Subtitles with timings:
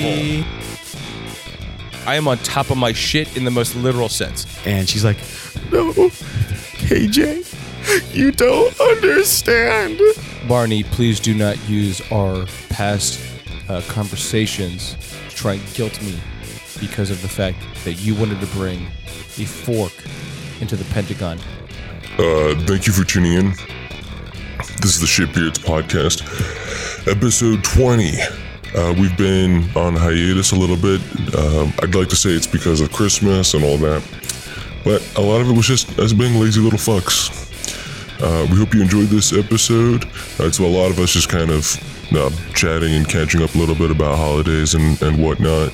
[0.00, 0.44] home.
[2.06, 4.46] I am on top of my shit in the most literal sense.
[4.66, 5.16] And she's like,
[5.72, 10.00] No, KJ, you don't understand.
[10.48, 13.20] Barney, please do not use our past
[13.68, 14.96] uh, conversations
[15.30, 16.18] to try and guilt me
[16.80, 18.86] because of the fact that you wanted to bring
[19.38, 19.92] a fork
[20.60, 21.38] into the Pentagon.
[22.18, 23.50] Uh, thank you for tuning in.
[24.82, 26.22] This is the Shitbeards podcast,
[27.10, 28.12] episode 20.
[28.74, 31.00] Uh, we've been on hiatus a little bit.
[31.36, 34.02] Um, I'd like to say it's because of Christmas and all that,
[34.82, 37.30] but a lot of it was just us being lazy little fucks.
[38.20, 40.04] Uh, we hope you enjoyed this episode.
[40.40, 41.64] Uh, it's a lot of us just kind of
[42.12, 45.72] uh, chatting and catching up a little bit about holidays and, and whatnot.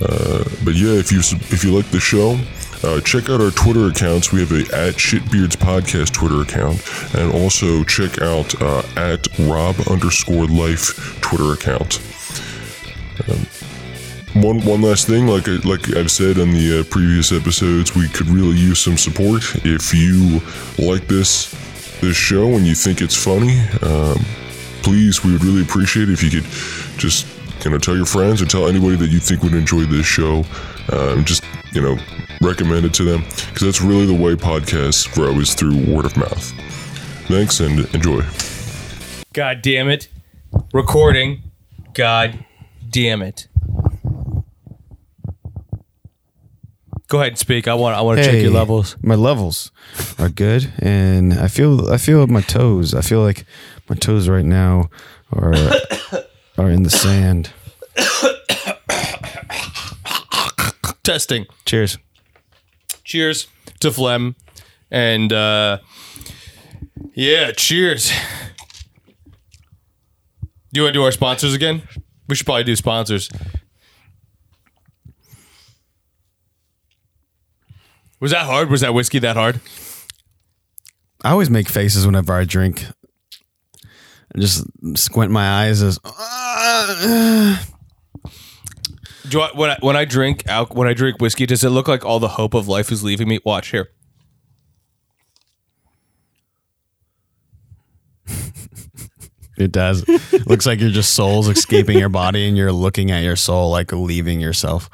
[0.00, 2.38] Uh, but yeah, if you if you like the show,
[2.84, 4.32] uh, check out our Twitter accounts.
[4.32, 6.82] We have a at Shitbeards Podcast Twitter account,
[7.14, 12.00] and also check out uh, at Rob underscore Life Twitter account.
[13.28, 13.46] Um,
[14.42, 18.28] one one last thing, like like I've said in the uh, previous episodes, we could
[18.28, 19.42] really use some support.
[19.64, 20.40] If you
[20.78, 21.50] like this
[22.00, 24.18] this show and you think it's funny, um,
[24.82, 26.50] please, we would really appreciate it if you could
[26.98, 27.26] just
[27.64, 30.44] you know tell your friends and tell anybody that you think would enjoy this show.
[30.90, 31.98] Um, just you know
[32.40, 36.16] recommend it to them because that's really the way podcasts grow is through word of
[36.16, 36.52] mouth.
[37.28, 38.22] Thanks and enjoy.
[39.34, 40.08] God damn it.
[40.72, 41.42] Recording.
[41.94, 42.44] God
[42.88, 43.48] damn it.
[47.08, 47.68] Go ahead and speak.
[47.68, 48.96] I want I want to check your levels.
[49.02, 49.72] My levels
[50.18, 52.92] are good, and I feel I feel my toes.
[52.94, 53.46] I feel like
[53.88, 54.90] my toes right now
[55.32, 55.54] are
[56.58, 57.50] are in the sand.
[61.08, 61.46] Testing.
[61.64, 61.96] Cheers.
[63.02, 63.48] Cheers
[63.80, 64.36] to phlegm.
[64.90, 65.78] And uh
[67.14, 68.10] yeah, cheers.
[70.70, 71.80] Do you want to do our sponsors again?
[72.28, 73.30] We should probably do sponsors.
[78.20, 78.68] Was that hard?
[78.68, 79.62] Was that whiskey that hard?
[81.24, 82.84] I always make faces whenever I drink.
[84.34, 84.62] I just
[84.94, 85.98] squint my eyes as
[89.28, 92.04] Do I, when I when I drink when I drink whiskey, does it look like
[92.04, 93.40] all the hope of life is leaving me?
[93.44, 93.90] Watch here.
[99.58, 100.06] it does.
[100.46, 103.92] Looks like you're just souls escaping your body, and you're looking at your soul like
[103.92, 104.88] leaving yourself.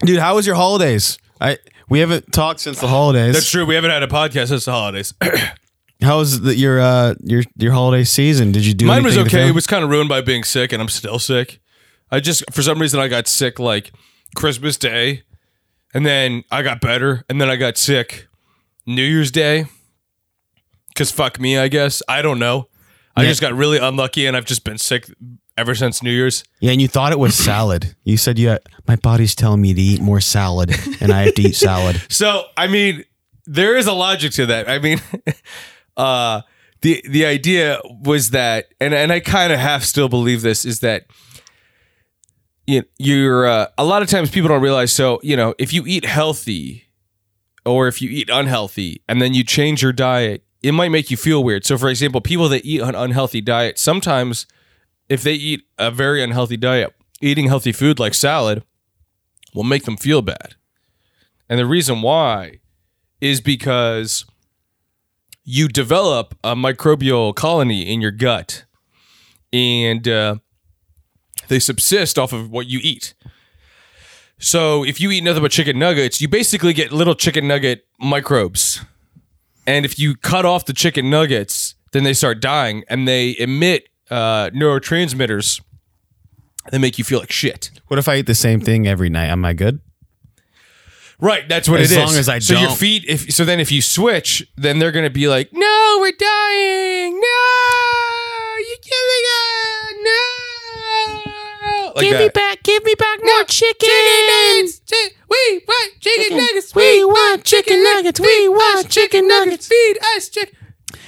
[0.00, 1.18] Dude, how was your holidays?
[1.40, 1.58] I
[1.88, 3.34] we haven't talked since the holidays.
[3.34, 3.64] That's true.
[3.64, 5.14] We haven't had a podcast since the holidays.
[6.02, 8.52] How was the, your uh your your holiday season?
[8.52, 9.48] Did you do Mine was anything to okay.
[9.48, 11.60] It was kind of ruined by being sick, and I'm still sick.
[12.10, 13.92] I just for some reason I got sick like
[14.36, 15.22] Christmas Day,
[15.92, 18.26] and then I got better, and then I got sick
[18.86, 19.66] New Year's Day.
[20.94, 22.68] Cause fuck me, I guess I don't know.
[23.16, 23.28] I Yeah.
[23.30, 25.08] just got really unlucky, and I've just been sick
[25.56, 26.44] ever since New Year's.
[26.60, 27.94] Yeah, and you thought it was salad.
[28.04, 31.42] You said, "Yeah, my body's telling me to eat more salad, and I have to
[31.42, 33.04] eat salad." So I mean,
[33.46, 34.68] there is a logic to that.
[34.68, 35.00] I mean,
[35.96, 36.42] uh,
[36.82, 40.80] the the idea was that, and and I kind of half still believe this is
[40.80, 41.04] that
[42.66, 44.92] you're uh, a lot of times people don't realize.
[44.92, 46.84] So you know, if you eat healthy,
[47.64, 51.16] or if you eat unhealthy, and then you change your diet, it might make you
[51.16, 51.64] feel weird.
[51.66, 54.46] So, for example, people that eat an unhealthy diet, sometimes
[55.08, 58.64] if they eat a very unhealthy diet, eating healthy food like salad
[59.54, 60.54] will make them feel bad.
[61.48, 62.60] And the reason why
[63.20, 64.24] is because
[65.44, 68.64] you develop a microbial colony in your gut
[69.52, 70.36] and uh,
[71.48, 73.14] they subsist off of what you eat.
[74.38, 78.80] So if you eat nothing but chicken nuggets, you basically get little chicken nugget microbes.
[79.66, 83.88] And if you cut off the chicken nuggets, then they start dying and they emit
[84.10, 85.62] uh, neurotransmitters
[86.70, 87.70] that make you feel like shit.
[87.86, 89.26] What if I eat the same thing every night?
[89.28, 89.80] Am I good?
[91.20, 92.04] Right, that's what As it is.
[92.10, 93.04] long as I so your don't- feet.
[93.06, 97.12] If so, then if you switch, then they're gonna be like, "No, we're dying.
[97.20, 99.23] No, you're killing
[101.94, 103.88] like Give me back, give me back more chicken.
[103.88, 104.80] nuggets.
[104.90, 106.74] Chi- We want chicken nuggets.
[106.74, 108.20] We want chicken nuggets.
[108.20, 109.68] We want chicken nuggets.
[109.68, 110.56] Feed us chicken.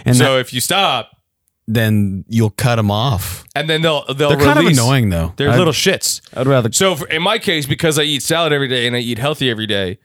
[0.05, 1.11] And so if you stop,
[1.67, 3.45] then you'll cut them off.
[3.57, 5.33] and then they'll they'll They're kind of annoying though.
[5.37, 6.21] They're I'd- little shits.
[6.37, 6.71] I'd rather.
[6.73, 9.51] So for, in my case, because I eat salad every day and I eat healthy
[9.51, 9.99] every day,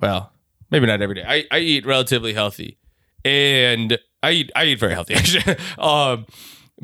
[0.00, 0.32] well,
[0.70, 1.24] maybe not every day.
[1.26, 2.78] I, I eat relatively healthy,
[3.24, 5.56] and I eat I eat very healthy actually.
[5.78, 6.26] um,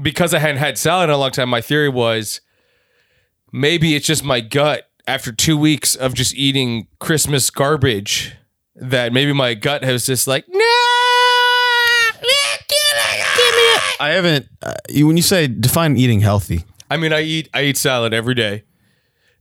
[0.00, 2.40] because I hadn't had salad in a long time, my theory was
[3.52, 8.34] maybe it's just my gut after two weeks of just eating Christmas garbage
[8.74, 10.64] that maybe my gut has just like no.
[14.00, 14.46] I haven't.
[14.62, 18.14] Uh, you, when you say define eating healthy, I mean, I eat I eat salad
[18.14, 18.64] every day.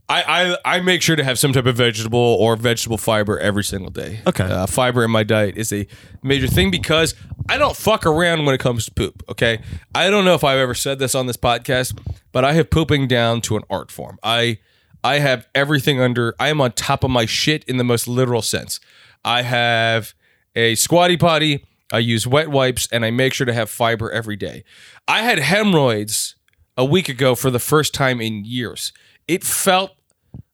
[0.09, 0.23] I,
[0.65, 3.91] I I make sure to have some type of vegetable or vegetable fiber every single
[3.91, 4.21] day.
[4.25, 4.45] Okay.
[4.45, 5.85] uh, fiber in my diet is a
[6.23, 7.13] major thing because
[7.49, 9.23] I don't fuck around when it comes to poop.
[9.27, 9.61] Okay,
[9.93, 11.99] I don't know if I've ever said this on this podcast,
[12.31, 14.17] but I have pooping down to an art form.
[14.23, 14.59] I
[15.03, 16.35] I have everything under.
[16.39, 18.79] I am on top of my shit in the most literal sense.
[19.25, 20.13] I have
[20.55, 21.65] a squatty potty.
[21.91, 24.63] I use wet wipes and I make sure to have fiber every day.
[25.07, 26.35] I had hemorrhoids
[26.77, 28.91] a week ago for the first time in years.
[29.27, 29.96] It felt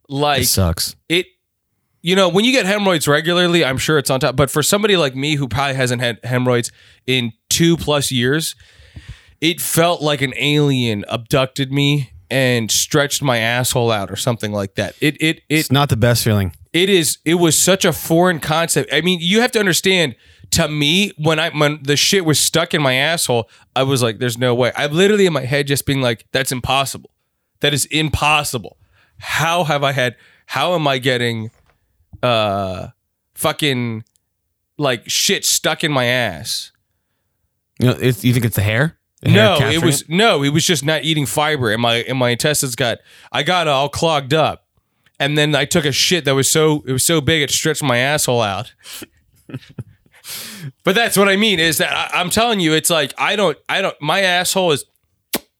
[0.09, 0.95] like it sucks.
[1.09, 1.25] it
[2.01, 4.97] you know when you get hemorrhoids regularly i'm sure it's on top but for somebody
[4.97, 6.71] like me who probably hasn't had hemorrhoids
[7.07, 8.55] in two plus years
[9.41, 14.73] it felt like an alien abducted me and stretched my asshole out or something like
[14.75, 14.95] that.
[15.01, 16.55] It it it It's not the best feeling.
[16.71, 18.91] it is it was such a foreign concept.
[18.93, 20.15] I mean you have to understand
[20.51, 24.19] to me when i when the shit was stuck in my asshole i was like
[24.19, 24.71] there's no way.
[24.75, 27.11] I'm literally in my head just being like that's impossible.
[27.59, 28.77] That is impossible
[29.23, 30.15] how have i had
[30.45, 31.49] how am i getting
[32.21, 32.87] uh
[33.33, 34.03] fucking
[34.77, 36.71] like shit stuck in my ass
[37.79, 38.97] You know, it's, you think it's the hair?
[39.21, 41.95] The hair no, it capturing was no, it was just not eating fiber, and my
[42.09, 42.99] and my intestines got
[43.31, 44.65] I got all clogged up,
[45.19, 47.81] and then I took a shit that was so it was so big it stretched
[47.83, 48.73] my asshole out.
[50.83, 53.57] but that's what I mean is that I, I'm telling you, it's like I don't
[53.69, 54.85] I don't my asshole is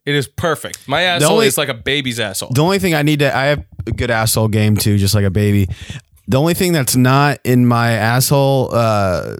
[0.05, 0.87] it is perfect.
[0.87, 2.49] My asshole only- is like a baby's asshole.
[2.53, 5.25] The only thing I need to, I have a good asshole game too, just like
[5.25, 5.69] a baby.
[6.27, 9.35] The only thing that's not in my asshole uh,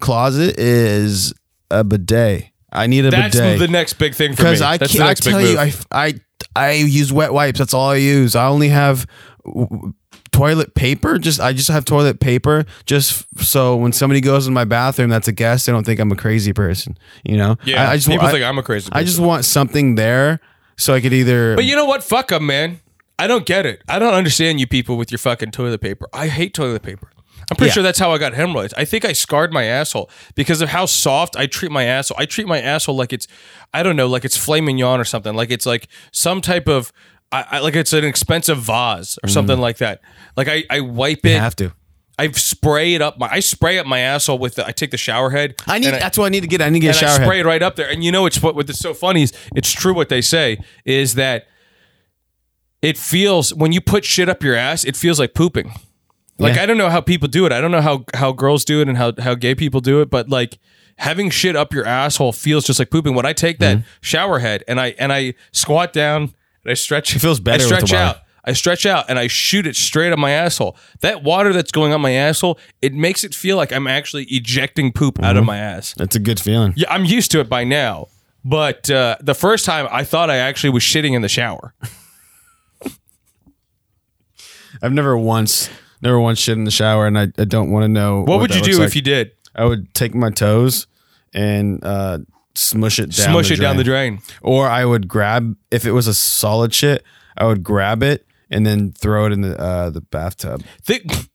[0.00, 1.32] closet is
[1.70, 2.46] a bidet.
[2.72, 3.32] I need a bidet.
[3.32, 4.48] That's bidet the next big thing for me.
[4.50, 5.06] because I That's the can't.
[5.06, 5.86] I next big tell you, move.
[5.90, 6.14] I, I
[6.56, 7.58] I use wet wipes.
[7.58, 8.36] That's all I use.
[8.36, 9.06] I only have
[9.44, 9.92] w-
[10.32, 11.18] toilet paper.
[11.18, 15.28] Just I just have toilet paper just so when somebody goes in my bathroom, that's
[15.28, 15.66] a guest.
[15.66, 16.98] They don't think I'm a crazy person.
[17.24, 17.56] You know.
[17.64, 18.88] yeah, I, I just people want, think I'm a crazy.
[18.92, 20.40] I, I just want something there
[20.76, 21.56] so I could either.
[21.56, 22.02] But you know what?
[22.02, 22.80] Fuck them, man.
[23.18, 23.82] I don't get it.
[23.88, 26.08] I don't understand you people with your fucking toilet paper.
[26.12, 27.10] I hate toilet paper.
[27.50, 27.74] I'm pretty Yeah.
[27.74, 28.72] sure that's how I got hemorrhoids.
[28.74, 32.16] I think I scarred my asshole because of how soft I treat my asshole.
[32.18, 33.26] I treat my asshole like it's,
[33.74, 35.34] I don't know, like it's filet mignon or something.
[35.34, 36.92] Like it's like some type of,
[37.32, 40.00] I, I like it's an expensive vase or something like that.
[40.36, 41.40] Like I, I wipe you it.
[41.40, 41.72] have to.
[42.18, 43.28] I spray it up my.
[43.30, 44.56] I spray up my asshole with.
[44.56, 45.54] The, I take the shower head.
[45.66, 45.86] I need.
[45.88, 46.60] and that's what I need to get.
[46.60, 47.24] I need to get a and shower I head.
[47.26, 47.88] spray it right up there.
[47.88, 51.14] And you know, it's what what's so funny is it's true what they say is
[51.14, 51.46] that
[52.82, 55.72] it feels when you put shit up your ass, it feels like pooping.
[56.38, 56.62] Like Yeah.
[56.62, 57.52] I don't know how people do it.
[57.52, 60.10] I don't know how how girls do it and how how gay people do it,
[60.10, 60.58] but like
[60.98, 63.14] having shit up your asshole feels just like pooping.
[63.14, 63.86] When I take that Mm-hmm.
[64.00, 66.34] shower head and I and I squat down
[66.64, 68.18] and I stretch, it feels better I stretch out.
[68.42, 70.74] I stretch out and I shoot it straight up my asshole.
[71.00, 74.92] That water that's going up my asshole, it makes it feel like I'm actually ejecting
[74.92, 75.38] poop out Mm-hmm.
[75.38, 75.92] of my ass.
[75.94, 76.72] That's a good feeling.
[76.76, 78.08] Yeah, I'm used to it by now.
[78.42, 81.74] But uh, the first time, I thought I actually was shitting in the shower.
[84.82, 85.68] I've never once,
[86.00, 88.22] never once shit in the shower, and I, I don't want to know.
[88.22, 88.86] What, would that you looks do like.
[88.88, 89.32] if you did?
[89.54, 90.86] I would take my toes
[91.34, 92.18] and uh,
[92.60, 93.30] smush it down.
[93.30, 94.20] Smush the it down the drain.
[94.42, 97.04] Or I would grab if it was a solid shit.
[97.36, 100.62] I would grab it and then throw it in the uh, the bathtub.
[100.82, 101.28] Think,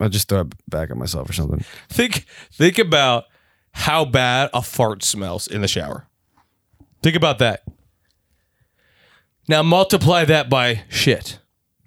[0.00, 1.64] I'd just throw it back at myself or something.
[1.88, 3.24] think, think about
[3.72, 6.08] how bad a fart smells in the shower.
[7.02, 7.62] Think about that.
[9.48, 11.38] Now multiply that by shit.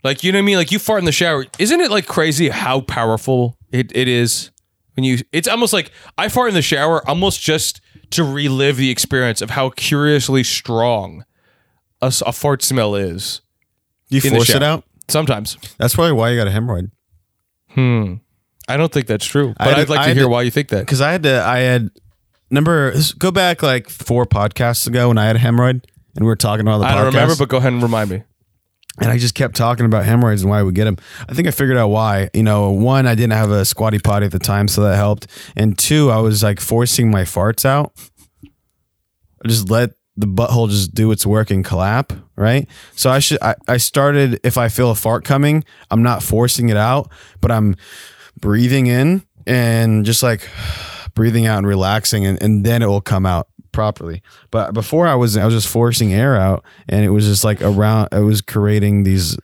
[0.04, 0.58] Like you know what I mean?
[0.58, 1.46] Like you fart in the shower.
[1.60, 4.52] Isn't it like crazy how powerful it, it is
[4.96, 5.20] when you?
[5.32, 7.82] It's almost like I fart in the shower almost just
[8.12, 11.26] to relive the experience of how curiously strong
[12.02, 13.42] a fart smell is.
[14.10, 14.84] You force it out?
[15.08, 15.58] Sometimes.
[15.78, 16.92] That's probably why you got a hemorrhoid.
[17.70, 18.16] Hmm.
[18.68, 19.54] I don't think that's true.
[19.58, 20.80] But I'd to- like to hear to- why you think that.
[20.82, 21.90] Because I had to, I had
[22.50, 25.84] number go back like four podcasts ago when I had a hemorrhoid
[26.16, 28.24] and we were talking about the I don't remember, but go ahead and remind me.
[29.02, 30.98] And I just kept talking about hemorrhoids and why we get them.
[31.28, 32.30] I think I figured out why.
[32.34, 35.28] You know, one, I didn't have a squatty potty at the time, so that helped.
[35.56, 37.92] And two, I was like forcing my farts out.
[38.44, 42.68] I just let the butthole just do its work and clap, right?
[42.96, 43.42] So I should.
[43.42, 44.40] I, I started.
[44.44, 47.76] If I feel a fart coming, I'm not forcing it out, but I'm
[48.40, 50.48] breathing in and just like
[51.16, 54.22] breathing out and relaxing, and, and then it will come out properly.
[54.52, 57.62] But before I was I was just forcing air out, and it was just like
[57.62, 58.10] around.
[58.14, 59.38] It was creating these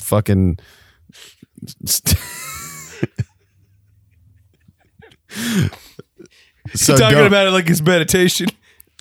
[0.00, 0.58] fucking.
[6.74, 8.46] So Talking don't- about it like it's meditation.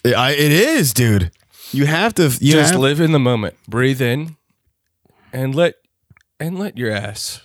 [0.06, 1.32] I, it is, dude.
[1.72, 2.24] You have to.
[2.40, 3.56] You Just have, live in the moment.
[3.68, 4.38] Breathe in,
[5.32, 5.76] and let
[6.40, 7.42] and let your ass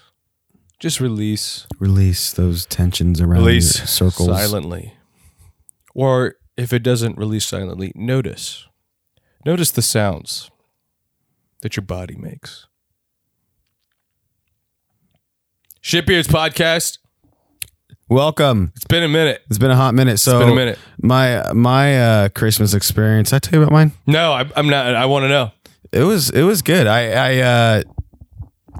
[0.78, 1.66] just release.
[1.78, 4.28] release those tensions around your Release circles.
[4.28, 4.94] silently.
[5.94, 8.66] Or if it doesn't release silently, notice.
[9.44, 10.50] Notice the sounds
[11.62, 12.66] that your body makes.
[15.82, 16.98] Shitbeards podcast.
[18.08, 18.72] Welcome.
[18.76, 19.42] It's been a minute.
[19.48, 20.18] It's been a hot minute.
[20.18, 20.78] So been a minute.
[21.02, 23.32] My my uh, Christmas experience.
[23.32, 23.92] I tell you about mine.
[24.06, 24.94] No, I, I'm not.
[24.94, 25.50] I want to know.
[25.92, 26.86] It was it was good.
[26.86, 27.82] I I uh,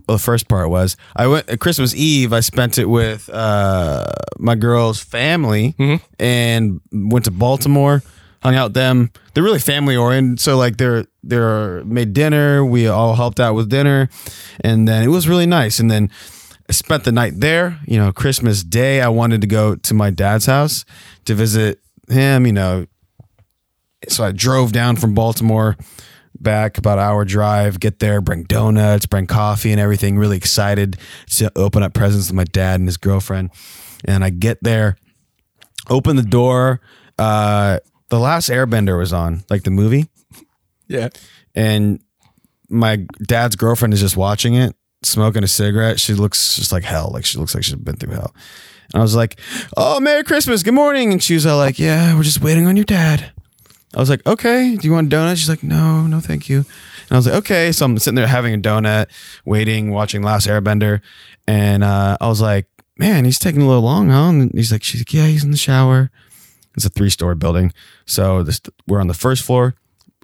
[0.07, 2.33] the first part was I went uh, Christmas Eve.
[2.33, 4.07] I spent it with uh,
[4.39, 5.75] my girl's family
[6.19, 8.03] and went to Baltimore.
[8.43, 9.11] Hung out with them.
[9.33, 10.39] They're really family oriented.
[10.39, 12.63] So like they're they're made dinner.
[12.63, 14.11] We all helped out with dinner,
[14.61, 15.79] and then it was really nice.
[15.81, 16.11] And then
[16.69, 17.81] I spent the night there.
[17.87, 20.85] You know, Christmas Day, I wanted to go to my dad's house
[21.25, 21.81] to visit
[22.11, 22.45] him.
[22.45, 22.87] You know,
[24.09, 25.79] so I drove down from Baltimore
[26.39, 30.19] back about an hour drive, get there, bring donuts, bring coffee and everything.
[30.19, 30.99] Really excited
[31.37, 33.51] to open up presents with my dad and his girlfriend.
[34.05, 34.97] And I get there,
[35.89, 36.81] open the door.
[37.19, 40.07] Uh, the last Airbender was on, like the movie,
[40.89, 41.09] Yeah.
[41.55, 42.01] and
[42.69, 46.01] my dad's girlfriend is just watching it, smoking a cigarette.
[46.01, 47.11] She looks just like hell.
[47.13, 48.35] Like she looks like she's been through hell.
[48.93, 49.41] And I was like,
[49.77, 52.77] "Oh, Merry Christmas, good morning." And she was all like, "Yeah, we're just waiting on
[52.77, 53.33] your dad."
[53.95, 56.59] I was like, "Okay, do you want a donut?" She's like, "No, no, thank you."
[56.59, 59.07] And I was like, "Okay." So I'm sitting there having a donut,
[59.45, 61.01] waiting, watching Last Airbender,
[61.47, 62.67] and uh, I was like,
[62.99, 65.51] "Man, he's taking a little long, huh?" And he's like, "She's like, yeah, he's in
[65.51, 66.11] the shower."
[66.77, 67.73] It's a three story building,
[68.05, 69.75] so this we're on the first floor.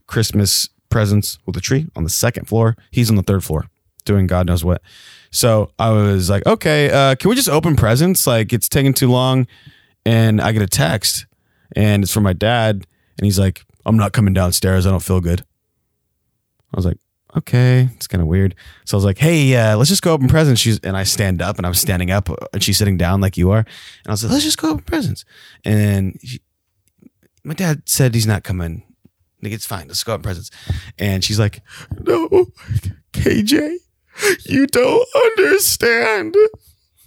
[0.07, 2.77] Christmas presents with a tree on the second floor.
[2.91, 3.71] He's on the third floor
[4.05, 4.83] doing God knows what.
[5.31, 8.27] So I was like, okay, uh, can we just open presents?
[8.27, 9.47] Like it's taking too long.
[10.05, 11.27] And I get a text
[11.77, 12.87] and it's from my dad.
[13.21, 14.87] And he's like, I'm not coming downstairs.
[14.87, 15.43] I don't feel good.
[16.73, 16.97] I was like,
[17.37, 18.55] okay, it's kind of weird.
[18.87, 20.59] So I was like, hey, uh, let's just go open presents.
[20.59, 23.51] She's and I stand up and I'm standing up and she's sitting down like you
[23.51, 23.59] are.
[23.59, 25.27] And I was like, let's just go open presents.
[25.67, 26.41] And she,
[27.45, 28.85] my dad said he's not coming.
[29.43, 29.89] Like, it's fine.
[29.89, 30.51] Let's go open presents.
[30.99, 31.61] And she's like,
[31.99, 32.47] no,
[33.13, 33.77] KJ,
[34.47, 36.37] you don't understand.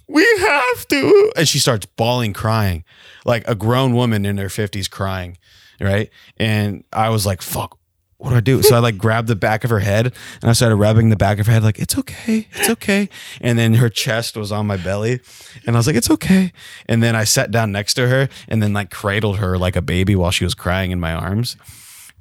[0.06, 1.32] We have to.
[1.36, 2.84] And she starts bawling, crying,
[3.24, 5.38] like a grown woman in her 50s crying.
[5.80, 6.10] Right.
[6.36, 7.78] And I was like, fuck,
[8.18, 8.62] what do I do?
[8.62, 10.06] So I like grabbed the back of her head
[10.40, 12.48] and I started rubbing the back of her head, like, it's okay.
[12.52, 13.08] It's okay.
[13.40, 15.20] And then her chest was on my belly.
[15.66, 16.52] And I was like, it's okay.
[16.86, 19.82] And then I sat down next to her and then like cradled her like a
[19.82, 21.56] baby while she was crying in my arms.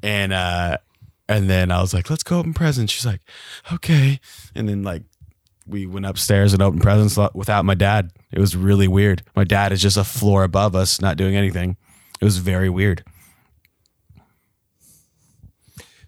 [0.02, 0.78] And, uh,
[1.30, 2.92] and then I was like, let's go open presents.
[2.92, 3.22] She's like,
[3.72, 4.20] okay.
[4.56, 5.04] And then like
[5.66, 8.12] we went upstairs and opened presents without my dad.
[8.32, 9.24] It was really weird.
[9.36, 11.78] My dad is just a floor above us, not doing anything.
[12.20, 13.06] It was very weird.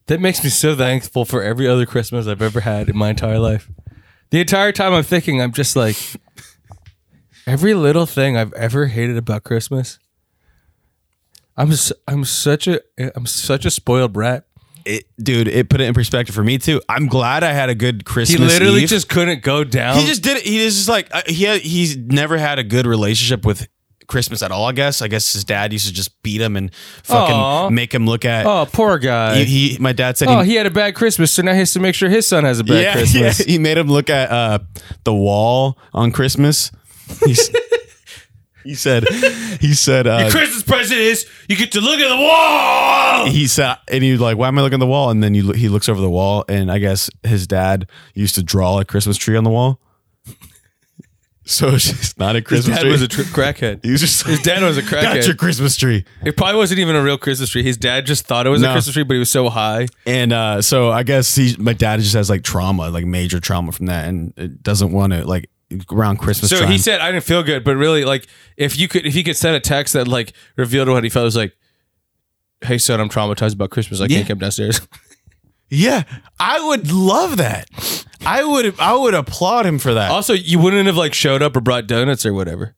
[0.07, 3.39] That makes me so thankful for every other Christmas I've ever had in my entire
[3.39, 3.69] life.
[4.29, 5.97] The entire time I'm thinking, I'm just like,
[7.47, 9.99] every little thing I've ever hated about Christmas.
[11.57, 12.81] I'm s- I'm such a
[13.15, 14.45] I'm such a spoiled brat.
[14.83, 16.79] It, dude, it put it in perspective for me too.
[16.87, 18.39] I'm glad I had a good Christmas.
[18.39, 18.89] He literally Eve.
[18.89, 19.97] just couldn't go down.
[19.97, 20.43] he just did it.
[20.43, 23.67] He is just like uh, he had, he's never had a good relationship with
[24.07, 24.65] Christmas at all.
[24.65, 25.01] I guess.
[25.01, 27.69] I guess his dad used to just beat him and fucking Aw.
[27.69, 28.45] make him look at.
[28.45, 29.43] oh poor guy.
[29.43, 31.73] he, he, my dad said oh, he, had a bad Christmas, so now he has
[31.73, 33.39] to make sure his son has a bad yeah, Christmas.
[33.39, 34.59] yeah, he made him look at uh,
[35.03, 36.71] the wall on Christmas.
[37.25, 37.33] He
[38.73, 39.07] said,
[39.59, 43.25] he said, uh, Christmas present is you get to look at the wall.
[43.27, 45.35] he said, and he was like, "Why am I looking at the wall?" And then
[45.35, 48.85] you, he looks over the wall, and I guess his dad used to draw a
[48.85, 49.79] Christmas tree on the wall.
[51.47, 52.91] So it's just not a Christmas His dad tree.
[52.91, 53.85] was a tr- crackhead.
[53.85, 55.03] he was just His dad was a crackhead.
[55.03, 55.35] got your.
[55.35, 56.03] Christmas tree.
[56.25, 57.61] It probably wasn't even a real Christmas tree.
[57.61, 58.71] His dad just thought it was a No.
[58.71, 59.87] Christmas tree, but he was so high.
[60.07, 63.71] And uh, so I guess he, my dad just has like trauma, like major trauma
[63.71, 65.49] from that, and it doesn't want to like
[65.91, 66.49] around Christmas.
[66.49, 66.71] So time.
[66.71, 68.25] he said, "I didn't feel good," but really, like,
[68.57, 71.23] if you could, if he could send a text that like revealed what he felt,
[71.23, 71.53] it was like,
[72.61, 74.01] "Hey son, I'm traumatized about Christmas.
[74.01, 74.17] I Yeah.
[74.17, 74.81] can't come downstairs."
[75.69, 76.03] "Yeah,
[76.39, 77.69] I would love that.
[78.25, 80.11] I would, I would applaud him for that.
[80.11, 82.75] also, you wouldn't have like showed up or brought donuts or whatever.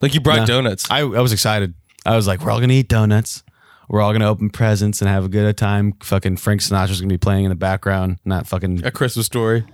[0.00, 0.46] Like you brought No.
[0.46, 0.90] donuts.
[0.90, 1.74] I, I was excited.
[2.04, 3.42] I was like, we're all gonna eat donuts.
[3.88, 5.94] We're all gonna open presents and have a good time.
[6.02, 8.84] Fucking Frank Sinatra's gonna be playing in the background, not fucking.
[8.84, 9.64] a Christmas story.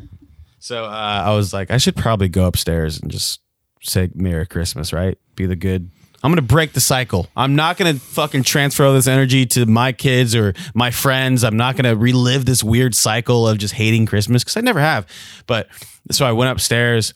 [0.59, 0.89] So uh,
[1.25, 3.41] I was like, I should probably go upstairs and just
[3.81, 5.17] say Merry Christmas, right?
[5.37, 5.91] Be the good
[6.23, 7.29] I'm gonna break the cycle.
[7.37, 11.45] I'm not gonna fucking transfer all this energy to my kids or my friends.
[11.45, 15.07] I'm not gonna relive this weird cycle of just hating Christmas because I never have.
[15.47, 15.69] But
[16.11, 17.15] so I went upstairs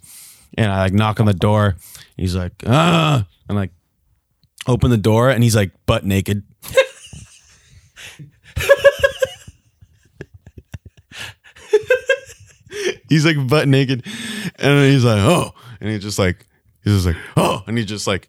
[0.56, 1.76] and I like knock on the door.
[2.16, 3.72] He's like, ah, and like
[4.68, 6.44] open the door and he's like butt naked.
[13.08, 14.06] he's like butt naked,
[14.56, 16.46] and he's like, oh, and he's just like
[16.84, 18.28] he's just like, oh, and he just like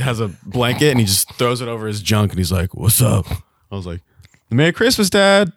[0.00, 3.00] has a blanket and he just throws it over his junk and he's like, what's
[3.00, 3.26] up?
[3.70, 4.00] I was like,
[4.50, 5.52] Merry Christmas, Dad.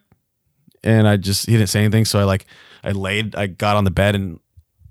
[0.84, 2.44] And I just he didn't say anything, so I like
[2.82, 4.40] I laid, I got on the bed and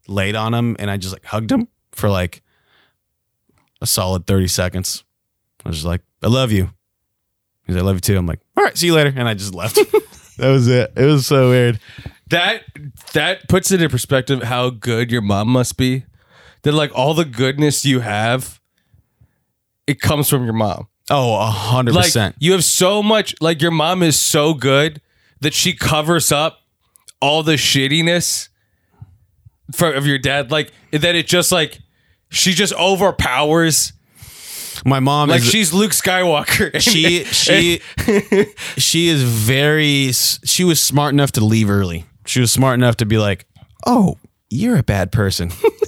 [0.07, 2.41] laid on him, and I just like hugged him for like
[3.81, 5.03] a solid thirty seconds.
[5.65, 6.69] I was just like, I love you.
[7.67, 8.17] He's like, I love you too.
[8.17, 9.75] I'm like, all right, see you later, and I just left.
[10.37, 10.93] that was it.
[10.95, 11.79] It was so weird.
[12.29, 12.63] that
[13.11, 16.05] that puts it in perspective how good your mom must be.
[16.63, 18.59] That like all the goodness you have,
[19.87, 20.87] it comes from your mom.
[21.09, 22.35] Oh, a hundred Like percent.
[22.39, 23.35] you have so much.
[23.41, 25.01] Like your mom is so good
[25.41, 26.59] that she covers up
[27.19, 28.49] all the shittiness
[29.73, 30.51] for, of your dad.
[30.51, 31.79] Like that, it just like
[32.29, 33.93] she just overpowers.
[34.85, 36.79] My mom Like is she's Luke Skywalker.
[36.81, 37.81] she she
[38.79, 43.05] she is very she was smart enough to leave early she was smart enough to
[43.05, 43.45] be like
[43.85, 44.17] oh
[44.49, 45.51] you're a bad person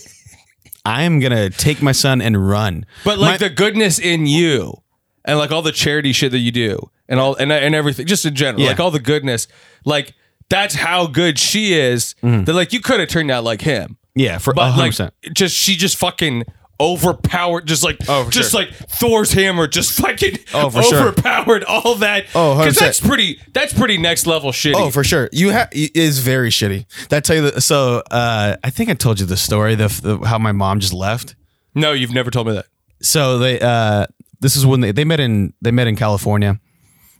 [0.86, 4.82] i am gonna take my son and run But like My- the goodness in you,
[5.25, 8.25] and like all the charity shit that you do, and all and and everything, just
[8.25, 8.70] in general, Yeah.
[8.70, 9.48] like all the goodness,
[9.86, 10.13] like
[10.50, 12.16] that's how good she is.
[12.22, 12.44] Mm-hmm.
[12.44, 15.56] That like you could have turned out like him, yeah for but 100% like just
[15.56, 16.44] she just fucking
[16.84, 18.62] overpowered, just like Oh, for just sure.
[18.62, 21.08] like Thor's hammer, just fucking Oh, for sure.
[21.08, 22.25] overpowered all that.
[22.36, 22.80] Oh, 100%.
[22.80, 23.40] that's pretty.
[23.54, 24.74] That's pretty next level shitty.
[24.75, 25.30] Oh, for sure.
[25.32, 26.86] You have it is very shitty.
[27.10, 27.62] That tell you that.
[27.62, 30.94] So, uh, I think I told you the story the, the how my mom just
[30.94, 31.36] left.
[31.75, 32.65] no, you've never told me that.
[33.02, 34.06] so they uh
[34.41, 36.60] this is when they, they met in they met in California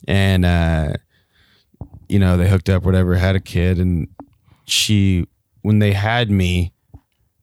[0.08, 0.94] and uh
[2.10, 4.08] you know they hooked up whatever had a kid and
[4.66, 5.26] she
[5.62, 6.74] when they had me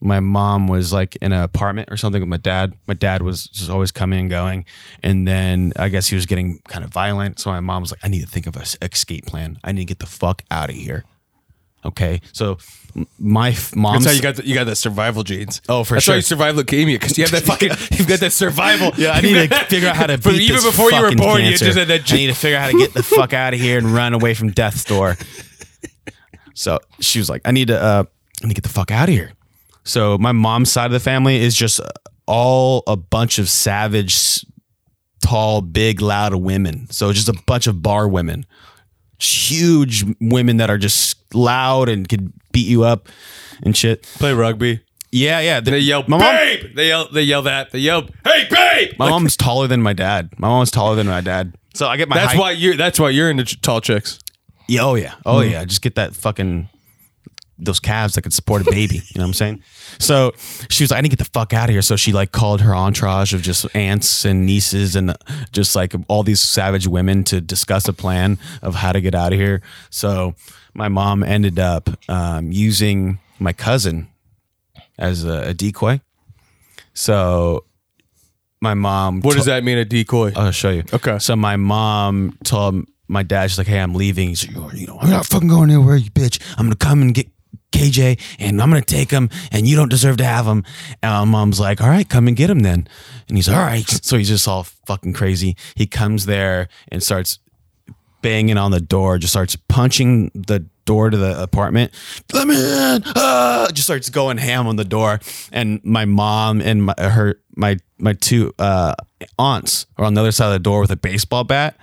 [0.00, 3.44] my mom was like in an apartment or something with my dad my dad was
[3.44, 4.64] just always coming and going
[5.02, 8.00] and then i guess he was getting kind of violent so my mom was like
[8.02, 10.70] i need to think of an escape plan i need to get the fuck out
[10.70, 11.04] of here
[11.84, 12.56] okay so
[13.18, 15.62] my f- mom's That's how you got the, you got that survival genes.
[15.68, 16.14] Oh, for That's sure.
[16.14, 18.90] why you survived leukemia because you have that fucking you've got that survival.
[18.96, 21.14] Yeah, I need to figure out how to But beat even this before you were
[21.14, 23.32] born, you just had that I need to figure out how to get the fuck
[23.32, 25.16] out of here and run away from death's door.
[26.54, 28.04] So she was like, "I need to, uh,
[28.42, 29.32] I need to get the fuck out of here."
[29.90, 31.80] So my mom's side of the family is just
[32.26, 34.46] all a bunch of savage,
[35.20, 36.88] tall, big, loud women.
[36.90, 38.46] So just a bunch of bar women,
[39.18, 43.08] huge women that are just loud and could beat you up
[43.64, 44.02] and shit.
[44.02, 44.80] play rugby.
[45.10, 45.58] Yeah, yeah.
[45.58, 46.76] They yell, my mom, babe.
[46.76, 47.08] They yell.
[47.10, 47.72] They yell that.
[47.72, 48.92] They yell, hey, babe.
[48.96, 50.30] my mom's taller than my dad.
[50.38, 51.56] My mom's taller than my dad.
[51.74, 52.76] So I get my That's height- why you're.
[52.76, 54.20] That's why you're into tall chicks.
[54.68, 55.14] Yeah, oh yeah.
[55.26, 55.50] Oh mm-hmm.
[55.50, 55.64] yeah.
[55.64, 56.68] Just get that fucking
[57.60, 58.96] those calves that could support a baby.
[58.96, 59.62] you know what I'm saying?
[59.98, 60.32] So
[60.68, 61.82] she was like, I need to get the fuck out of here.
[61.82, 65.16] So she like called her entourage of just aunts and nieces and
[65.52, 69.32] just like all these savage women to discuss a plan of how to get out
[69.32, 69.62] of here.
[69.90, 70.34] So
[70.74, 74.08] my mom ended up um, using my cousin
[74.98, 76.00] as a, a decoy.
[76.94, 77.64] So
[78.60, 79.78] my mom What does that mean?
[79.78, 80.32] A decoy.
[80.36, 80.84] I'll show you.
[80.92, 81.18] Okay.
[81.18, 84.98] So my mom told my dad, she's like, "Hey, I'm leaving." He's like, "You know,
[85.00, 86.40] I'm not fucking going anywhere, you bitch.
[86.56, 87.26] I'm gonna come and get
[87.72, 90.64] KJ, and I'm gonna take him, and you don't deserve to have him."
[91.02, 92.88] And my mom's like, "All right, come and get him then."
[93.28, 93.86] And he's all right.
[94.10, 95.56] So he's just all fucking crazy.
[95.76, 97.38] He comes there and starts
[98.22, 101.92] banging on the door, just starts punching the door to the apartment.
[102.32, 103.02] Let me in!
[103.14, 103.68] Ah!
[103.72, 105.20] Just starts going ham on the door,
[105.52, 108.94] and my mom and my her my my two uh,
[109.38, 111.76] aunts are on the other side of the door with a baseball bat,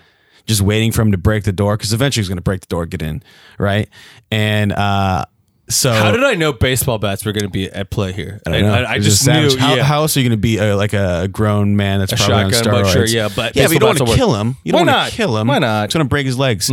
[0.46, 2.68] just waiting for him to break the door because eventually he's going to break the
[2.68, 3.24] door, get in,
[3.58, 3.90] right?
[4.32, 5.26] And uh,
[5.70, 8.42] so How did I know baseball bats were going to be at play here?
[8.46, 8.62] I, I.
[8.62, 9.58] I, I just knew.
[9.58, 9.84] How, yeah.
[9.84, 12.46] how else are you going to be uh, like a grown man that's A probably
[12.46, 14.58] on shotgun, but sure, yeah, but yeah, but you don't want to kill him.
[14.64, 15.10] You don't want not?
[15.10, 15.48] to kill him.
[15.48, 15.86] Why not?
[15.86, 16.72] It's going to break his legs.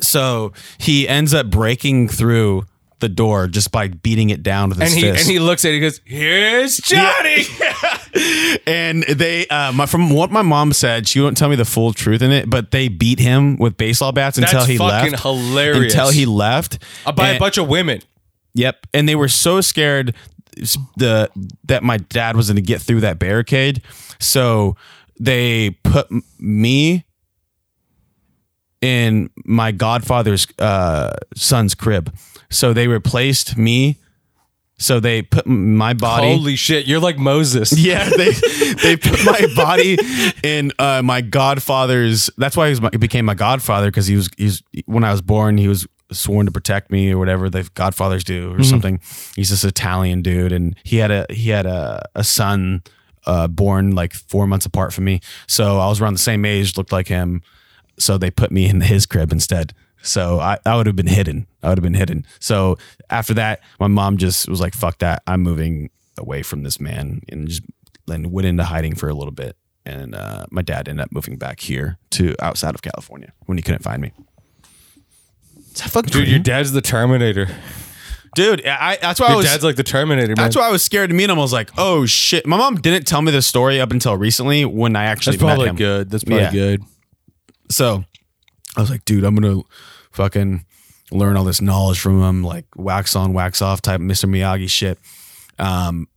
[0.00, 2.66] So he ends up breaking through
[3.00, 5.24] the door just by beating it down with his and he fist.
[5.24, 5.74] and he looks at it.
[5.74, 7.44] He goes, "Here's Johnny."
[8.66, 11.92] and they uh, my, from what my mom said she won't tell me the full
[11.92, 15.22] truth in it but they beat him with baseball bats until That's he fucking left
[15.22, 15.94] hilarious.
[15.94, 18.00] until he left Uh, by a And- bunch of women.
[18.54, 20.14] Yep, and they were so scared
[20.98, 21.30] the
[21.64, 23.80] that my dad was going to get through that barricade,
[24.20, 24.76] so
[25.18, 27.06] they put m- me
[28.82, 32.14] in my godfather's uh, son's crib.
[32.50, 33.96] So they replaced me
[34.82, 36.28] So they put my body.
[36.36, 37.72] Holy shit, you're like Moses.
[37.82, 38.30] Yeah, they
[38.74, 39.98] they put my body
[40.44, 42.30] in uh, my godfather's.
[42.36, 45.10] That's why he, was my, he became my godfather because he was he's when I
[45.10, 49.00] was born he was sworn to protect me or whatever the godfathers do or something.
[49.34, 52.82] He's this Italian dude, and he had a he had a a son
[53.26, 55.20] uh, born like four months apart from me.
[55.46, 57.42] So I was around the same age, looked like him.
[57.98, 59.74] So they put me in his crib instead.
[60.02, 61.46] So I, I would have been hidden.
[61.62, 62.26] I would have been hidden.
[62.40, 62.76] So
[63.08, 65.22] after that, my mom just was like, "Fuck that!
[65.26, 67.62] I'm moving away from this man," and just
[68.06, 69.56] then went into hiding for a little bit.
[69.86, 73.62] And uh, my dad ended up moving back here to outside of California when he
[73.62, 74.12] couldn't find me.
[75.74, 76.30] Dude, crazy?
[76.30, 77.48] your dad's the Terminator.
[78.34, 78.64] dude.
[78.66, 79.46] I, that's why I Your was.
[79.46, 80.36] dad's like the Terminator, man.
[80.36, 81.38] that's why I was scared to meet him.
[81.38, 84.64] I was like, "Oh shit!" My mom didn't tell me this story up until recently
[84.64, 86.10] when I actually That's probably good.
[86.10, 86.50] That's probably Yeah.
[86.52, 86.82] good.
[87.70, 88.04] So
[88.76, 89.62] I was like, dude, I'm gonna
[90.12, 90.64] fucking
[91.10, 94.28] learn all this knowledge from him, like wax on, wax off type Mr.
[94.28, 94.98] Miyagi shit.
[95.58, 96.08] Um,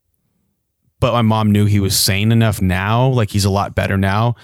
[0.99, 4.35] but my mom knew he was sane enough now, like he's a lot better now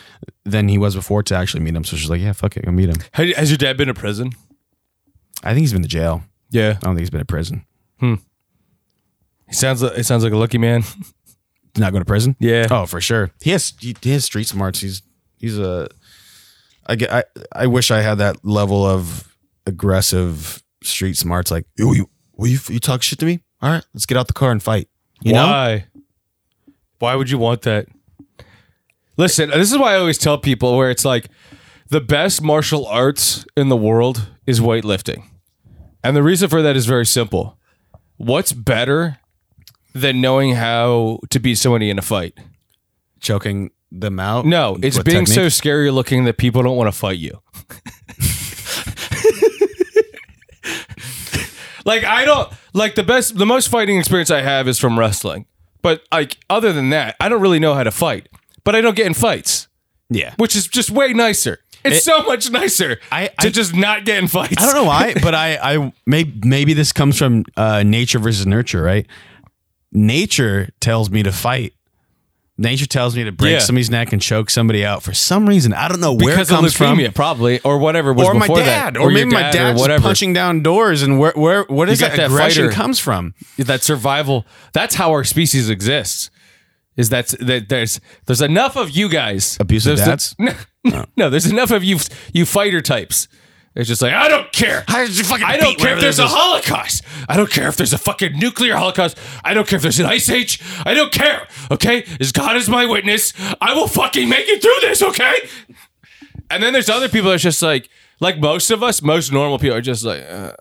[0.44, 1.84] than he was before to actually meet him.
[1.84, 2.98] So she's like, yeah, fuck it, go meet him.
[3.14, 4.32] Has has your dad been to prison?
[5.44, 6.24] I think he's been to jail.
[6.50, 6.72] Yeah.
[6.78, 7.66] I don't think he's been to prison.
[8.00, 8.16] Hmm.
[9.48, 10.84] He sounds like it sounds like a lucky man.
[11.78, 12.36] Not going to prison.
[12.40, 12.68] Yeah.
[12.70, 13.32] Oh, for sure.
[13.42, 14.82] He has he, he has street smarts.
[14.82, 15.02] He's
[15.38, 15.88] he's a.
[16.86, 17.12] I get.
[17.12, 19.31] I I wish I had that level of
[19.66, 21.52] aggressive street smarts.
[21.52, 23.42] Like, you you will you, you talk shit to me?
[23.62, 24.90] All right, let's get out the car and fight.
[25.22, 25.46] You know?
[25.46, 25.86] Why?
[27.00, 27.88] Why would you want that?
[29.18, 31.28] Listen, this is why I always tell people where it's like
[31.90, 35.24] the best martial arts in the world is weightlifting.
[36.04, 37.60] And the reason for that is very simple.
[38.18, 39.20] What's better
[39.94, 42.38] than knowing how to beat somebody in a fight?
[43.20, 44.46] Choking them out.
[44.46, 47.42] No, it's being so scary looking that people don't want to fight you.
[51.86, 55.46] like I don't like the best the most fighting experience I have is from wrestling.
[55.82, 58.30] But like other than that, I don't really know how to fight.
[58.64, 59.68] But I don't get in fights,
[60.10, 60.34] Yeah.
[60.38, 61.60] which is just way nicer.
[61.84, 64.62] It's It- so much nicer I- to I- just not get in fights.
[64.62, 68.46] I don't know why, but I I maybe maybe this comes from uh, nature versus
[68.46, 69.08] nurture, right?
[69.92, 71.74] Nature tells me to fight.
[72.62, 73.60] Nature tells me to break Yeah.
[73.60, 75.74] somebody's neck and choke somebody out for some reason.
[75.74, 77.12] I don't know where because it comes of from.
[77.14, 79.80] probably, or whatever was or my before dad, that, or, your maybe my dad dad's
[79.80, 80.04] or whatever.
[80.04, 82.74] punching down doors, and where where does You that, got that aggression fighter.
[82.76, 83.34] comes from?
[83.58, 86.30] that survival that's how our species exists
[86.98, 91.06] is that that there's there's enough of you guys Abusive There's the- no, oh.
[91.18, 91.98] no there's enough of you
[92.34, 93.28] you fighter types
[93.76, 94.84] it's just like I don't care.
[94.88, 95.08] I
[95.58, 97.04] don't care if there's a holocaust.
[97.30, 99.18] I don't care if there's a fucking nuclear holocaust.
[99.44, 100.62] I don't care if there's an ice age.
[100.86, 101.48] I don't care.
[101.72, 105.02] Okay, as God is my witness, I will fucking make it through this.
[105.02, 105.50] Okay.
[106.50, 107.88] And then there's other people that's just like,
[108.20, 110.52] like most of us, most normal people are just like, uh,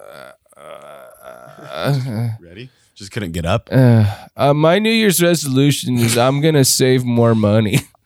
[2.41, 2.71] Ready?
[2.95, 3.69] Just couldn't get up.
[3.73, 7.81] Uh, my New Year's resolution is I'm gonna save more money.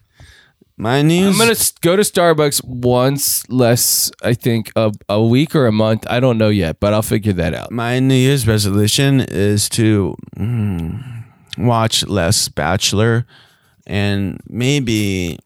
[0.77, 1.33] My news.
[1.35, 5.73] I'm gonna s- go to Starbucks once less, I think, a, a week or a
[5.73, 6.05] month.
[6.11, 7.71] I don't know yet, but I'll figure that out.
[7.71, 11.25] my New Year's resolution is to mm,
[11.59, 13.25] watch less Bachelor,
[13.87, 15.39] and maybe.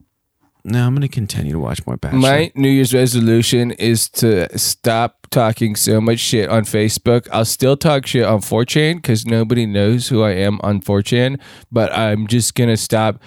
[0.64, 2.18] No, I'm gonna continue to watch more Bachelor.
[2.20, 7.28] My New Year's resolution is to stop talking so much shit on Facebook.
[7.32, 11.38] I'll still talk shit on 4chan because nobody knows who I am on 4chan,
[11.70, 13.20] but I'm just gonna stop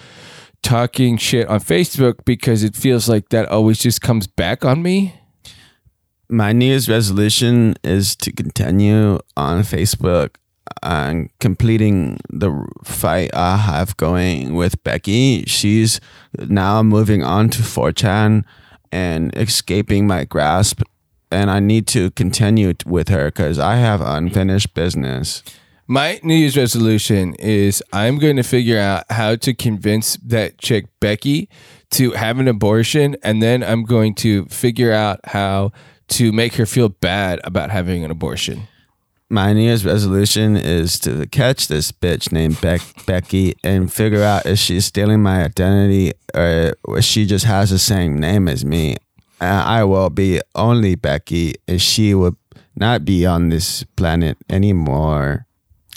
[0.63, 5.13] talking shit on Facebook because it feels like that always just comes back on me.
[6.31, 10.35] my New Year's resolution is to continue on Facebook
[10.81, 15.43] and completing the fight I have going with Becky.
[15.45, 15.99] She's
[16.37, 18.45] now moving on to 4chan
[18.91, 20.81] and escaping my grasp.
[21.29, 25.43] And I need to continue with her because I have unfinished business.
[25.91, 30.85] My New Year's resolution is I'm going to figure out how to convince that chick
[31.01, 31.49] Becky
[31.89, 35.73] to have an abortion, and then I'm going to figure out how
[36.11, 38.69] to make her feel bad about having an abortion.
[39.29, 44.45] My New Year's resolution is to catch this bitch named Beck- Becky and figure out
[44.45, 48.95] if she's stealing my identity or if she just has the same name as me.
[49.41, 52.37] And I will be only Becky and she will
[52.77, 55.47] not be on this planet anymore.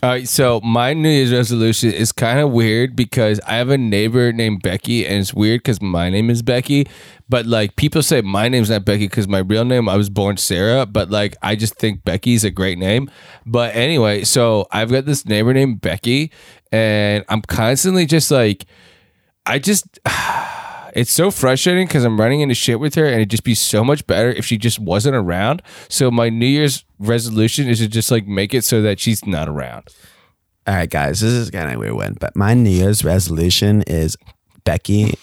[0.04, 3.78] All right, so my New Year's resolution is kind of weird because I have a
[3.78, 6.86] neighbor named Becky, and it's weird because my name is Becky.
[7.30, 10.36] But like people say my name's not Becky because my real name I was born
[10.36, 13.10] Sarah, but like I just think Becky's a great name.
[13.46, 16.30] But anyway, so I've got this neighbor named Becky,
[16.70, 18.66] and I'm constantly just like,
[19.46, 19.98] I just.
[20.94, 23.82] It's so frustrating because I'm running into shit with her, and it'd just be so
[23.82, 25.60] much better if she just wasn't around.
[25.88, 29.48] So my New Year's resolution is to just like make it so that she's not
[29.48, 29.88] around.
[30.66, 34.16] All right, guys, this is kind of weird one, but my New Year's resolution is
[34.64, 35.18] Becky.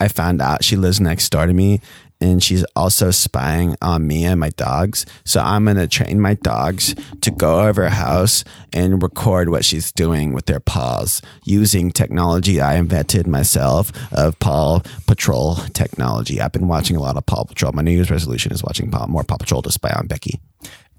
[0.00, 1.80] I found out she lives next door to me
[2.20, 5.06] and she's also spying on me and my dogs.
[5.24, 9.64] So I'm going to train my dogs to go over her house and record what
[9.64, 16.40] she's doing with their paws using technology I invented myself of Paw Patrol technology.
[16.40, 17.72] I've been watching a lot of Paw Patrol.
[17.72, 20.40] My New Year's resolution is watching Paw, more Paw Patrol to spy on Becky.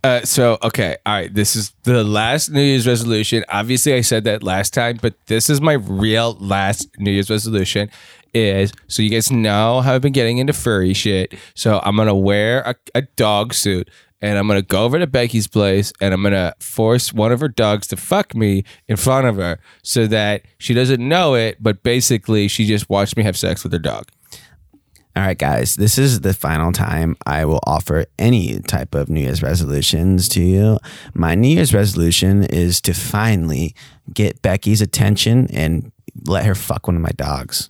[0.04, 1.32] Uh, so okay, all right.
[1.32, 3.46] This is the last New Year's resolution.
[3.50, 7.92] Obviously, I said that last time, but this is my real last New Year's resolution.
[8.34, 11.34] Is so you guys know how I've been getting into furry shit.
[11.54, 13.90] So I'm gonna wear a, a dog suit
[14.22, 17.50] and I'm gonna go over to Becky's place and I'm gonna force one of her
[17.50, 21.84] dogs to fuck me in front of her so that she doesn't know it, but
[21.84, 24.06] basically she just watched me have sex with her dog.
[25.14, 29.20] All right, guys, this is the final time I will offer any type of New
[29.20, 30.80] Year's resolutions to you.
[31.14, 33.76] My New Year's resolution is to finally
[34.14, 35.92] get Becky's attention and
[36.26, 37.70] let her fuck one of my dogs.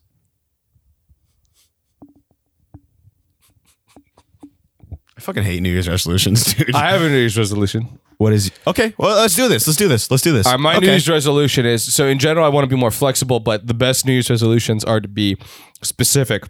[5.21, 6.73] I fucking hate New Year's resolutions, dude.
[6.73, 7.99] I have a New Year's resolution.
[8.17, 8.95] what is okay?
[8.97, 9.67] Well, let's do this.
[9.67, 10.09] Let's do this.
[10.09, 10.47] Let's do this.
[10.47, 10.87] All right, my okay.
[10.87, 13.75] New Year's resolution is so in general, I want to be more flexible, but the
[13.75, 15.37] best New Year's resolutions are to be
[15.83, 16.49] specific.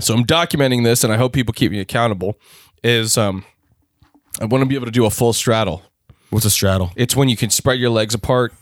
[0.00, 2.38] So I'm documenting this, and I hope people keep me accountable.
[2.82, 3.44] Is um,
[4.40, 5.82] I want to be able to do a full straddle.
[6.30, 6.92] What's a straddle?
[6.96, 8.54] It's when you can spread your legs apart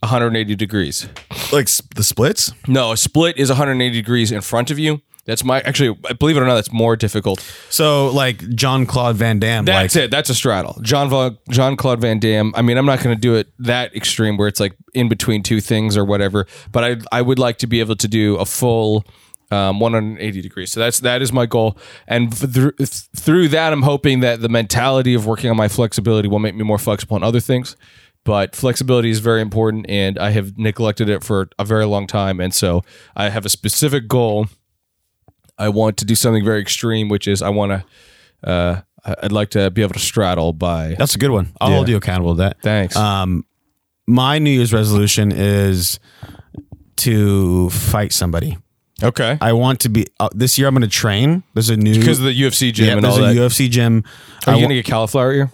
[0.00, 1.06] 180 degrees.
[1.52, 2.50] Like the splits?
[2.66, 5.02] No, a split is 180 degrees in front of you.
[5.26, 7.40] That's my actually, believe it or not, that's more difficult.
[7.68, 9.64] So like John Claude Van Damme.
[9.64, 10.10] That's like, it.
[10.10, 10.78] That's a straddle.
[10.82, 12.52] John John Claude Van Damme.
[12.54, 15.42] I mean, I'm not going to do it that extreme where it's like in between
[15.42, 16.46] two things or whatever.
[16.72, 19.04] But I I would like to be able to do a full
[19.50, 20.72] um, 180 degrees.
[20.72, 21.76] So that's that is my goal.
[22.06, 26.38] And through through that, I'm hoping that the mentality of working on my flexibility will
[26.38, 27.76] make me more flexible on other things.
[28.24, 32.40] But flexibility is very important, and I have neglected it for a very long time.
[32.40, 32.82] And so
[33.14, 34.48] I have a specific goal.
[35.58, 37.72] I want to do something very extreme, which is I want
[38.42, 38.48] to.
[38.48, 38.80] Uh,
[39.22, 40.96] I'd like to be able to straddle by.
[40.98, 41.52] That's a good one.
[41.60, 41.74] I'll Yeah.
[41.76, 42.56] hold you accountable to that.
[42.60, 42.96] Thanks.
[42.96, 43.44] Um,
[44.06, 45.98] my New Year's resolution is
[46.96, 48.56] to fight somebody.
[49.02, 49.36] okay.
[49.40, 50.68] I want to be uh, this year.
[50.68, 51.42] I'm going to train.
[51.54, 53.40] There's a new Because of the UFC gym yeah, and there's all a that.
[53.40, 54.04] UFC gym.
[54.46, 55.50] Are I you wa- gonna get cauliflower ear?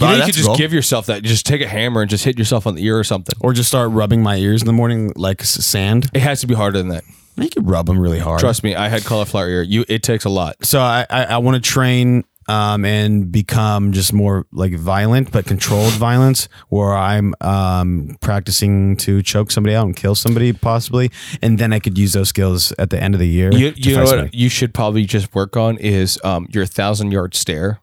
[0.00, 0.56] You know, you could just cool.
[0.56, 1.22] give yourself that.
[1.22, 3.36] Just take a hammer and just hit yourself on the ear or something.
[3.40, 6.10] or just start rubbing my ears in the morning like sand.
[6.12, 7.04] It has to be harder than that.
[7.36, 8.40] You could rub them really hard.
[8.40, 9.62] Trust me, I had cauliflower ear.
[9.62, 10.64] You, it takes a lot.
[10.64, 15.46] So I I, I want to train um, and become just more like violent, but
[15.46, 21.10] controlled violence, where I'm um, practicing to choke somebody out and kill somebody possibly,
[21.42, 23.52] and then I could use those skills at the end of the year.
[23.52, 24.36] You, you know what somebody.
[24.36, 27.80] you should probably just work on is um, your thousand yard stare.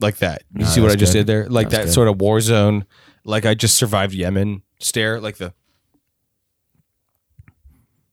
[0.00, 0.42] Like that.
[0.52, 1.20] You No, see what I that's just good.
[1.20, 1.48] did there?
[1.48, 2.84] Like That's that sort of war zone.
[3.24, 5.20] Like I just survived Yemen stare.
[5.20, 5.52] Like the.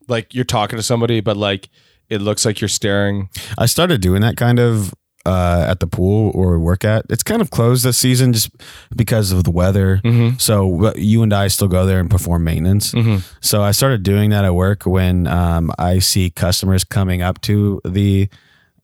[0.08, 1.70] Like you're talking to somebody, but like
[2.10, 3.30] it looks like you're staring.
[3.58, 4.94] I started doing that kind of
[5.26, 7.06] uh, at the pool or work at.
[7.10, 8.50] It's kind of closed this season just
[8.96, 10.02] because of the weather.
[10.04, 10.38] Mm-hmm.
[10.38, 12.94] So you and I still go there and perform maintenance.
[13.40, 17.80] So I started doing that at work when um, I see customers coming up to
[17.86, 18.28] the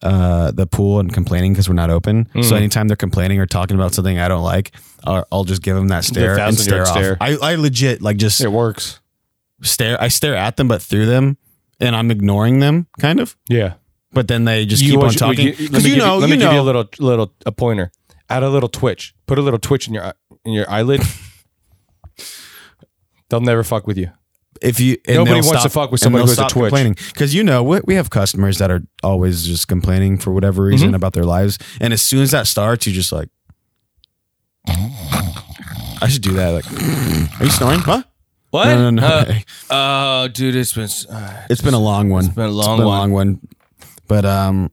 [0.02, 2.24] uh, the pool and complaining because we're not open.
[2.26, 2.42] Mm-hmm.
[2.42, 4.72] So anytime they're complaining or talking about something I don't like,
[5.04, 6.88] I'll, I'll just give them that stare and stare off.
[6.88, 7.16] stare.
[7.20, 9.00] I, I legit like just It works.
[9.62, 10.00] stare.
[10.00, 11.36] I stare at them, but through them,
[11.80, 13.36] and I'm ignoring them, kind of.
[13.48, 13.74] Yeah.
[14.12, 16.18] But then they just keep on you- talking you- let because me you give know,
[16.18, 17.90] let you me give you a little little a pointer.
[18.30, 19.14] Add a little twitch.
[19.26, 20.12] Put a little twitch in your eye-
[20.44, 21.02] in your eyelid.
[23.28, 24.10] They'll never fuck with you.
[24.62, 26.70] If you and Nobody wants to fuck with somebody they'll who has a stop twitch.
[26.70, 30.62] complaining because you know we, we have customers that are always just complaining for whatever
[30.62, 30.70] Mm-hmm.
[30.72, 33.28] reason about their lives, and as soon as that starts, you just like.
[36.00, 36.50] I should do that.
[36.50, 37.80] Like, are you snoring?
[37.80, 38.02] Huh?
[38.50, 38.66] What?
[38.66, 39.38] No, no, no.
[39.70, 40.88] oh, dude, it's been.
[41.10, 42.26] Uh, It's been a long one.
[42.26, 43.10] It's been a long one.
[43.12, 43.40] one.
[44.06, 44.70] But um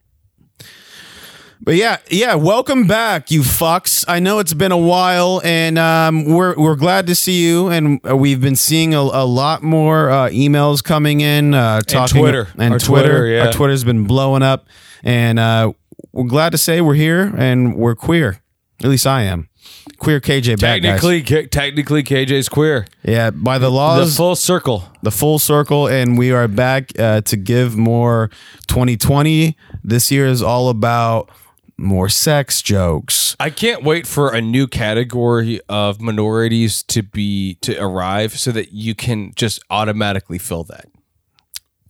[1.66, 4.06] but yeah, yeah, welcome back, you fucks.
[4.08, 7.68] I know it's been a while, and um, we're we're glad to see you.
[7.70, 12.22] And uh, we've been seeing a, a lot more uh, emails coming in, uh, talking
[12.22, 12.48] Twitter.
[12.58, 13.08] and Our Twitter.
[13.10, 13.46] Twitter, yeah.
[13.48, 14.68] Our Twitter's been blowing up,
[15.04, 15.74] and uh,
[16.12, 18.42] we're glad to say we're here and we're queer.
[18.84, 19.50] At least I am
[19.98, 20.20] queer.
[20.20, 21.02] KJ back, guys.
[21.02, 22.86] technically, K- technically, KJ's queer.
[23.04, 23.32] yeah.
[23.32, 24.84] By the The laws, full circle.
[25.02, 28.30] the full circle and we are back uh, to give more
[28.68, 31.30] 2020 this year is all about
[31.78, 37.78] more sex jokes I can't wait for a new category of minorities to be to
[37.82, 40.86] arrive, so that you can just automatically fill that.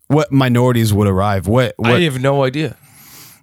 [0.07, 2.77] what minorities would arrive what, what I have no idea.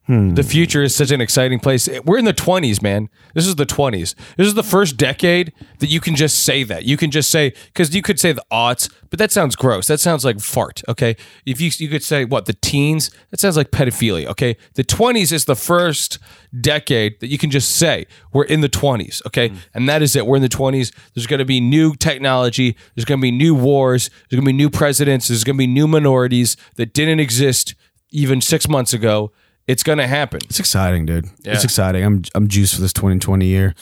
[0.07, 0.35] Hmm.
[0.35, 1.89] The future is such an exciting place.
[2.05, 3.09] We're in the 20s, man.
[3.35, 4.17] This is the 20s.
[4.37, 6.85] This is the first decade that you can just say that.
[6.85, 9.87] You can just say because you could say the aughts, but that sounds gross.
[9.87, 10.83] That sounds like fart.
[10.89, 11.15] Okay,
[11.47, 14.27] if you you could say what the teens, that sounds like pedophilia.
[14.27, 16.19] Okay, the 20s is the first
[16.61, 19.25] decade that you can just say we're in the 20s.
[19.29, 19.57] Okay, hmm.
[19.73, 20.27] and that is it.
[20.27, 20.93] We're in the 20s.
[21.15, 22.77] There's going to be new technology.
[22.97, 24.11] There's going to be new wars.
[24.29, 25.29] There's going to be new presidents.
[25.29, 27.77] There's going to be new minorities that didn't exist
[28.11, 29.33] even six months ago.
[29.67, 30.41] It's going to happen.
[30.45, 31.27] It's exciting, dude.
[31.45, 31.53] Yeah.
[31.53, 32.05] It's exciting.
[32.05, 33.75] I'm I'm juiced for this 2020 year.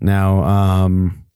[0.00, 1.26] Now, um,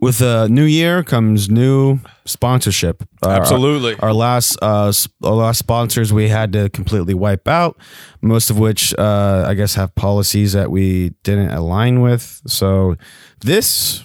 [0.00, 3.02] with the new year comes new sponsorship.
[3.22, 3.96] Absolutely.
[4.00, 7.78] Our, last uh, our last sponsors we had to completely wipe out.
[8.22, 12.40] Most of which uh, I guess have policies that we didn't align with.
[12.46, 12.96] So
[13.40, 14.02] this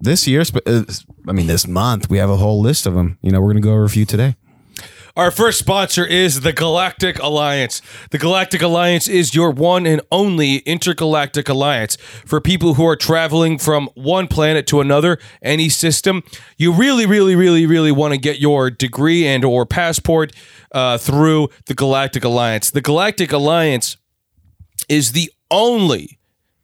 [0.00, 0.82] this year, uh,
[1.28, 3.18] I mean this month, we have a whole list of them.
[3.22, 4.36] You know, we're gonna go over a few today.
[5.16, 7.80] Our first sponsor is the Galactic Alliance.
[8.10, 11.96] The Galactic Alliance is your one and only intergalactic alliance
[12.26, 16.24] for people who are traveling from one planet to another, any system.
[16.56, 20.32] You really, really, really, really want to get your degree and or passport
[20.72, 22.72] uh, through the Galactic Alliance.
[22.72, 23.96] The Galactic Alliance
[24.88, 26.18] is the only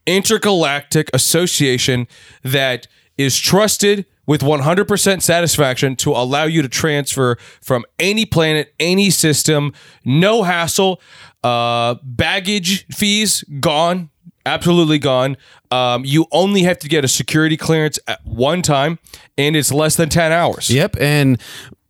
[0.06, 2.08] intergalactic association
[2.42, 9.10] that is trusted with 100% satisfaction to allow you to transfer from any planet, any
[9.10, 9.72] system,
[10.04, 11.00] no hassle.
[11.42, 14.08] Uh, baggage fees gone,
[14.46, 15.36] absolutely gone.
[15.72, 19.00] Um, you only have to get a security clearance at one time,
[19.36, 20.70] and it's less than 10 hours.
[20.70, 21.42] Yep, and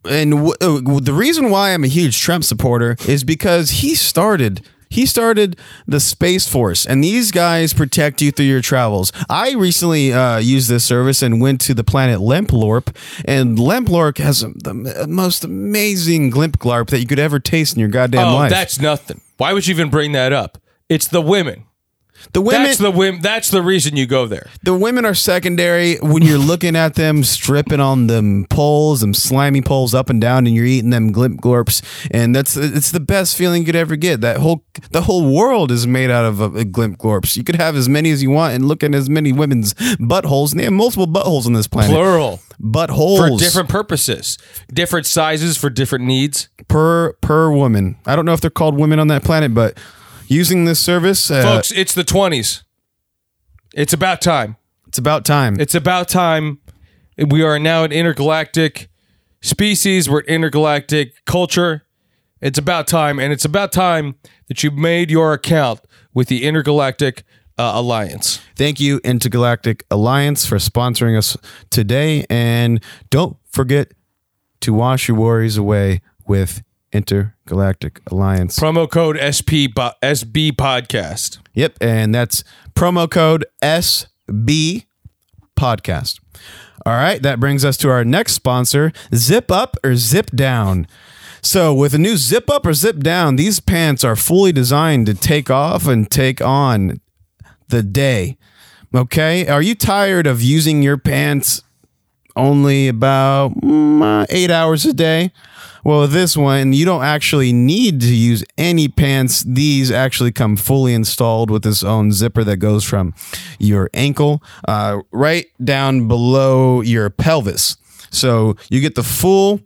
[0.08, 4.66] and w- uh, the reason why I'm a huge Trump supporter is because he started
[4.90, 9.12] he started the Space Force, and these guys protect you through your travels.
[9.30, 14.40] I recently uh, used this service and went to the planet Lemplorp, and Lemplorp has
[14.40, 18.50] the most amazing Glimpglarp that you could ever taste in your goddamn Oh, life.
[18.50, 19.20] that's nothing.
[19.36, 20.58] Why would you even bring that up?
[20.88, 21.64] It's the women.
[22.32, 23.20] The women, That's the women.
[23.22, 24.48] That's the reason you go there.
[24.62, 29.62] the women are secondary when you're looking at them stripping on them poles, them slimy
[29.62, 33.36] poles up and down, and you're eating them glimp glorps, and that's it's the best
[33.36, 34.20] feeling you could ever get.
[34.20, 37.36] That whole the whole world is made out of uh, glimp glorps.
[37.36, 40.52] You could have as many as you want and look at as many women's buttholes.
[40.52, 41.90] And they have multiple buttholes on this planet.
[41.90, 42.40] Plural.
[42.60, 44.38] buttholes for different purposes,
[44.72, 46.48] different sizes for different needs.
[46.68, 47.96] per per woman.
[48.06, 49.78] I don't know if they're called women on that planet, but
[50.30, 52.62] using this service, uh, Folks, it's the 20s.
[53.74, 54.56] It's about time.
[54.88, 55.60] it's about time.
[55.60, 56.60] It's about time.
[57.18, 58.88] We are now an intergalactic
[59.42, 60.08] species.
[60.08, 61.82] We're an intergalactic culture.
[62.40, 63.18] It's about time.
[63.18, 64.14] And it's about time
[64.48, 65.80] that you made your account
[66.14, 67.24] with the Intergalactic
[67.58, 68.40] uh, Alliance.
[68.56, 71.36] Thank you, Intergalactic Alliance, for sponsoring us
[71.68, 72.24] today.
[72.30, 73.92] And don't forget
[74.60, 78.58] to wash your worries away with Intergalactic Alliance.
[78.58, 81.38] Promo code SP SB Podcast.
[81.54, 81.78] Yep.
[81.80, 84.86] And that's promo code SB
[85.58, 86.20] Podcast.
[86.86, 87.22] All right.
[87.22, 90.86] That brings us to our next sponsor Zip Up or Zip Down.
[91.42, 95.14] So, with a new zip up or zip down, these pants are fully designed to
[95.14, 97.00] take off and take on
[97.68, 98.36] the day.
[98.94, 99.48] Okay.
[99.48, 101.62] Are you tired of using your pants
[102.36, 105.32] only about mm, uh, eight hours a day?
[105.84, 109.42] Well, with this one, you don't actually need to use any pants.
[109.42, 113.14] These actually come fully installed with this own zipper that goes from
[113.58, 117.76] your ankle uh, right down below your pelvis.
[118.10, 119.60] So you get the full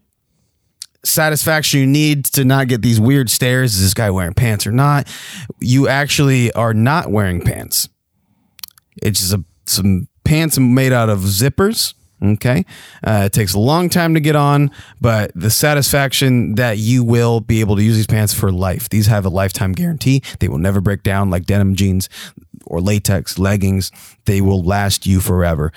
[1.04, 3.74] satisfaction you need to not get these weird stares.
[3.74, 5.08] Is this guy wearing pants or not?
[5.60, 7.88] You actually are not wearing pants.
[9.02, 11.94] It's just a, some pants made out of zippers.
[12.22, 12.64] Okay.
[13.02, 17.40] Uh, it takes a long time to get on, but the satisfaction that you will
[17.40, 18.88] be able to use these pants for life.
[18.88, 20.22] These have a lifetime guarantee.
[20.38, 22.08] They will never break down like denim jeans
[22.66, 23.90] or latex leggings.
[24.24, 25.72] They will last you forever.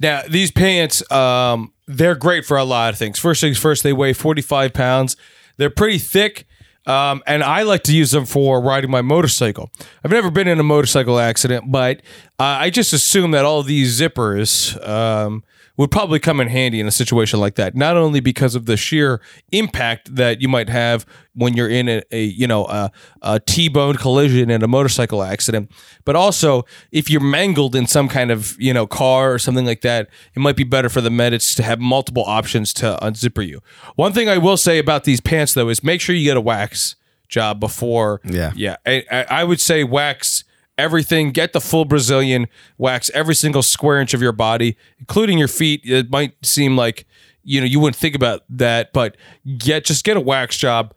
[0.00, 3.18] Now, these pants, um, they're great for a lot of things.
[3.18, 5.16] First things first, they weigh 45 pounds.
[5.58, 6.46] They're pretty thick.
[6.90, 9.70] Um, and I like to use them for riding my motorcycle.
[10.04, 11.98] I've never been in a motorcycle accident, but
[12.40, 15.44] uh, I just assume that all these zippers um,
[15.80, 17.74] would probably come in handy in a situation like that.
[17.74, 19.18] Not only because of the sheer
[19.50, 23.96] impact that you might have when you're in a, a you know a, a T-bone
[23.96, 25.72] collision in a motorcycle accident,
[26.04, 29.80] but also if you're mangled in some kind of you know car or something like
[29.80, 33.62] that, it might be better for the medics to have multiple options to unzipper you.
[33.96, 36.42] One thing I will say about these pants though is make sure you get a
[36.42, 38.20] wax job before.
[38.22, 38.52] Yeah.
[38.54, 38.76] yeah.
[38.84, 40.44] I, I I would say wax
[40.78, 41.30] everything.
[41.30, 42.46] Get the full Brazilian
[42.78, 45.82] wax every single square inch of your body, including your feet.
[45.84, 47.06] It might seem like
[47.42, 49.16] you know you wouldn't think about that, but
[49.58, 50.94] get just get a wax job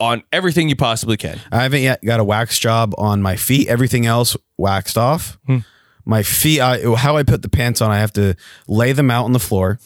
[0.00, 1.40] on everything you possibly can.
[1.52, 3.68] I haven't yet got a wax job on my feet.
[3.68, 5.38] Everything else waxed off.
[5.46, 5.58] Hmm.
[6.04, 8.34] My feet, I, how I put the pants on, I have to
[8.68, 9.78] lay them out on the floor.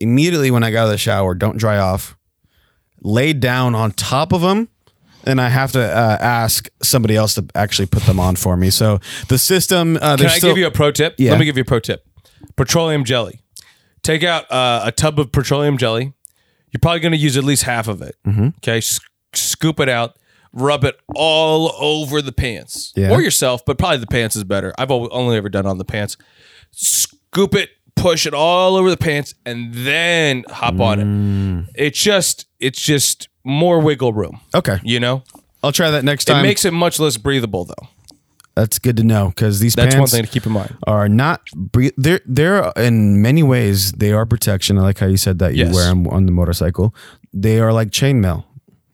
[0.00, 2.16] Immediately when I got out of the shower, don't dry off.
[3.00, 4.68] Lay down on top of them,
[5.26, 8.70] and I have to uh, ask somebody else to actually put them on for me.
[8.70, 9.96] So the system.
[10.00, 11.14] Uh, Can I still- give you a pro tip?
[11.18, 11.30] Yeah.
[11.32, 12.06] Let me give you a pro tip.
[12.56, 13.40] Petroleum jelly.
[14.02, 16.12] Take out uh, a tub of petroleum jelly.
[16.72, 18.16] You're probably going to use at least half of it.
[18.26, 18.48] Mm-hmm.
[18.58, 19.00] Okay, S-
[19.32, 20.16] scoop it out,
[20.52, 23.12] rub it all over the pants, Yeah.
[23.12, 24.74] or yourself, but probably the pants is better.
[24.76, 26.16] I've al- only ever done on the pants.
[26.72, 31.68] Scoop it, push it all over the pants, and then hop on Mm.
[31.70, 31.86] it.
[31.86, 34.40] It's just, it's just more wiggle room.
[34.54, 35.22] Okay, You know,
[35.62, 36.40] I'll try that next time.
[36.40, 37.88] it makes it much less breathable, though.
[38.56, 40.76] That's good to know because these That's pants one thing to keep in mind.
[40.86, 41.40] are not.
[41.56, 44.78] bre- They're they're in many ways they are protection.
[44.78, 45.74] I like how you said that you Yes.
[45.74, 46.94] wear them on the motorcycle.
[47.32, 48.44] They are like chainmail.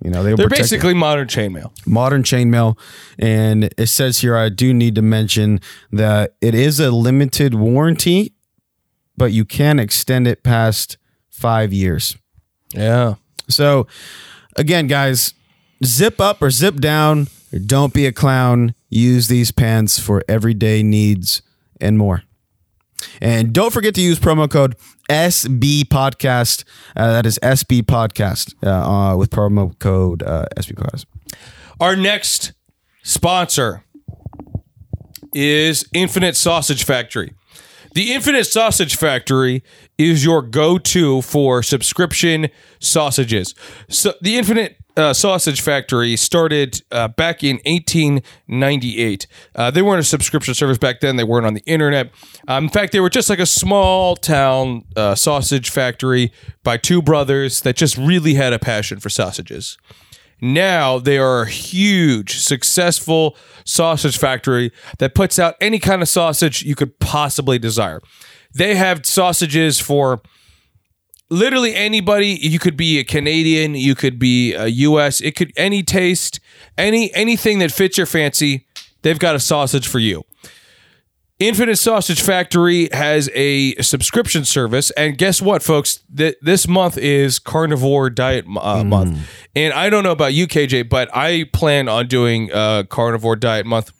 [0.03, 1.73] You know, they They're protect- basically modern chainmail.
[1.87, 2.79] modern chainmail.
[3.19, 5.61] And it says here, I do need to mention
[5.93, 8.33] that it is a limited warranty,
[9.19, 10.97] but you can extend it past
[11.29, 12.17] five years.
[12.73, 13.17] Yeah.
[13.47, 13.87] So,
[14.61, 15.35] again, guys,
[15.85, 17.27] zip up or zip down.
[17.67, 18.75] Don't be a clown.
[18.91, 21.43] Use these pants for everyday needs
[21.81, 22.23] and more.
[23.21, 24.77] And don't forget to use promo code
[25.09, 26.65] SB Podcast.
[26.95, 31.07] Uh, that is SB Podcast uh, uh, with promo code uh, SB Podcast.
[31.81, 32.53] Our next
[33.03, 33.85] sponsor
[35.33, 37.33] is Infinite Sausage Factory.
[37.93, 39.65] The Infinite Sausage Factory
[39.99, 43.55] is your go-to for subscription sausages.
[43.89, 49.27] So the Infinite uh, Sausage Factory started uh, back in 1898.
[49.55, 51.17] Uh, they weren't a subscription service back then.
[51.17, 52.13] They weren't on the internet.
[52.47, 56.33] Um, in fact, they were just like a small town uh, sausage factory
[56.63, 59.79] by two brothers that just really had a passion for sausages.
[60.41, 66.63] Now they are a huge, successful sausage factory that puts out any kind of sausage
[66.63, 68.01] you could possibly desire.
[68.55, 70.23] They have sausages for
[71.29, 72.39] literally anybody.
[72.41, 76.41] You could be a Canadian, you could be a US, it could any taste,
[76.77, 78.67] any anything that fits your fancy,
[79.03, 80.25] they've got a sausage for you.
[81.41, 86.01] Infinite Sausage Factory has a subscription service, and guess what, folks?
[86.15, 89.19] Th- this month is Carnivore Diet uh, Month,
[89.57, 93.65] and I don't know about you, KJ, but I plan on doing uh, Carnivore Diet
[93.65, 93.91] Month,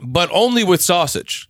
[0.00, 1.48] but only with sausage.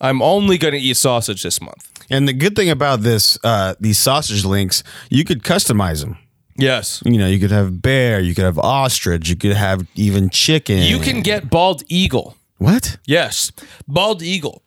[0.00, 1.90] I'm only going to eat sausage this month.
[2.08, 6.16] And the good thing about this, uh, these sausage links, you could customize them.
[6.56, 10.30] Yes, You know, you could have bear, you could have ostrich, you could have even
[10.30, 10.78] chicken.
[10.78, 12.34] you can get bald eagle.
[12.58, 12.98] What?
[13.06, 13.52] Yes,
[13.86, 14.62] bald eagle.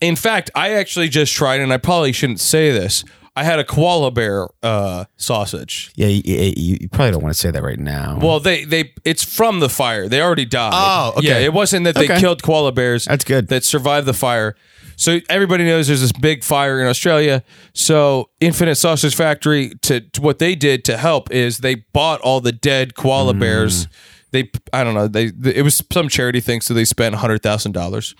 [0.00, 3.04] In fact, I actually just tried, and I probably shouldn't say this.
[3.34, 5.90] I had a koala bear uh, sausage.
[5.94, 8.18] Yeah, you, you, you probably don't want to say that right now.
[8.20, 10.06] Well, they they it's from the fire.
[10.08, 10.72] They already died.
[10.74, 11.28] Oh, okay.
[11.28, 12.20] Yeah, it wasn't that they Okay.
[12.20, 13.06] killed koala bears.
[13.06, 13.48] That's good.
[13.48, 14.54] That survived the fire.
[14.96, 17.42] So everybody knows there's this big fire in Australia.
[17.72, 22.40] So Infinite Sausage Factory to, to what they did to help is they bought all
[22.42, 23.88] the dead koala bears.
[24.32, 26.60] They I don't know they, it was some charity thing.
[26.60, 28.14] So they spent hundred thousand dollars.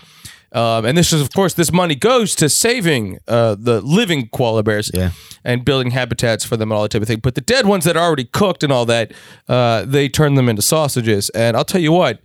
[0.54, 4.62] Um, and this is, of course, this money goes to saving uh, the living koala
[4.62, 5.12] bears Yeah.
[5.44, 7.20] and building habitats for them and all that type of thing.
[7.20, 9.12] But the dead ones that are already cooked and all that,
[9.48, 11.30] uh, they turn them into sausages.
[11.30, 12.20] And I'll tell you what,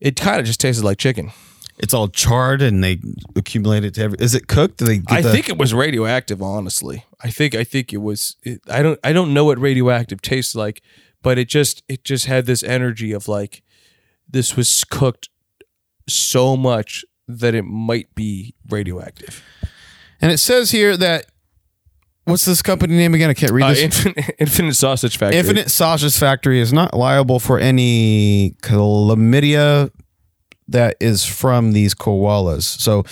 [0.00, 1.30] it kind of just tasted like chicken.
[1.78, 3.00] it's all charred and they
[3.36, 4.16] accumulate it to every.
[4.18, 4.78] Is it cooked?
[4.78, 6.40] Do they I the, think it was radioactive.
[6.40, 8.36] Honestly, I think I think it was.
[8.44, 10.80] It, I don't I don't know what radioactive tastes like,
[11.22, 13.62] but it just it just had this energy of like
[14.28, 15.28] this was cooked
[16.08, 19.42] so much that it might be radioactive.
[20.20, 21.26] And it says here that
[22.24, 23.30] what's this company name again?
[23.30, 23.80] I can't read Uh, this.
[23.80, 25.38] Infinite, Infinite Sausage Factory.
[25.38, 29.90] Infinite Sausage Factory is not liable for any chlamydia
[30.68, 32.62] that is from these koalas.
[32.62, 33.04] So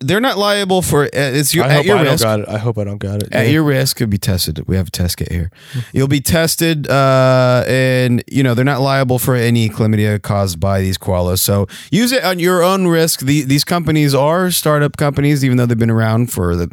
[0.00, 2.24] they're not liable for uh, it's your I at hope your I don't risk.
[2.24, 2.48] got it.
[2.48, 3.32] I hope I don't got it.
[3.32, 4.66] At your risk, could be tested.
[4.68, 5.50] We have a test kit here.
[5.92, 10.80] You'll be tested, uh, and you know they're not liable for any chlamydia caused by
[10.80, 11.38] these koalas.
[11.40, 13.20] So use it on your own risk.
[13.20, 16.68] The, these companies are startup companies, even though they've been around for the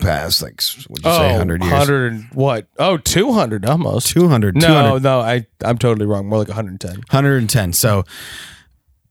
[0.00, 2.66] past like would you say Oh, hundred years, 100 and what?
[2.78, 4.08] Oh, 200 almost.
[4.08, 5.02] 200, No, 200.
[5.02, 6.26] no, I I'm totally wrong.
[6.28, 6.96] More like 110.
[7.10, 7.72] 110.
[7.72, 8.04] So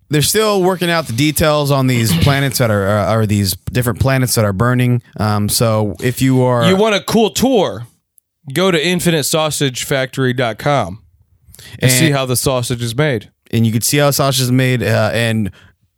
[0.09, 4.35] they're still working out the details on these planets that are are these different planets
[4.35, 5.01] that are burning.
[5.17, 7.85] Um, so if you are You want a cool tour?
[8.53, 11.03] Go to infinitesausagefactory.com
[11.73, 13.31] and, And- see how the sausage is made.
[13.51, 14.81] and you can see how sausage is made.
[14.83, 15.51] Uh, and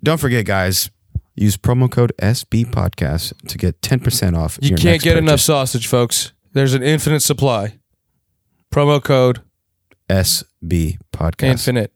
[0.04, 0.90] don't forget, guys,
[1.36, 4.58] use promo code SB Podcast to get ten percent off.
[4.62, 6.34] You can't get enough sausage, folks.
[6.54, 7.78] There's an infinite supply.
[8.74, 9.42] Promo code
[10.10, 11.44] SB podcast.
[11.44, 11.94] Infinite.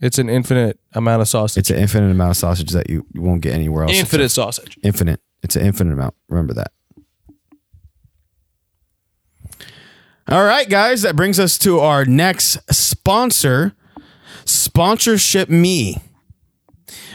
[0.00, 1.60] It's an infinite amount of sausage.
[1.60, 3.96] It's an infinite amount of sausage that you, you won't get anywhere else.
[3.96, 4.78] infinite sausage.
[4.82, 5.20] Infinite.
[5.42, 6.14] It's an infinite amount.
[6.28, 6.72] Remember that.
[10.28, 11.02] All right, guys.
[11.02, 13.74] That brings us to our next sponsor,
[14.44, 15.96] Sponsorship Me.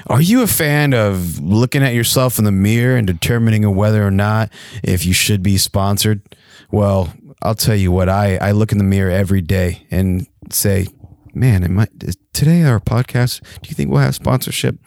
[0.07, 4.11] Are you a fan of looking at yourself in the mirror and determining whether or
[4.11, 4.49] not
[4.83, 6.21] if you should be sponsored?
[6.71, 8.09] Well, I'll tell you what.
[8.09, 10.87] I, I look in the mirror every day and say,
[11.33, 13.41] man, am I, is today our podcast?
[13.61, 14.77] Do you think we'll have sponsorship?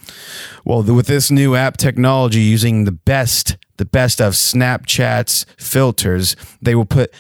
[0.64, 6.36] Well, the, with this new app technology using the best, the best of Snapchat's filters,
[6.61, 7.12] they will put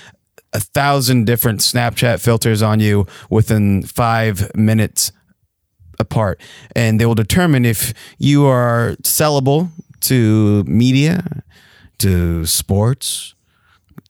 [0.52, 5.12] a thousand different Snapchat filters on you within five minutes
[5.98, 6.40] apart,
[6.74, 9.70] and they will determine if you are sellable
[10.00, 11.42] to media,
[11.98, 13.34] to sports,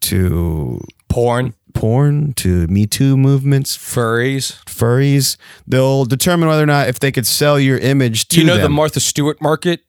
[0.00, 1.54] to Porn.
[1.74, 4.62] Porn, to Me Too movements, Furries.
[4.64, 5.36] furries.
[5.66, 8.68] They'll determine whether or not if they could sell your image to you know the.
[8.68, 9.80] Martha Stewart market?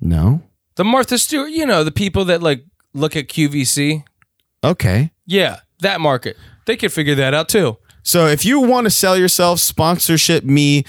[0.00, 0.42] no.
[0.76, 2.64] The Martha Stewart, you know, the people that like
[2.94, 4.04] look at QVC.
[4.64, 5.10] Okay.
[5.26, 6.36] Yeah, that market.
[6.64, 7.76] They could figure that out too.
[8.02, 10.84] So if you want to sell yourself, sponsorship me,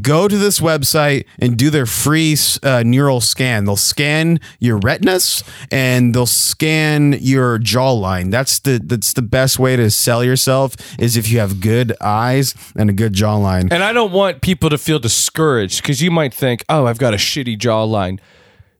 [0.00, 3.66] go to this website and do their free uh, neural scan.
[3.66, 8.30] They'll scan your retinas and they'll scan your jawline.
[8.30, 12.54] That's the that's the best way to sell yourself is if you have good eyes
[12.74, 13.68] and a good jawline.
[13.70, 17.12] And I don't want people to feel discouraged because you might think, oh, I've got
[17.12, 18.18] a shitty jawline.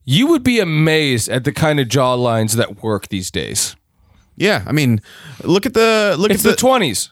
[0.04, 3.76] You would be amazed at the kind of jawlines that work these days.
[4.36, 5.00] Yeah, I mean,
[5.42, 7.10] look at the look It's at the twenties.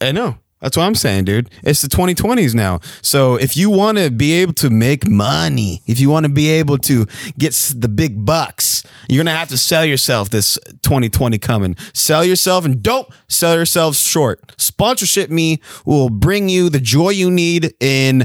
[0.00, 0.38] I know.
[0.60, 1.50] That's what I'm saying, dude.
[1.62, 2.80] It's the 2020s now.
[3.00, 6.48] So if you want to be able to make money, if you want to be
[6.48, 7.06] able to
[7.38, 11.76] get the big bucks, you're going to have to sell yourself this 2020 coming.
[11.94, 14.52] Sell yourself and don't sell yourself short.
[14.60, 18.24] Sponsorship me will bring you the joy you need in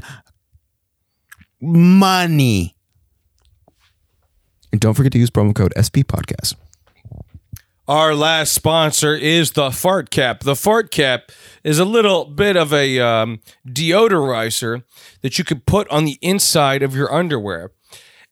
[1.62, 2.76] money.
[4.72, 6.56] And don't forget to use promo code SP podcast.
[7.88, 10.40] Our last sponsor is the Fart Cap.
[10.46, 11.34] The Fart Cap
[11.66, 14.84] is a little bit of a um, deodorizer
[15.22, 17.72] that you could put on the inside of your underwear,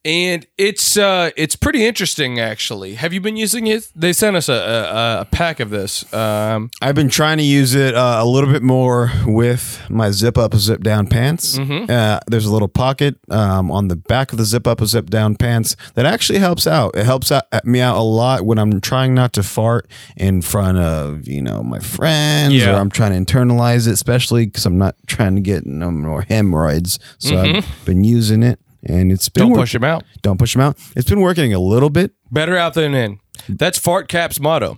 [0.03, 2.95] and it's uh, it's pretty interesting actually.
[2.95, 3.91] Have you been using it?
[3.95, 6.11] They sent us a, a, a pack of this.
[6.13, 10.37] Um, I've been trying to use it uh, a little bit more with my zip
[10.37, 11.59] up, zip down pants.
[11.59, 15.35] Uh, there's a little pocket um, on the back of the zip up, zip down
[15.35, 16.95] pants that actually helps out.
[16.95, 19.87] It helps out, me out a lot when I'm trying not to fart
[20.17, 22.75] in front of you know my friends, Yeah.
[22.75, 26.23] or I'm trying to internalize it, especially because I'm not trying to get no more
[26.23, 26.97] hemorrhoids.
[27.19, 30.03] So I've been using it, and it's been don't push them out.
[30.21, 30.77] Don't push them out.
[30.95, 33.19] It's been working a little bit Better out than in.
[33.49, 34.77] That's Fart Cap's motto.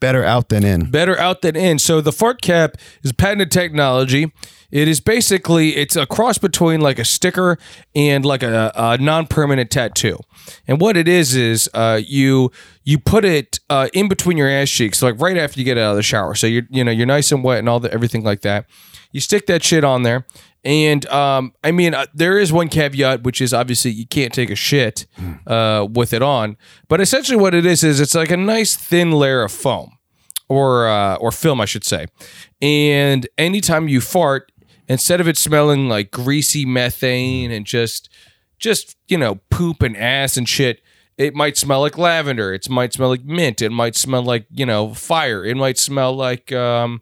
[0.00, 0.90] better out than in.
[0.90, 1.78] better out than in.
[1.78, 4.32] So the fart cap is patented technology.
[4.70, 7.58] It is basically it's a cross between like a sticker
[7.94, 10.18] and like a, a non-permanent tattoo.
[10.66, 12.52] And what it is is uh, you
[12.84, 15.90] you put it uh, in between your ass cheeks, like right after you get out
[15.92, 16.34] of the shower.
[16.34, 18.66] So you're you know you're nice and wet and all the everything like that.
[19.10, 20.26] You stick that shit on there.
[20.68, 24.50] And um, I mean, uh, there is one caveat, which is obviously you can't take
[24.50, 25.06] a shit
[25.46, 26.58] uh, with it on.
[26.88, 29.96] But essentially, what it is is it's like a nice thin layer of foam
[30.46, 32.04] or uh, or film, I should say.
[32.60, 34.52] And anytime you fart,
[34.88, 38.10] instead of it smelling like greasy methane and just
[38.58, 40.82] just you know poop and ass and shit,
[41.16, 42.52] it might smell like lavender.
[42.52, 43.62] It might smell like mint.
[43.62, 45.46] It might smell like you know fire.
[45.46, 47.00] It might smell like um,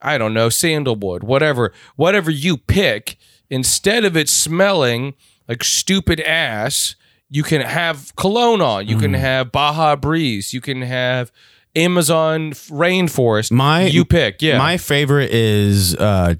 [0.00, 1.22] I don't know sandalwood.
[1.22, 3.18] Whatever whatever you pick.
[3.48, 5.14] Instead of it smelling
[5.48, 6.96] like stupid ass,
[7.30, 8.86] you can have cologne on.
[8.88, 10.52] You can have Baja Breeze.
[10.52, 11.30] You can have
[11.76, 13.52] Amazon rainforest.
[13.52, 14.58] My you pick, yeah.
[14.58, 16.34] My favorite is uh,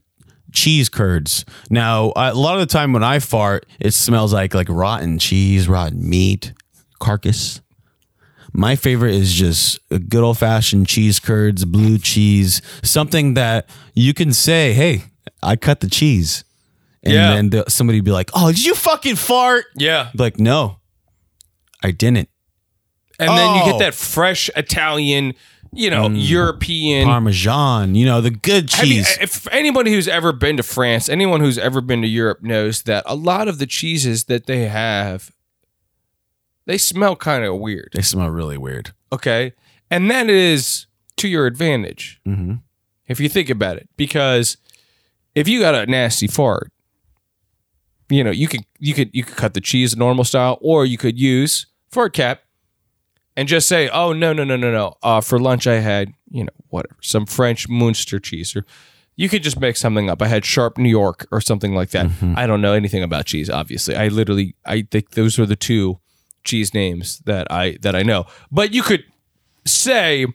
[0.53, 1.45] cheese curds.
[1.71, 5.69] Now, a lot of the time when I fart, it smells like like rotten cheese,
[5.69, 6.53] rotten meat,
[6.99, 7.61] carcass.
[8.59, 14.15] My favorite is just a good old fashioned cheese curds, blue cheese, something that you
[14.15, 15.05] can say, "Hey,
[15.43, 16.43] I cut the cheese,"
[17.03, 17.35] and Yeah.
[17.35, 20.79] then the, somebody be like, "Oh, did you fucking fart?" yeah, Be like, "No,
[21.83, 22.31] I didn't."
[23.19, 23.65] and then you Oh.
[23.67, 23.71] Mm.
[23.73, 25.35] get that fresh Italian,
[25.73, 27.07] you know, European.
[27.07, 29.19] Parmesan, you know, the good Have you- cheese.
[29.21, 33.03] if anybody who's ever been to France, anyone who's ever been to Europe knows that
[33.07, 35.31] a lot of the cheeses that they have,
[36.67, 37.91] they smell kind of weird.
[37.95, 38.93] they smell really weird.
[39.13, 39.53] Okay.
[39.91, 40.87] And that is
[41.17, 42.61] to your advantage Mhm.
[43.07, 43.89] if you think about it.
[43.97, 44.57] Because
[45.35, 46.73] if you got a nasty fart,
[48.09, 50.99] you know, you could you could you could cut the cheese normal style, or you
[50.99, 52.43] could use fart cap
[53.37, 54.95] and just say, Oh no, no, no, no, no.
[55.03, 58.65] Uh for lunch I had, you know, whatever, some French Munster cheese or
[59.19, 60.21] You could just make something up.
[60.21, 62.07] I had sharp New York or something like that.
[62.37, 63.49] I don't know anything about cheese.
[63.49, 65.99] Obviously, I literally I think those are the two
[66.47, 68.25] cheese names that I that I know.
[68.51, 69.05] But you could
[69.67, 70.27] say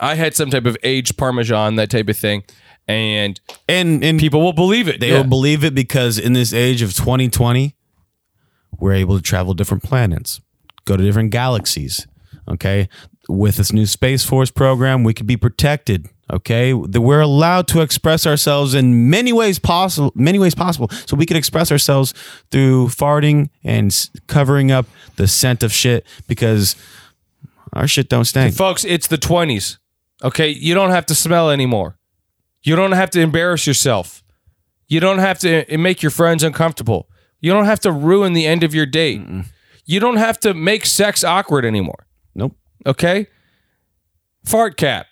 [0.00, 2.42] I had some type of aged Parmesan, that type of thing,
[2.86, 5.00] and And and people will believe it.
[5.00, 5.18] They Yeah.
[5.18, 7.74] will believe it because in this age of 2020,
[8.78, 10.40] we're able to travel different planets,
[10.84, 12.06] go to different galaxies.
[12.48, 12.88] Okay.
[13.28, 16.08] With this new Space Force program, we could be protected.
[16.30, 16.72] Okay.
[16.72, 20.88] We're allowed to express ourselves in many ways possible, many ways possible.
[21.06, 22.14] So we could express ourselves
[22.50, 23.94] through farting and
[24.26, 26.76] covering up the scent of shit because
[27.72, 28.54] our shit don't stink.
[28.54, 29.78] Folks, it's the 20s.
[30.22, 30.48] Okay.
[30.48, 31.98] You don't have to smell anymore.
[32.62, 34.22] You don't have to embarrass yourself.
[34.86, 37.08] You don't have to eh, make your friends uncomfortable.
[37.40, 39.20] You don't have to ruin the end of your date.
[39.84, 42.06] You don't have to make sex awkward anymore.
[42.34, 42.56] Nope.
[42.86, 43.26] Okay.
[44.44, 45.06] Fart cap.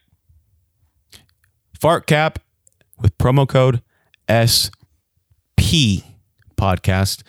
[1.80, 2.38] Fart Cap
[3.00, 3.80] with promo code
[4.28, 6.04] SP
[6.56, 7.22] podcast.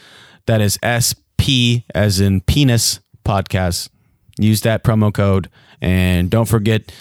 [0.46, 3.90] That is SP as in penis podcast.
[4.38, 5.50] Use that promo code
[5.82, 6.92] and don't forget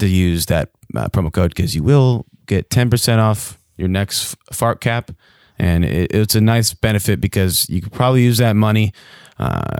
[0.00, 4.80] to use that uh, promo code because you will get 10% off your next fart
[4.80, 5.12] cap.
[5.60, 8.92] And it, it's a nice benefit because you could probably use that money
[9.38, 9.76] uh,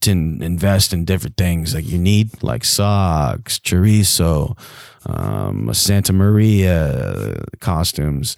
[0.00, 4.56] to invest in different things like you need, like socks, chorizo,
[5.06, 8.36] um, Santa Maria costumes,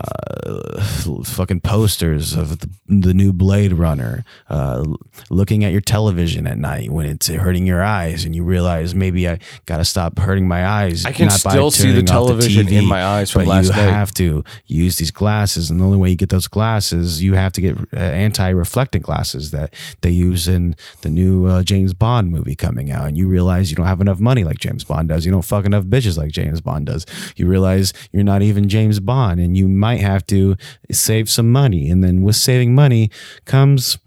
[0.00, 0.82] uh,
[1.24, 4.84] fucking posters of the, the new Blade Runner, uh,
[5.30, 9.28] looking at your television at night when it's hurting your eyes, and you realize maybe
[9.28, 11.04] I gotta stop hurting my eyes.
[11.04, 13.72] I can still see the turning off television in my eyes from but last you
[13.72, 13.90] night.
[13.90, 17.52] have to use these glasses, and the only way you get those glasses, you have
[17.52, 22.54] to get uh, anti-reflecting glasses that they use in the new uh, James Bond movie
[22.54, 23.06] coming out.
[23.06, 25.24] And you realize you don't have enough money like James Bond does.
[25.26, 27.06] You don't fuck enough bitches like James Bond does.
[27.36, 30.56] You realize you're not even James Bond, and you might have to
[30.90, 31.88] save some money.
[31.90, 33.10] And then with saving money
[33.44, 33.98] comes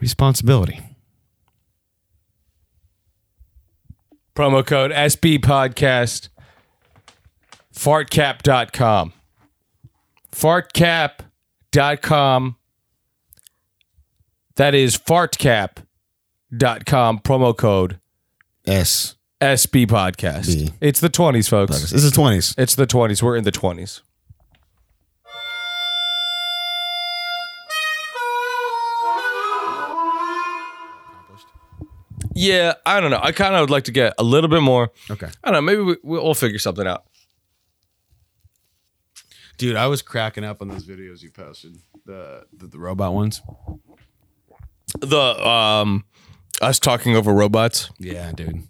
[0.00, 0.80] responsibility.
[4.34, 6.28] Promo code SB podcast.
[7.74, 9.12] Fartcap.com.
[10.32, 12.56] Fartcap.com.
[14.56, 17.18] That is fartcap.com.
[17.20, 17.98] Promo code
[18.66, 19.16] S.
[19.42, 20.46] SB podcast.
[20.46, 20.72] B.
[20.80, 21.90] It's the 20s, folks.
[21.90, 22.54] This is twenties.
[22.56, 23.22] It's the 20s.
[23.24, 24.00] We're in the 20s.
[32.34, 33.20] Yeah, I don't know.
[33.20, 34.90] I kind of would like to get a little bit more.
[35.10, 35.28] Okay.
[35.42, 35.60] I don't know.
[35.60, 37.04] Maybe we, we'll figure something out.
[39.58, 41.76] Dude, I was cracking up on those videos you posted.
[42.06, 43.42] The the, the robot ones.
[45.00, 46.04] The um,
[46.60, 47.90] us talking over robots.
[47.98, 48.62] Yeah, dude.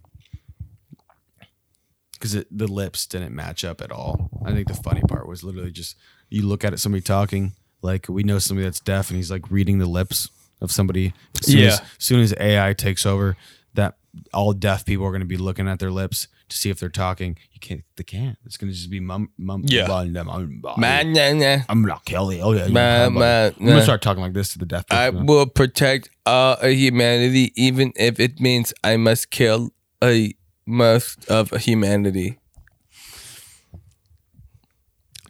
[2.22, 4.30] Because the lips didn't match up at all.
[4.46, 5.96] I think the funny part was literally just
[6.30, 9.50] you look at it, somebody talking, like we know somebody that's deaf, and he's like
[9.50, 11.14] reading the lips of somebody.
[11.40, 11.66] As soon Yeah.
[11.66, 13.36] As, soon as AI takes over,
[13.74, 13.96] that
[14.32, 16.88] all deaf people are going to be looking at their lips to see if they're
[16.88, 17.36] talking.
[17.50, 17.82] You can't.
[17.96, 18.38] They can't.
[18.44, 19.64] It's going to just be mum mum.
[19.66, 19.86] Yeah.
[19.86, 20.76] blah, blah, blah, blah.
[20.76, 21.62] Man, nah, nah.
[21.68, 22.40] I'm not Kelly.
[22.40, 22.68] Oh yeah.
[22.68, 24.98] Man, I'm, man, I'm gonna start talking like this to the deaf people.
[24.98, 29.72] I will protect all humanity, even if it means I must kill
[30.04, 30.34] a
[30.72, 32.38] most of humanity.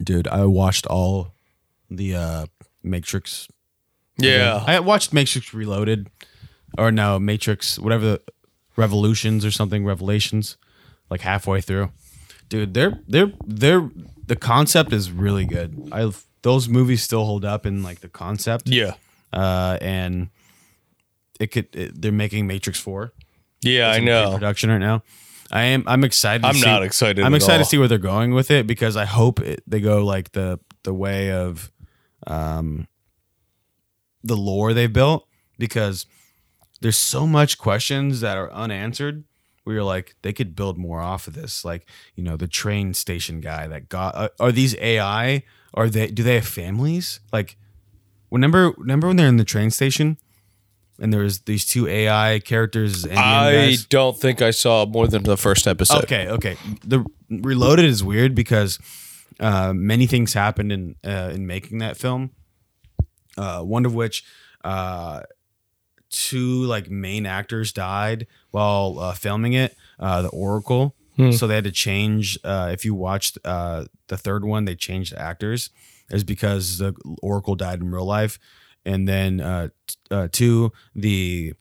[0.03, 1.32] Dude, I watched all
[1.90, 2.47] the uh
[2.82, 3.49] Matrix
[4.18, 4.62] Yeah.
[4.66, 6.09] I watched Matrix Reloaded,
[6.78, 8.22] or no, Matrix, whatever the
[8.76, 10.57] Revolutions or something, Revelations,
[11.11, 11.93] like halfway through.
[12.49, 13.90] Dude, they're they're they're
[14.26, 15.90] the concept is really good.
[15.93, 16.11] I
[16.43, 18.95] those movies still hold up in like the concept, Yeah.
[19.32, 20.30] uh, and
[21.38, 23.12] it could it, they're making Matrix Four.
[23.61, 24.32] Yeah, I in know.
[24.32, 25.03] production right now.
[25.53, 26.45] I am I'm excited.
[26.45, 27.65] I'm see, not excited I'm excited all.
[27.65, 30.59] to see where they're going with it because I hope it, they go like the
[30.83, 31.71] the way of
[32.27, 32.89] um
[34.25, 35.27] the lore they built
[35.59, 36.07] because
[36.81, 39.25] there's so much questions that are unanswered.
[39.65, 41.65] Where you're like, they could build more off of this.
[41.65, 44.17] Like, you know, the train station guy that got.
[44.17, 45.45] Uh, are these AI?
[45.73, 46.09] Are they?
[46.09, 47.21] Do they have families?
[47.33, 47.57] Like,
[48.33, 50.19] remember, remember when they're in the train station,
[51.03, 53.05] and there's these two AI characters.
[53.05, 53.85] Indian I guys?
[53.87, 56.05] don't think I saw more than the first episode.
[56.05, 56.57] Okay, okay.
[56.85, 58.79] The Reloaded is weird because
[59.41, 62.31] uh, many things happened in uh, in making that film.
[63.37, 64.25] Uh, one of which,
[64.63, 65.23] uh,
[66.11, 69.75] two like main actors died while uh, filming it.
[69.99, 70.95] Uh, the Oracle,
[71.33, 72.39] so they had to change.
[72.45, 75.71] Uh, if you watched uh, the third one, they changed actors.
[76.11, 78.39] Is because the Oracle died in real life,
[78.85, 79.68] and then uh,
[80.11, 81.55] uh, two the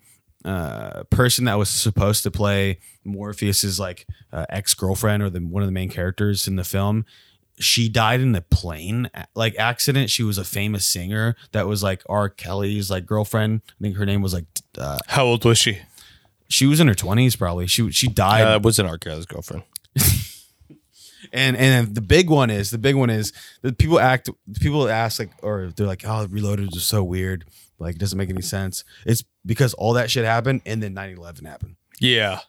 [0.43, 5.61] uh, person that was supposed to play Morpheus's like uh, ex girlfriend or the one
[5.63, 7.05] of the main characters in the film.
[7.59, 10.09] She died in a plane like accident.
[10.09, 12.27] She was a famous singer that was like R.
[12.27, 13.61] Kelly's like girlfriend.
[13.69, 14.45] I think her name was like
[14.79, 15.79] uh, How old was she?
[16.49, 17.67] she was in her twenties probably.
[17.67, 18.97] She she died Uh, wasn't R.
[18.97, 19.63] Kelly's girlfriend.
[21.31, 25.19] And and the big one is the big one is the people act people ask
[25.19, 27.45] like or they're like oh Reloaded is so weird
[27.79, 28.83] like it doesn't make any sense.
[29.05, 31.75] It's because all that shit happened and then 9/11 happened.
[31.99, 32.39] Yeah.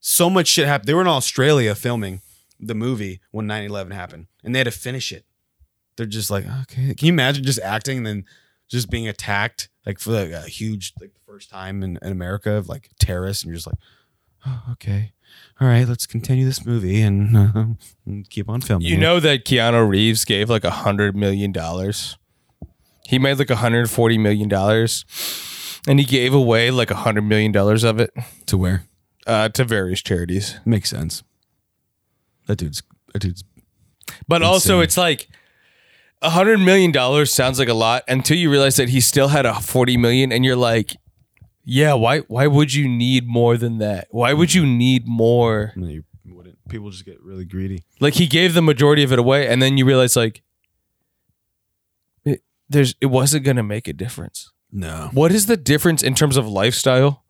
[0.00, 0.88] So much shit happened.
[0.88, 2.20] They were in Australia filming
[2.58, 5.24] the movie when 9/11 happened and they had to finish it.
[5.96, 8.24] They're just like okay, can you imagine just acting and then
[8.68, 12.52] just being attacked like for like a huge like the first time in, in America
[12.52, 13.78] of like terrorists and you're just like
[14.46, 15.12] oh, okay.
[15.60, 17.64] All right, let's continue this movie and uh,
[18.30, 18.88] keep on filming.
[18.88, 19.00] You it.
[19.00, 22.16] know that Keanu Reeves gave like a hundred million dollars.
[23.06, 25.04] He made like a hundred forty million dollars,
[25.86, 28.10] and he gave away like a hundred million dollars of it
[28.46, 28.84] to where
[29.26, 30.58] uh, to various charities.
[30.64, 31.22] makes sense.
[32.46, 33.44] That dude's that dude's
[34.26, 35.28] But also, it's like
[36.22, 39.46] a hundred million dollars sounds like a lot until you realize that he still had
[39.46, 40.96] a forty million, and you're like,
[41.64, 42.20] yeah, why?
[42.20, 44.08] Why would you need more than that?
[44.10, 45.72] Why would you need more?
[45.76, 46.58] I mean, you wouldn't.
[46.68, 47.84] People just get really greedy.
[48.00, 50.42] Like he gave the majority of it away, and then you realize like,
[52.24, 54.50] it, there's it wasn't gonna make a difference.
[54.74, 57.22] No, What is the difference in terms of lifestyle?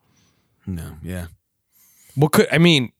[0.64, 1.26] no, yeah.
[2.14, 2.92] What could I mean?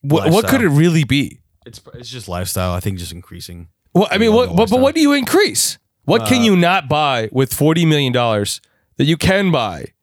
[0.00, 1.40] What what could it really be?
[1.64, 2.72] It's it's just lifestyle.
[2.72, 3.68] I think just increasing.
[3.94, 5.78] Well, I mean, what, but, but what do you increase?
[6.04, 8.60] What can uh, you not buy with forty million dollars
[8.96, 9.93] that you can buy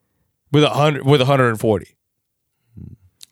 [0.52, 1.96] with a hundred with a hundred and forty?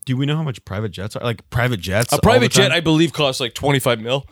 [0.05, 1.23] Do we know how much private jets are?
[1.23, 2.11] Like private jets.
[2.13, 4.25] A private jet, I believe, costs like twenty five mil.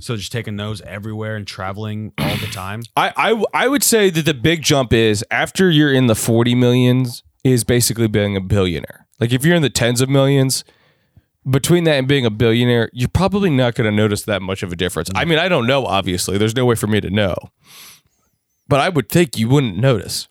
[0.00, 2.82] so just taking those everywhere and traveling all the time.
[2.96, 6.54] I, I I would say that the big jump is after you're in the forty
[6.54, 9.06] millions is basically being a billionaire.
[9.18, 10.64] Like if you're in the tens of millions,
[11.48, 14.72] between that and being a billionaire, you're probably not going to notice that much of
[14.72, 15.10] a difference.
[15.14, 15.28] I mm.
[15.28, 15.86] mean, I don't know.
[15.86, 17.36] Obviously, there's no way for me to know,
[18.68, 20.28] but I would think you wouldn't notice.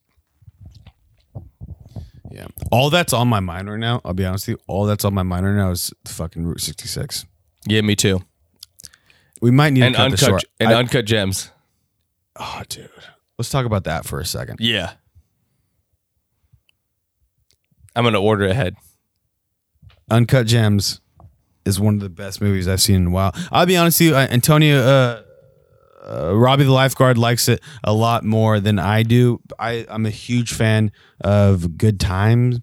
[2.39, 2.47] Yeah.
[2.71, 3.99] All that's on my mind right now.
[4.05, 4.63] I'll be honest with you.
[4.67, 7.25] All that's on my mind right now is fucking Route 66.
[7.67, 8.21] Yeah, me too.
[9.41, 10.45] We might need And to cut this uncut short.
[10.59, 11.51] and I- uncut gems.
[12.39, 12.89] oh, dude.
[13.37, 14.57] Let's talk about that for a second.
[14.61, 14.91] Yeah,
[17.95, 18.75] I'm gonna order ahead.
[20.09, 21.01] Uncut Gems
[21.65, 23.31] is one of the best movies I've seen in a while.
[23.51, 25.21] I'll be honest with you, uh, Antonio, uh,
[26.09, 29.39] uh, Robbie the lifeguard likes it a lot more than I do.
[29.59, 30.91] I, I'm a huge fan
[31.21, 32.59] of Good Times.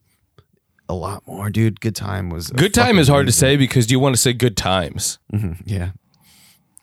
[0.88, 1.80] A lot more, dude.
[1.80, 4.57] Good Time was Good time is hard to say because you want to say good
[4.57, 5.18] times.
[5.64, 5.90] Yeah,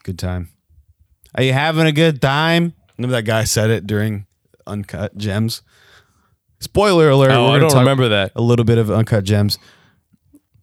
[0.02, 0.50] good time.
[1.34, 2.74] Are you having a good time?
[2.98, 4.26] Remember that guy said it during
[4.66, 5.62] Uncut Gems.
[6.60, 7.30] Spoiler alert!
[7.30, 8.32] Oh, I gonna don't talk remember that.
[8.36, 9.58] a little bit of Uncut Gems.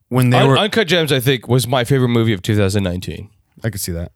[0.10, 3.30] When they Un- were, Uncut Gems, I think, was my favorite movie of 2019.
[3.64, 4.12] I could see that.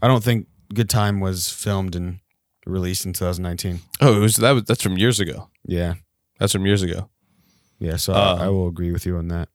[0.00, 2.20] I don't think Good Time was filmed and
[2.66, 3.80] released in 2019.
[4.00, 5.48] Oh, it was that was that's from years ago.
[5.66, 5.94] Yeah,
[6.38, 7.08] That's from years ago.
[7.78, 7.96] yeah.
[7.96, 9.48] So Uh, I, I will agree with you on that.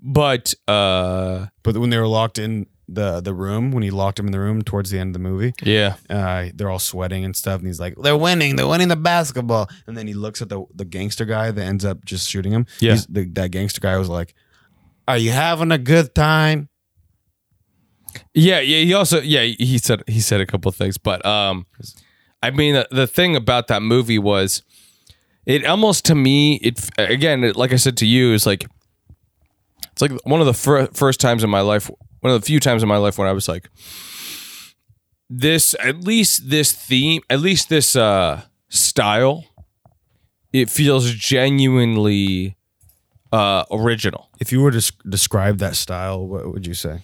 [0.00, 4.26] But uh But when they were locked in the the room, when he locked him
[4.26, 5.96] in the room towards the end of the movie, yeah.
[6.08, 9.68] uh, they're all sweating and stuff, and he's like, "They're winning, they're winning the basketball."
[9.86, 12.64] And then he looks at the the gangster guy that ends up just shooting him.
[12.80, 12.92] Yeah.
[12.92, 14.34] He's- the, that gangster guy was like,
[15.06, 16.68] "Are you having a good time?"
[18.34, 21.66] Yeah, yeah, he also yeah, he said he said a couple things, but um
[22.42, 24.62] I mean the, the thing about that movie was
[25.46, 28.66] it almost to me it again, it, like I said to you is like
[29.92, 31.90] it's like one of the fir- first times in my life,
[32.20, 33.68] one of the few times in my life when I was like
[35.30, 39.44] this at least this theme, at least this uh style
[40.52, 42.56] it feels genuinely
[43.32, 44.28] uh original.
[44.40, 47.00] If you were to describe that style, what would you say?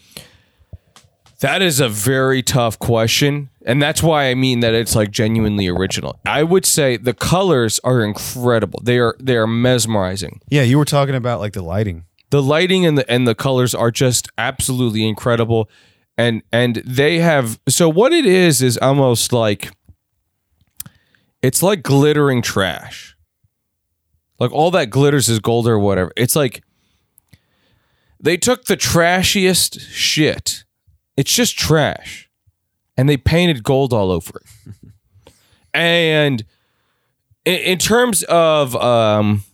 [1.41, 3.51] That is a very tough question.
[3.67, 6.21] And that's why I mean that it's like genuinely original.
[6.27, 8.81] I would say the colors are incredible.
[8.83, 10.41] They are they are mesmerizing.
[10.49, 12.05] Yeah, you were talking about like the lighting.
[12.31, 15.69] The lighting and the and the colors are just absolutely incredible.
[16.17, 19.71] And and they have so what it is is almost like
[21.43, 23.17] it's like glittering trash.
[24.39, 26.13] Like all that glitters is gold or whatever.
[26.17, 26.63] It's like
[28.21, 30.65] they took the trashiest shit.
[31.17, 32.29] It's just trash.
[32.97, 35.33] And they painted gold all over it.
[35.75, 36.45] and
[37.45, 39.45] in, in terms of um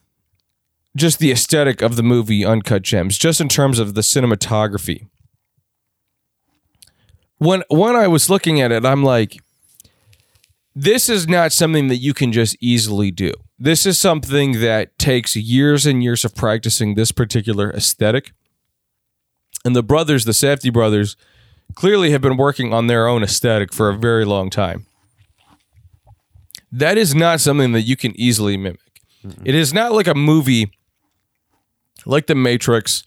[0.96, 5.06] just the aesthetic of the movie Uncut Gems, just in terms of the cinematography.
[7.38, 9.38] When when I was looking at it, I'm like,
[10.74, 13.32] this is not something that you can just easily do.
[13.58, 18.32] this is something that takes years and years of practicing this particular aesthetic.
[19.66, 21.16] And the brothers, the Safdie brothers,
[21.75, 24.87] clearly have been working on their own aesthetic for a very long time.
[26.73, 28.81] That is not something that you can easily mimic.
[29.45, 30.71] It is not like a movie
[32.07, 33.05] like The Matrix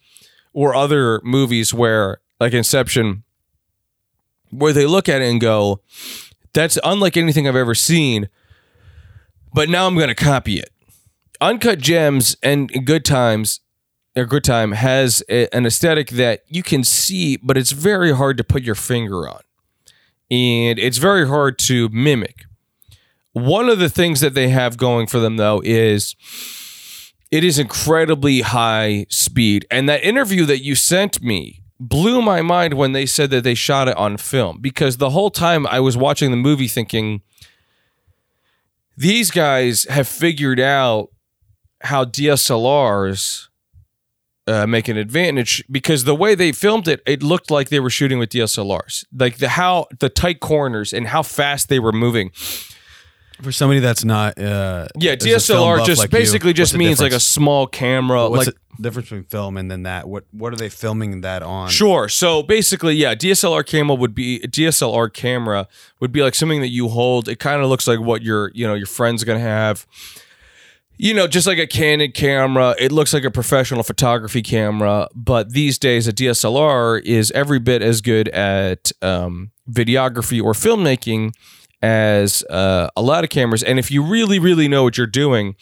[0.53, 3.23] or other movies where, like Inception,
[4.51, 5.81] where they look at it and go,
[6.53, 8.29] that's unlike anything I've ever seen,
[9.53, 10.69] but now I'm going to copy it.
[11.41, 13.59] Uncut Gems and Good Times,
[14.15, 18.37] or Good Time, has a- an aesthetic that you can see, but it's very hard
[18.37, 19.41] to put your finger on.
[20.29, 22.45] And it's very hard to mimic.
[23.33, 26.15] One of the things that they have going for them, though, is
[27.31, 29.65] it is incredibly high speed.
[29.71, 33.55] And that interview that you sent me blew my mind when they said that they
[33.55, 37.21] shot it on film because the whole time I was watching the movie thinking
[38.95, 41.09] these guys have figured out
[41.81, 43.47] how DSLRs
[44.47, 47.89] uh, make an advantage because the way they filmed it, it looked like they were
[47.89, 52.31] shooting with DSLRs, like the how the tight corners and how fast they were moving.
[53.41, 56.75] For somebody that's not, uh, Yeah, is a film DSLR just like you, basically just
[56.77, 60.07] means like a small camera, What's like the difference between film and then that?
[60.07, 61.69] What What are they filming that on?
[61.69, 62.07] Sure.
[62.09, 65.67] So basically, yeah, DSLR camera would be a DSLR camera
[65.99, 67.27] would be like something that you hold.
[67.27, 69.87] It kind of looks like what your you know your friend's gonna have.
[71.03, 75.09] You know, just like a Canon camera, it looks like a professional photography camera.
[75.13, 81.33] But these days, a DSLR is every bit as good at um, videography or filmmaking
[81.81, 83.63] as uh, a lot of cameras.
[83.63, 85.57] And if you really, really know what you're doing,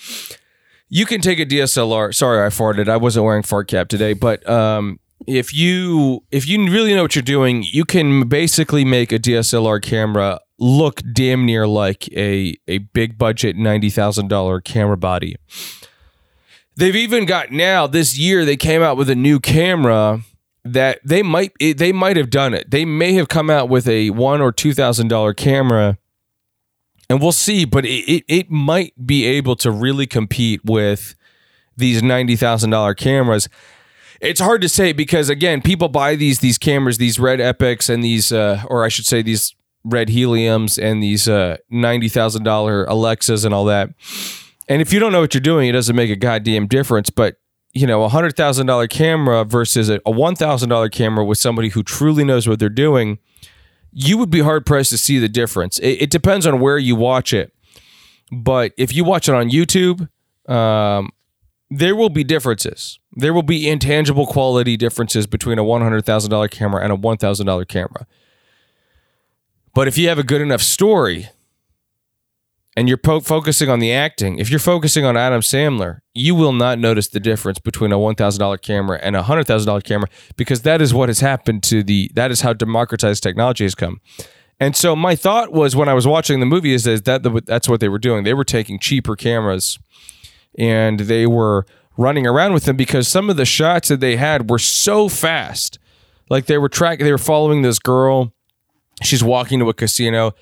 [0.90, 2.14] you can take a DSLR.
[2.14, 2.88] Sorry, I farted.
[2.88, 7.16] I wasn't wearing fart cap today, but um, if you if you really know what
[7.16, 12.78] you're doing, you can basically make a DSLR camera look damn near like a a
[12.78, 15.36] big budget ninety thousand dollar camera body.
[16.78, 20.22] They've even got now this year they came out with a new camera
[20.64, 22.70] that they might they might have done it.
[22.70, 25.98] They may have come out with a one or two thousand dollar camera
[27.10, 27.66] and we'll see.
[27.66, 31.16] But it, it, it might be able to really compete with
[31.76, 33.50] these ninety thousand dollar cameras.
[34.22, 38.04] It's hard to say because again, people buy these these cameras, these red epics, and
[38.04, 42.86] these, uh, or I should say, these red heliums and these uh, ninety thousand dollar
[42.86, 43.90] Alexas and all that.
[44.68, 47.10] And if you don't know what you're doing, it doesn't make a goddamn difference.
[47.10, 47.38] But
[47.74, 51.38] you know, a hundred thousand dollar camera versus a, a one thousand dollar camera with
[51.38, 53.20] somebody who truly knows what they're doing
[53.92, 55.78] you would be hard pressed to see the difference.
[55.80, 57.54] It, it depends on where you watch it,
[58.32, 60.10] but if you watch it on YouTube,
[60.48, 61.12] um,
[61.70, 63.00] there will be differences.
[63.14, 66.96] There will be intangible quality differences between a one hundred thousand dollar camera and a
[66.96, 68.08] one thousand dollar camera.
[69.74, 71.30] But if you have a good enough story,
[72.76, 76.54] and you're po- focusing on the acting, if you're focusing on Adam Sandler, you will
[76.54, 79.82] not notice the difference between a one thousand dollar camera and a hundred thousand dollar
[79.82, 80.08] camera
[80.38, 82.10] because that is what has happened to the.
[82.14, 84.00] That is how democratized technology has come.
[84.60, 87.68] And so my thought was when I was watching the movie is that, that that's
[87.68, 88.24] what they were doing.
[88.24, 89.80] They were taking cheaper cameras,
[90.58, 91.66] and they were
[91.98, 95.78] running around with them because some of the shots that they had were so fast,
[96.30, 98.34] like they were tracking, they were following this girl.
[99.04, 100.34] She's walking to a casino.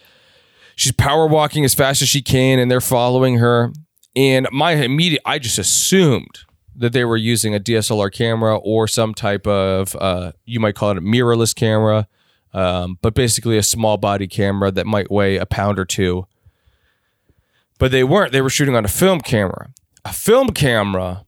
[0.76, 3.72] She's power walking as fast as she can and they're following her.
[4.16, 6.40] And my immediate i just assumed
[6.76, 10.92] that they were using a dslr camera or some type of uh, you might call
[10.92, 12.08] it a mirrorless camera
[12.54, 16.26] um, but basically a small body camera that might weigh a pound or two.
[17.78, 18.32] But they weren't.
[18.32, 19.70] They were shooting on a film camera.
[20.04, 21.26] A film camera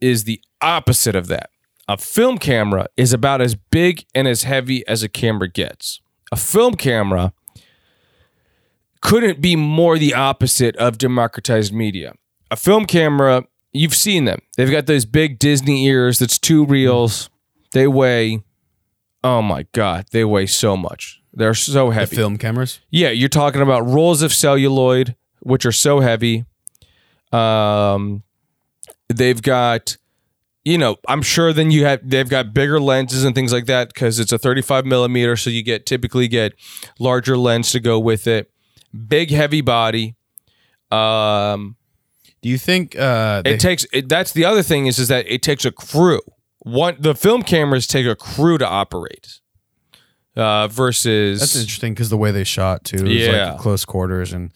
[0.00, 1.50] is the opposite of that.
[1.86, 6.00] A film camera is about as big and as heavy as a camera gets
[6.32, 7.32] a film camera
[9.00, 12.14] couldn't be more the opposite of democratized media.
[12.50, 14.40] A film camera, you've seen them.
[14.56, 17.30] They've got those big Disney ears that's two reels.
[17.72, 18.42] They weigh,
[19.22, 21.20] oh my God, they weigh so much.
[21.32, 22.16] They're so The heavy.
[22.16, 22.80] film cameras.
[22.90, 26.44] Yeah, you're talking about rolls of celluloid, which are so heavy.
[27.30, 28.22] Um,
[29.08, 29.96] they've got,
[30.68, 33.88] you know, I'm sure then you have they've got bigger lenses and things like that
[33.88, 36.52] because it's a 35 millimeter, so you get typically get
[36.98, 38.50] larger lens to go with it.
[39.08, 40.14] Big heavy body.
[40.90, 41.76] Um,
[42.42, 45.26] Do you think uh, they, it takes it, that's the other thing is is that
[45.28, 46.20] it takes a crew.
[46.60, 49.40] One the film cameras take a crew to operate.
[50.36, 53.52] Uh, versus that's interesting because the way they shot too, is Yeah.
[53.52, 54.52] like close quarters and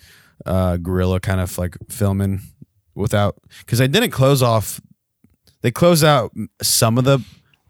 [0.46, 2.40] uh, guerrilla kind of like filming
[2.94, 4.80] without because they didn't close off.
[5.62, 7.20] They closed out some of the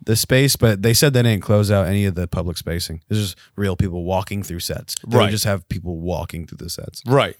[0.05, 3.01] the space, but they said they didn't close out any of the public spacing.
[3.09, 4.97] It's just real people walking through sets.
[5.07, 5.31] They Right.
[5.31, 7.03] just have people walking through the sets.
[7.07, 7.37] Right.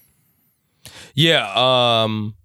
[1.13, 1.51] Yeah.
[1.55, 2.35] Um,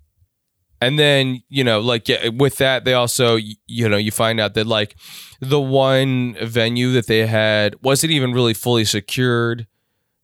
[0.80, 3.36] and then you know like yeah, with that they also
[3.66, 4.96] you know you find out that like
[5.40, 9.66] the one venue that they had wasn't even really fully secured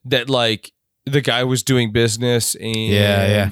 [0.05, 0.72] that like
[1.07, 3.51] the guy was doing business and Yeah, yeah.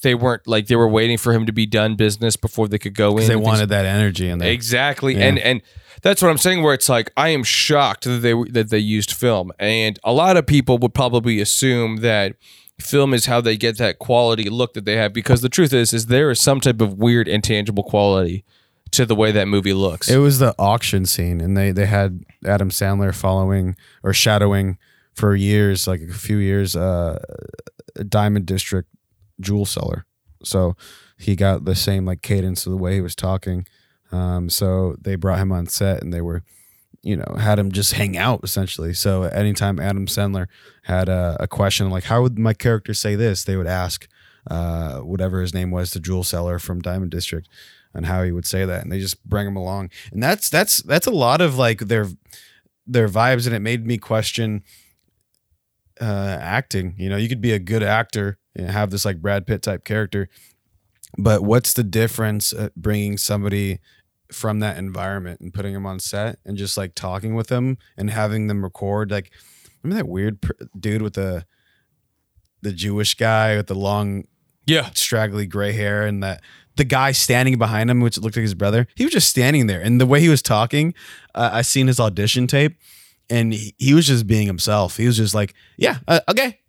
[0.00, 2.94] They weren't like they were waiting for him to be done business before they could
[2.94, 4.50] go in they wanted that energy in there.
[4.50, 5.26] Exactly, Yeah.
[5.26, 5.62] and and
[6.02, 6.62] that's what I'm saying.
[6.62, 10.36] Where it's like I am shocked that they that they used film, and a lot
[10.36, 12.36] of people would probably assume that
[12.80, 15.12] film is how they get that quality look that they have.
[15.12, 18.44] Because the truth is, is there is some type of weird intangible quality
[18.92, 20.08] to the way that movie looks.
[20.10, 24.78] It was the auction scene, and they they had Adam Sandler following or shadowing
[25.14, 27.18] for years, like a few years, uh,
[28.08, 28.88] Diamond District
[29.40, 30.06] jewel seller.
[30.42, 30.76] So
[31.18, 33.66] he got the same like cadence of the way he was talking.
[34.12, 36.42] Um, so they brought him on set, and they were,
[37.02, 38.92] you know, had him just hang out essentially.
[38.94, 40.46] So anytime Adam Sandler
[40.84, 44.08] had a, a question like, "How would my character say this?" they would ask
[44.48, 47.48] uh, whatever his name was, the jewel seller from Diamond District,
[47.94, 50.82] and how he would say that, and they just bring him along, and that's that's
[50.82, 52.08] that's a lot of like their
[52.86, 54.64] their vibes, and it made me question
[56.00, 56.94] uh, acting.
[56.98, 60.28] You know, you could be a good actor have this like Brad Pitt type character,
[61.18, 63.80] but what's the difference uh, bringing somebody
[64.32, 68.10] from that environment and putting them on set and just like talking with them and
[68.10, 69.10] having them record?
[69.10, 69.32] Like,
[69.82, 71.44] remember that weird pr- dude with the
[72.62, 74.24] the Jewish guy with the long
[74.66, 76.42] yeah, straggly gray hair and that
[76.76, 79.80] the guy standing behind him, which looked like his brother, he was just standing there.
[79.80, 80.94] And the way he was talking,
[81.34, 82.76] uh, I seen his audition tape,
[83.28, 84.96] and he, he was just being himself.
[84.96, 86.60] He was just like, "Yeah, uh, okay,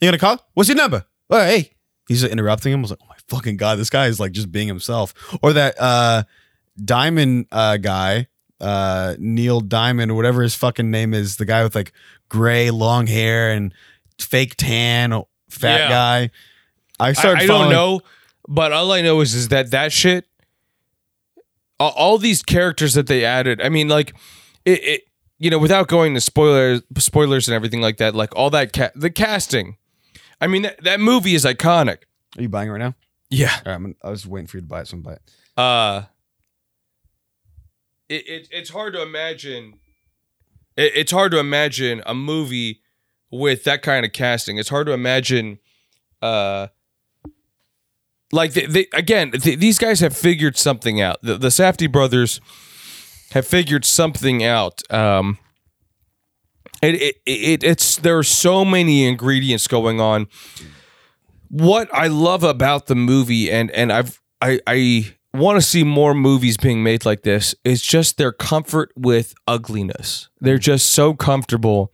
[0.00, 0.38] you gonna call?
[0.54, 1.04] What's your number?
[1.30, 1.72] Oh, hey."
[2.08, 2.80] He's interrupting him.
[2.80, 5.12] I was like, "Oh my fucking god, this guy is like just being himself."
[5.42, 6.22] Or that uh,
[6.82, 8.28] Diamond uh, guy,
[8.60, 11.92] uh, Neil Diamond or whatever his fucking name is, the guy with like
[12.30, 13.74] gray long hair and
[14.18, 15.12] fake tan,
[15.50, 15.88] fat Yeah.
[15.88, 16.30] guy.
[16.98, 17.42] I I, started.
[17.42, 18.00] I don't know,
[18.48, 20.26] but all I know is is that that shit,
[21.78, 23.60] all, all these characters that they added.
[23.60, 24.14] I mean, like
[24.64, 25.02] it, it
[25.38, 28.14] you know, without going to spoilers, spoilers and everything like that.
[28.14, 29.76] Like all that, ca- the casting.
[30.40, 31.98] I mean, that, that movie is iconic.
[32.36, 32.94] Are you buying it right now?
[33.30, 33.52] Yeah.
[33.66, 35.22] All right, I'm, I was waiting for you to buy it, so I'm buy it.
[35.56, 36.02] uh
[38.08, 39.74] it, it it's hard to imagine
[40.76, 42.80] it, it's hard to imagine a movie
[43.30, 45.58] with that kind of casting it's hard to imagine
[46.22, 46.68] uh
[48.32, 52.40] like they, they again th- these guys have figured something out the, the Safdie brothers
[53.32, 55.36] have figured something out um
[56.82, 60.28] it, it, it it's there are so many ingredients going on
[61.48, 66.14] what I love about the movie, and and I've I I want to see more
[66.14, 70.28] movies being made like this, is just their comfort with ugliness.
[70.40, 71.92] They're just so comfortable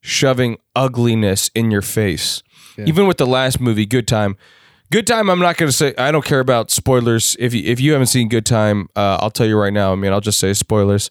[0.00, 2.42] shoving ugliness in your face.
[2.76, 4.36] Even with the last movie, Good Time.
[4.90, 5.30] Good Time.
[5.30, 5.94] I'm not going to say.
[5.96, 7.36] I don't care about spoilers.
[7.38, 9.92] If you if you haven't seen Good Time, uh, I'll tell you right now.
[9.92, 11.10] I mean, I'll just say spoilers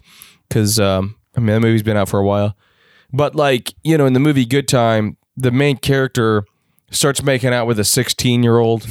[0.50, 2.56] because um, I mean that movie's been out for a while.
[3.14, 6.44] But like you know, in the movie Good Time, the main character
[6.92, 8.86] starts making out with a 16 year old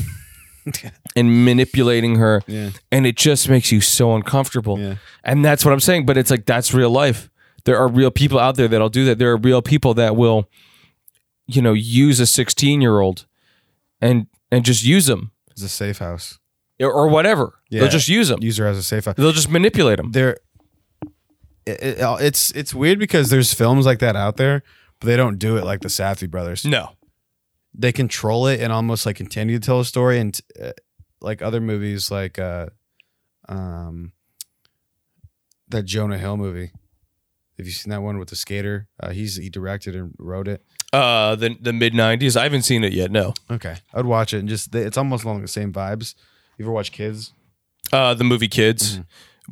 [1.16, 2.70] and manipulating her, Yeah.
[2.90, 4.78] and it just makes you so uncomfortable.
[4.78, 4.94] Yeah.
[5.24, 6.06] And that's what I'm saying.
[6.06, 7.28] But it's like that's real life.
[7.64, 9.18] There are real people out there that'll do that.
[9.18, 10.48] There are real people that will,
[11.46, 13.26] you know, use a 16 year old
[14.00, 16.38] and and just use them It's a safe house.
[16.80, 17.54] or, whatever.
[17.70, 17.80] Yeah.
[17.80, 18.42] They'll just use them.
[18.42, 19.14] Use her as a safe house.
[19.16, 20.10] They'll just manipulate them.
[20.12, 20.36] There,
[21.66, 24.62] it, it- it's it's weird because there's films like that out there,
[25.00, 26.64] but they don't do it like the Safdie brothers.
[26.64, 26.90] No.
[27.74, 30.72] They control it and almost like continue to tell a story, and uh,
[31.20, 32.66] like other movies, like uh,
[33.48, 34.12] um,
[35.68, 36.70] that Jonah Hill movie.
[37.58, 38.88] Have you seen that one with the skater?
[39.00, 40.62] Uh, he's he directed and wrote it.
[40.92, 42.36] Uh, the the mid 90s.
[42.36, 43.10] I haven't seen it yet.
[43.10, 43.34] No.
[43.50, 46.14] Okay, I'd watch it and just it's almost along the same vibes.
[46.58, 47.32] You ever watch Kids?
[47.92, 48.94] Uh, the movie Kids.
[48.98, 49.02] Mm-hmm.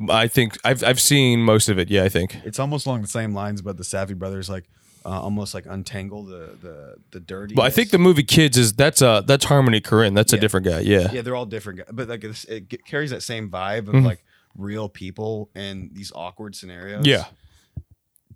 [0.09, 1.89] I think I've I've seen most of it.
[1.89, 2.37] Yeah, I think.
[2.45, 4.65] It's almost along the same lines, but the Safdie brothers like
[5.05, 7.55] uh, almost like untangle the the the dirty.
[7.55, 10.15] But I think the movie Kids is that's uh that's Harmony Korine.
[10.15, 10.41] That's a Yeah.
[10.41, 10.79] different guy.
[10.81, 11.11] Yeah.
[11.11, 13.95] yeah, they're all different, guys, but like it's, it g- carries that same vibe of
[13.95, 14.05] Mhm.
[14.05, 14.23] like
[14.57, 17.05] real people and these awkward scenarios.
[17.05, 17.25] Yeah.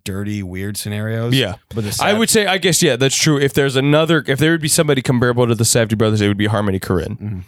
[0.04, 1.34] dirty, weird scenarios.
[1.34, 1.56] Yeah.
[1.70, 3.38] but the I Sav- would say I guess yeah, that's true.
[3.40, 6.36] If there's another if there would be somebody comparable to the Safdie brothers, it would
[6.36, 7.42] be Harmony Korine.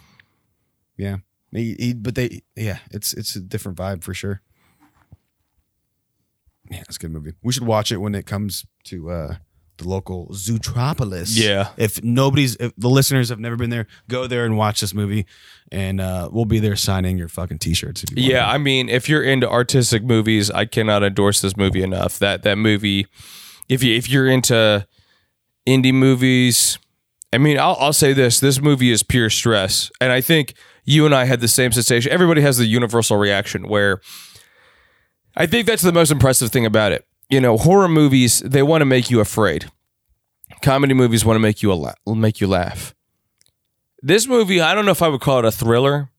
[0.97, 1.17] yeah.
[1.51, 4.41] He, he, but they, yeah, it's it's a different vibe for sure.
[6.69, 7.33] Yeah, it's a good movie.
[7.41, 9.35] We should watch it when it comes to uh
[9.77, 11.37] the local Zoetropolis.
[11.37, 11.69] Yeah.
[11.77, 15.25] If nobody's, if the listeners have never been there, go there and watch this movie,
[15.71, 18.03] and uh we'll be there signing your fucking t-shirts.
[18.03, 18.31] If you want.
[18.31, 22.19] Yeah, I mean, if you're into artistic movies, I cannot endorse this movie enough.
[22.19, 23.07] That that movie,
[23.67, 24.85] if you if you're into
[25.65, 26.77] indie movies,
[27.33, 30.53] I mean, I'll, I'll say this: this movie is pure stress, and I think
[30.89, 32.11] you and I had the same sensation.
[32.11, 34.01] Everybody has the universal reaction where
[35.35, 37.05] I think that's the most impressive thing about it.
[37.29, 39.69] You know, horror movies they want to make you afraid.
[40.63, 42.95] Comedy movies want to make you la- make you laugh.
[44.01, 46.09] This movie, I don't know if I would call it a thriller,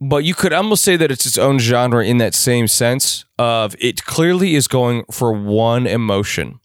[0.00, 3.74] but you could almost say that it's its own genre in that same sense of
[3.80, 6.60] it clearly is going for one emotion.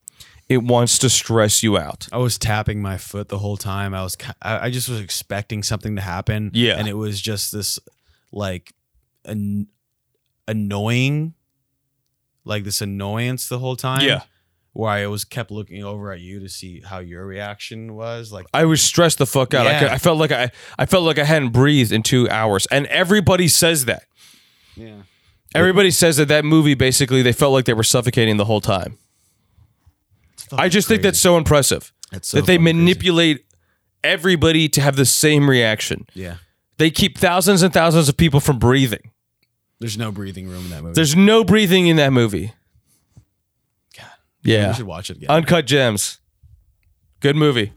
[0.51, 2.07] It wants to stress you out.
[2.11, 3.93] I was tapping my foot the whole time.
[3.93, 6.51] I was, I I just was expecting something to happen.
[6.53, 6.75] Yeah.
[6.77, 7.79] and it was just this
[8.31, 8.73] like
[9.25, 9.67] an
[10.47, 11.33] annoying,
[12.43, 14.01] like this annoyance the whole time.
[14.07, 14.21] Yeah.
[14.73, 18.31] where I was kept looking over at you to see how your reaction was.
[18.31, 19.67] Like, I was stressed the fuck out.
[19.67, 19.79] I, Yeah.
[19.79, 20.49] could, I felt like I,
[20.79, 24.03] I felt like I hadn't breathed in two hours, and everybody says that.
[24.75, 25.01] yeah,
[25.53, 28.97] Everybody says that that movie basically they felt like they were suffocating the whole time.
[30.57, 32.77] I just think that's so impressive That's so that they fucking crazy.
[32.77, 33.45] manipulate
[34.03, 36.05] everybody to have the same reaction.
[36.13, 36.35] yeah.
[36.77, 39.11] They keep thousands and thousands of people from breathing.
[39.79, 40.93] There's no breathing room in that movie.
[40.95, 42.53] There's no breathing in that movie.
[43.95, 44.07] God.
[44.43, 44.69] Yeah.
[44.69, 45.29] we should watch it again.
[45.29, 46.19] Uncut Gems.
[47.19, 47.73] Good movie.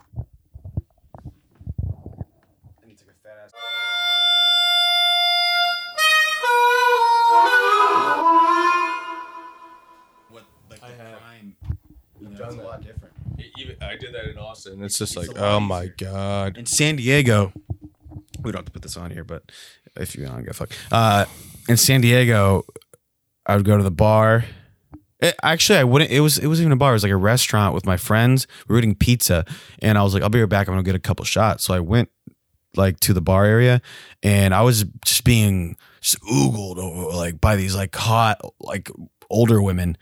[13.95, 14.83] I did that in Austin.
[14.83, 16.57] It's just like, oh my god.
[16.57, 17.53] in San Diego,
[18.43, 19.45] we don't have to put this on here, but
[19.97, 20.73] if you don't give a fuck.
[20.91, 21.27] Uh,
[21.69, 22.65] in San Diego,
[23.47, 24.45] I would go to the bar.
[25.21, 26.11] It, actually, I wouldn't.
[26.11, 26.91] It was it was even a bar.
[26.91, 28.49] It was like a restaurant with my friends.
[28.69, 29.45] We were eating pizza,
[29.81, 30.67] and I was like, "I'll be right back.
[30.67, 32.11] I'm gonna get a couple shots." So I went
[32.77, 33.81] like to the bar area,
[34.23, 38.91] and I was just being just oogled over, like by these like hot like
[39.31, 39.97] older women,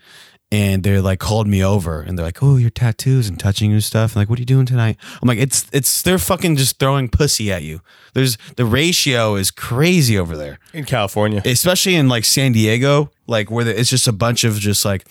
[0.53, 3.77] and they're like called me over, and they're like, "Oh, your tattoos and touching you
[3.77, 6.57] and stuff." And like, "What are you doing tonight?" I'm like, "It's it's they're fucking
[6.57, 7.81] just throwing pussy at you."
[8.13, 11.41] There's the ratio is crazy over there In California.
[11.43, 15.07] especially in like San Diego, like where the, it's just a bunch of just like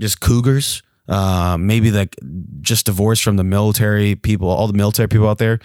[0.00, 0.82] just cougars.
[1.08, 2.14] Uh, maybe like
[2.60, 5.58] just divorced from the military people, all the military people out there.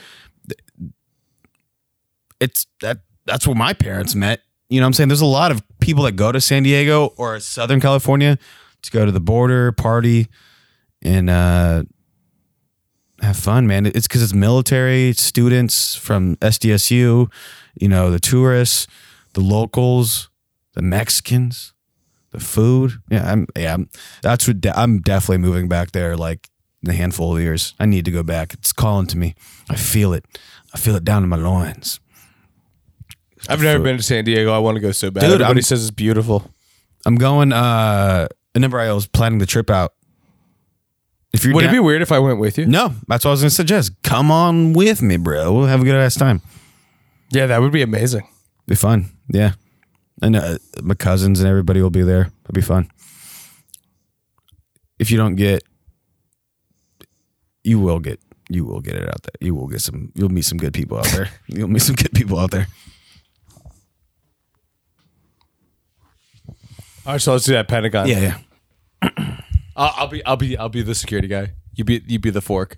[2.39, 4.41] It's that that's where my parents met.
[4.69, 5.09] You know what I'm saying?
[5.09, 8.39] There's a lot of people that go to San Diego or Southern California
[8.88, 10.27] to go to the border, party,
[11.01, 11.83] and uh,
[13.21, 13.85] have fun, man.
[13.85, 17.31] It's because it's military students from SDSU,
[17.75, 18.88] you know, the tourists,
[19.33, 20.29] the locals,
[20.73, 21.73] the Mexicans,
[22.31, 22.93] the food.
[23.09, 23.47] Yeah, I'm.
[23.55, 23.89] Yeah, I'm,
[24.21, 26.15] that's what de- I'm definitely moving back there.
[26.17, 26.49] Like
[26.83, 28.53] in a handful of years, I need to go back.
[28.53, 29.35] It's calling to me.
[29.69, 30.25] I feel it.
[30.73, 31.99] I feel it down in my loins.
[33.49, 34.51] I've never been to San Diego.
[34.51, 35.21] I want to go so bad.
[35.21, 36.51] Dude, Everybody I'm- says it's beautiful.
[37.05, 37.53] I'm going.
[37.53, 38.27] uh
[38.57, 39.93] Remember, I was planning the trip out.
[41.33, 42.65] If you're Would it down- be weird if I went with you?
[42.65, 43.91] No, that's what I was gonna suggest.
[44.03, 45.53] Come on with me, bro.
[45.53, 46.41] We'll have a good ass time.
[47.31, 48.27] Yeah, that would be amazing.
[48.65, 49.11] Be fun.
[49.29, 49.53] Yeah.
[50.21, 52.31] And uh, my cousins and everybody will be there.
[52.43, 52.89] It'll be fun.
[54.97, 55.61] If you don't get,
[57.63, 59.35] you will get, you will get it out there.
[59.41, 61.29] You will get some, you'll meet some good people out there.
[61.47, 62.67] You'll meet some good people out there.
[67.05, 68.07] All right, so let's do that Pentagon.
[68.07, 68.37] Yeah, yeah.
[69.75, 71.53] I'll, I'll be, I'll be, I'll be the security guy.
[71.75, 72.77] You be, you be the fork.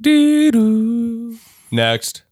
[0.00, 1.38] Dee-doo.
[1.70, 2.22] Next.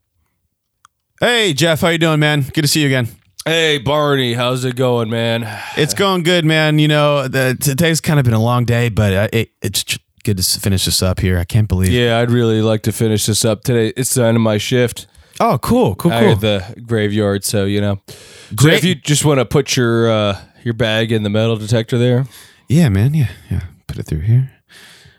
[1.19, 2.41] Hey, Jeff, how you doing, man?
[2.41, 3.07] Good to see you again.
[3.47, 5.47] Hey Barney, how's it going, man?
[5.77, 6.79] It's going good, man.
[6.79, 10.39] You know, the, today's kind of been a long day, but uh, it, it's good
[10.39, 11.37] to finish this up here.
[11.37, 11.91] I can't believe.
[11.91, 13.93] Yeah, I'd really like to finish this up today.
[13.95, 15.05] It's the end of my shift.
[15.39, 16.35] Oh, cool, cool, cool.
[16.35, 18.01] the graveyard, so you know.
[18.07, 18.75] So Great.
[18.77, 22.25] if you just want to put your uh, your bag in the metal detector there,
[22.69, 23.13] yeah, man.
[23.13, 23.61] Yeah, yeah.
[23.87, 24.51] Put it through here.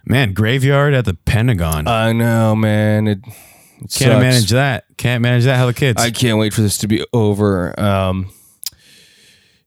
[0.06, 1.86] Man, graveyard at the Pentagon.
[1.88, 3.09] I know, man.
[3.09, 3.24] It, it
[3.80, 4.09] Can't sucks.
[4.20, 4.84] manage that.
[4.97, 5.56] Can't manage that.
[5.56, 6.01] How the kids?
[6.01, 7.78] I can't wait for this to be over.
[7.78, 8.30] Um,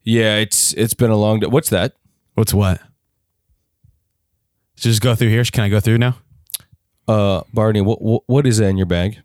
[0.03, 1.47] yeah, it's it's been a long day.
[1.47, 1.93] What's that?
[2.33, 2.81] What's what?
[4.77, 5.43] Just go through here.
[5.43, 6.17] Can I go through now?
[7.07, 9.21] Uh, Barney, what what, what is that in your bag?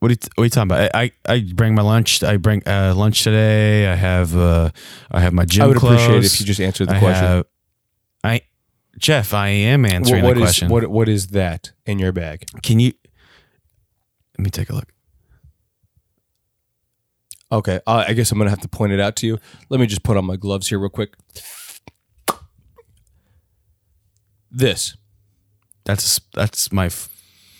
[0.00, 0.90] What are you, what are you talking about?
[0.94, 2.22] I, I, I bring my lunch.
[2.22, 3.86] I bring uh, lunch today.
[3.86, 4.70] I have uh,
[5.10, 5.64] I have my gym.
[5.64, 7.24] I would appreciate it if you just answered the I question.
[7.26, 7.46] have-
[8.22, 8.40] I
[8.98, 10.68] Jeff, I am What, answering what the is question.
[10.68, 12.46] what what is that in your bag?
[12.62, 12.92] Can you?
[14.38, 14.92] Let me take a look.
[17.52, 19.38] Okay, uh, I guess I'm gonna have to point it out to you.
[19.70, 21.14] Let me just put on my gloves here real quick.
[24.50, 24.96] This.
[25.84, 26.90] That's that's my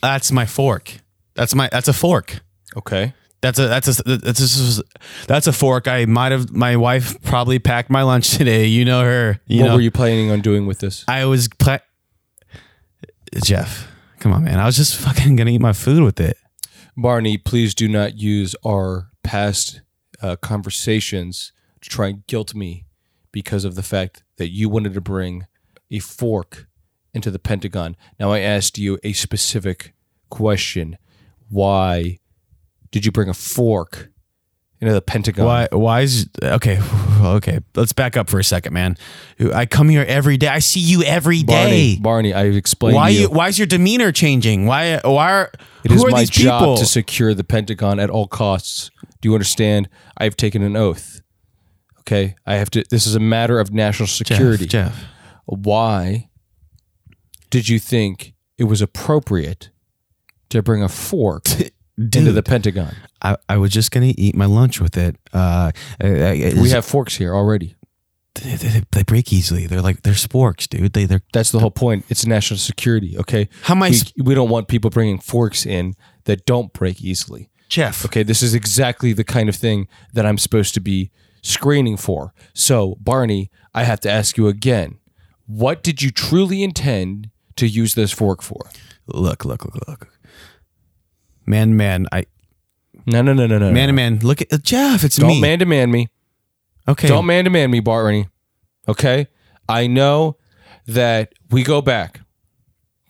[0.02, 1.00] that's my fork.
[1.36, 2.40] That's my that's a fork.
[2.76, 3.14] Okay.
[3.42, 4.82] That's a that's a that's a
[5.26, 5.86] that's a fork.
[5.86, 8.66] I might have my wife probably packed my lunch today.
[8.66, 9.40] You know her.
[9.46, 11.04] You what know were you planning on doing with this?
[11.06, 11.78] I was pla-
[13.44, 13.88] Jeff.
[14.18, 14.58] Come on, man.
[14.58, 16.36] I was just fucking gonna eat my food with it.
[16.96, 19.82] Barney, please do not use our past
[20.22, 21.52] uh, conversations
[21.82, 22.86] to try and guilt me
[23.32, 25.46] because of the fact that you wanted to bring
[25.90, 26.66] a fork
[27.12, 27.96] into the Pentagon.
[28.18, 29.92] Now, I asked you a specific
[30.30, 30.96] question.
[31.48, 32.18] Why
[32.90, 34.08] did you bring a fork
[34.80, 35.44] into the Pentagon?
[35.46, 35.68] Why?
[35.72, 36.78] Why is okay?
[37.16, 38.94] Okay, let's back up for a second, man.
[39.52, 40.48] I come here every day.
[40.48, 42.32] I see you every day, Barney.
[42.32, 43.20] Barney, I explained Why to you.
[43.22, 43.30] you?
[43.30, 44.66] Why is your demeanor changing?
[44.66, 45.00] Why?
[45.02, 45.50] Why are?
[45.82, 46.76] It who is are my these job people?
[46.76, 48.90] to secure the Pentagon at all costs.
[49.22, 49.88] Do you understand?
[50.18, 51.22] I have taken an oath.
[52.00, 52.84] Okay, I have to.
[52.90, 54.66] This is a matter of national Jeff, security.
[54.66, 55.02] Jeff.
[55.46, 56.28] Why
[57.48, 59.70] did you think it was appropriate
[60.50, 61.44] to bring a fork
[61.98, 62.94] into the Pentagon?
[63.22, 65.16] I, I was just gonna eat my lunch with it.
[65.32, 67.76] Uh, I- I- We have forks here already.
[68.34, 69.66] they, they, they break easily.
[69.66, 70.92] They're like they're sporks, dude.
[70.92, 72.04] They they're That's the whole point.
[72.10, 73.16] It's national security.
[73.18, 75.94] Okay, how am I, we, we don't want people bringing forks in
[76.24, 77.50] that don't break easily.
[77.68, 78.04] Jeff?
[78.04, 81.10] Okay, this is exactly the kind of thing that I'm supposed to be
[81.42, 82.32] screening for.
[82.54, 84.98] So, Barney, I have to ask you again.
[85.46, 88.68] What did you truly intend to use this fork for?
[89.06, 90.08] Look, look, look, look.
[91.46, 92.24] Man, man, I
[93.06, 93.70] No, no, no, no, no.
[93.70, 93.92] man, no.
[93.92, 94.18] man.
[94.20, 95.04] Look at Jeff.
[95.04, 95.22] It's me.
[95.22, 95.40] Don't me.
[95.40, 96.08] man to man me.
[96.88, 98.28] okay, Don't man to man me, Barney.
[98.88, 99.28] Okay?
[99.68, 100.36] I know
[100.86, 102.20] that we go back.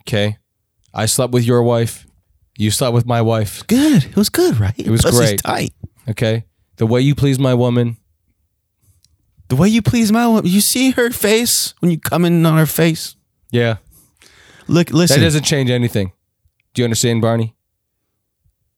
[0.02, 0.38] Okay?
[0.94, 2.06] I slept with your wife.
[2.58, 3.66] You slept with my wife.
[3.66, 4.04] good.
[4.04, 4.78] It was good, right?
[4.78, 5.42] It was great.
[5.42, 5.74] Tight.
[6.08, 6.44] Okay?
[6.76, 7.96] The way you please my woman.
[9.48, 10.46] The way you please my woman.
[10.46, 13.16] You see her face when you come in on her face.
[13.50, 13.76] Yeah.
[14.68, 15.20] Look, listen.
[15.20, 16.12] That doesn't change anything.
[16.74, 17.55] Do you understand, Barney?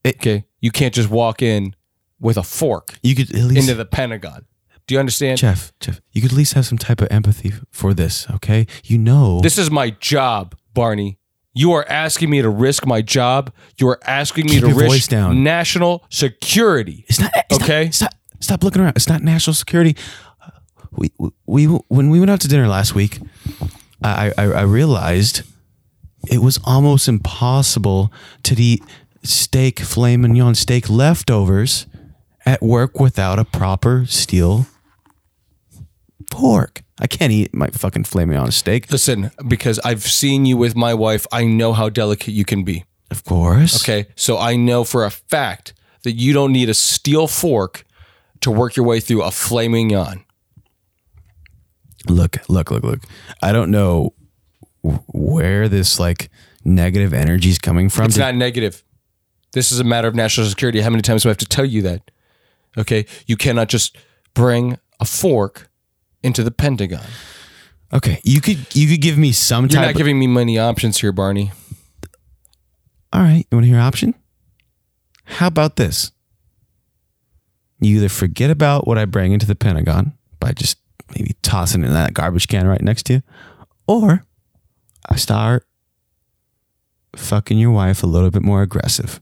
[0.05, 0.45] It- okay.
[0.61, 1.75] You can't just walk in
[2.20, 4.45] with a fork you could at least into the Pentagon.
[4.89, 5.39] Do you understand?
[5.39, 8.66] Jeff, Jeff, you could at least have some type of empathy for this, okay?
[8.85, 11.19] You know, This is my job, Barney.
[11.55, 13.53] You are asking me to risk my job.
[13.77, 15.43] You are asking me Keep to your voice risk down.
[15.45, 17.05] national security.
[17.09, 17.85] it's not it's okay.
[17.85, 18.97] Not, stop, stop looking around.
[18.97, 19.95] It's not national security.
[20.91, 21.11] We,
[21.47, 23.20] we, when we went out to dinner last week,
[24.03, 25.43] I, I, I realized
[26.31, 28.12] it was almost impossible
[28.45, 28.83] to eat
[29.28, 31.86] steak, filet mignon steak leftovers
[32.46, 34.66] at work without a proper steel
[36.32, 36.82] fork.
[37.00, 38.90] I can't eat my fucking filet mignon steak.
[38.90, 42.84] Listen, because I've seen you with my wife, I know how delicate you can be.
[43.10, 43.82] Of course.
[43.82, 44.09] Okay.
[44.16, 47.84] So I know for a fact that you don't need a steel fork
[48.40, 50.24] to work your way through a filet mignon.
[52.09, 53.00] look look look look
[53.42, 54.14] i don't know
[55.12, 56.30] where this like
[56.64, 58.84] negative energy is coming from It's not negative.
[59.53, 60.81] This is a matter of national security.
[60.81, 62.11] How many times do I have to tell you that?
[62.77, 63.07] Okay.
[63.27, 63.97] You cannot just
[64.35, 65.70] bring a fork
[66.23, 67.05] into the Pentagon.
[67.93, 71.01] okay you could you could give me some You're type not giving me many options
[71.01, 71.53] here, Barney.
[73.12, 74.15] all right you want to hear an option
[75.25, 76.11] how about this
[77.81, 80.77] you either forget about what i bring into the pentagon by just
[81.16, 83.23] maybe tossing it in that garbage can right next to you
[83.87, 84.25] or
[85.09, 85.65] i start
[87.16, 89.20] fucking your wife a little bit more aggressive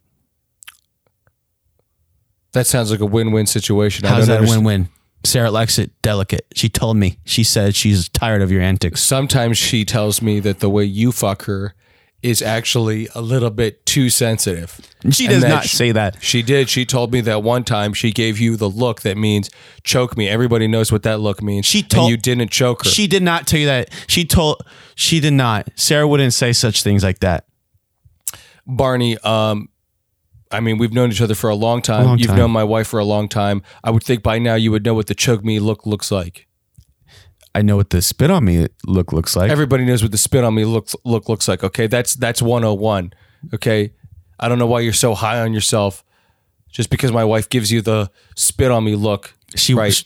[2.56, 4.06] That sounds like a win-win situation.
[4.06, 4.88] I how's don't that a win-win
[5.24, 9.58] sarah likes it delicate she told me she said she's tired of your antics Sometimes
[9.58, 11.74] she tells me that the way you fuck her
[12.22, 14.80] is actually a little bit too sensitive.
[15.10, 16.16] She does that not sh- say that.
[16.20, 16.68] She did.
[16.68, 19.50] She told me that one time she gave you the look that means
[19.84, 20.28] choke me.
[20.28, 21.66] Everybody knows what that look means.
[21.66, 22.90] She and told- you didn't choke her.
[22.90, 23.90] She did not tell you that.
[24.08, 24.62] She told.
[24.96, 25.68] She did not.
[25.76, 27.46] Sarah wouldn't say such things like that.
[28.66, 29.68] Barney, um,
[30.50, 32.04] I mean, we've known each other for a long time.
[32.06, 32.38] long You've time.
[32.38, 33.62] known my wife for a long time.
[33.82, 36.46] I would think by now you would know what the choke me look looks like.
[37.54, 39.50] I know what the spit on me look looks like.
[39.50, 41.64] Everybody knows what the spit on me looks look looks like.
[41.64, 43.12] Okay, that's that's 101.
[43.54, 43.92] Okay,
[44.38, 46.04] I don't know why you're so high on yourself.
[46.70, 49.34] Just because my wife gives you the spit on me look.
[49.54, 50.04] she right.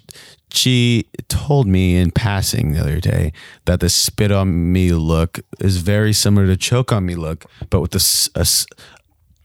[0.53, 3.33] She told me in passing the other day
[3.67, 7.81] that the spit on me look is very similar to choke on me look, but
[7.81, 7.95] with.
[7.95, 8.47] A, s- a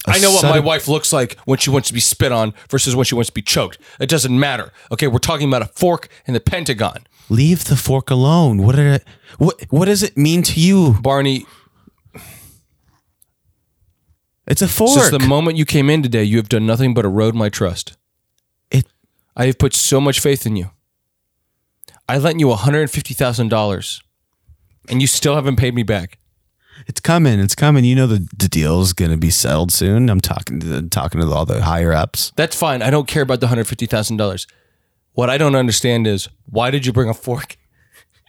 [0.07, 2.95] I know what my wife looks like when she wants to be spit on versus
[2.95, 3.79] when she wants to be choked.
[3.99, 4.71] It doesn't matter.
[4.91, 7.05] Okay, we're talking about a fork in the Pentagon.
[7.29, 8.59] Leave the fork alone.
[8.59, 8.99] What are
[9.37, 9.59] what?
[9.69, 10.93] What does it mean to you?
[11.01, 11.45] Barney,
[14.47, 14.91] It's a fork.
[14.99, 17.97] since the moment you came in today, you have done nothing but erode my trust.
[18.69, 18.85] It-
[19.35, 20.69] I have put so much faith in you.
[22.07, 24.01] I lent you $150,000
[24.87, 26.19] and you still haven't paid me back.
[26.87, 27.39] It's coming.
[27.39, 27.83] It's coming.
[27.83, 30.09] You know the, the deal's gonna be settled soon.
[30.09, 32.31] I'm talking to the, talking to all the higher ups.
[32.35, 32.81] That's fine.
[32.81, 34.47] I don't care about the hundred fifty thousand dollars.
[35.13, 37.57] What I don't understand is why did you bring a fork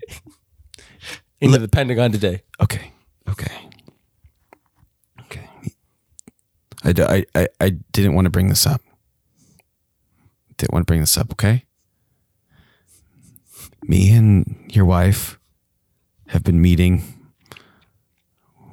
[1.40, 2.42] into the Pentagon today?
[2.60, 2.92] Okay.
[3.28, 3.52] Okay.
[5.22, 5.48] Okay.
[6.84, 8.80] I, I, I, I didn't want to bring this up.
[10.56, 11.64] Didn't want to bring this up, okay?
[13.82, 15.38] Me and your wife
[16.28, 17.15] have been meeting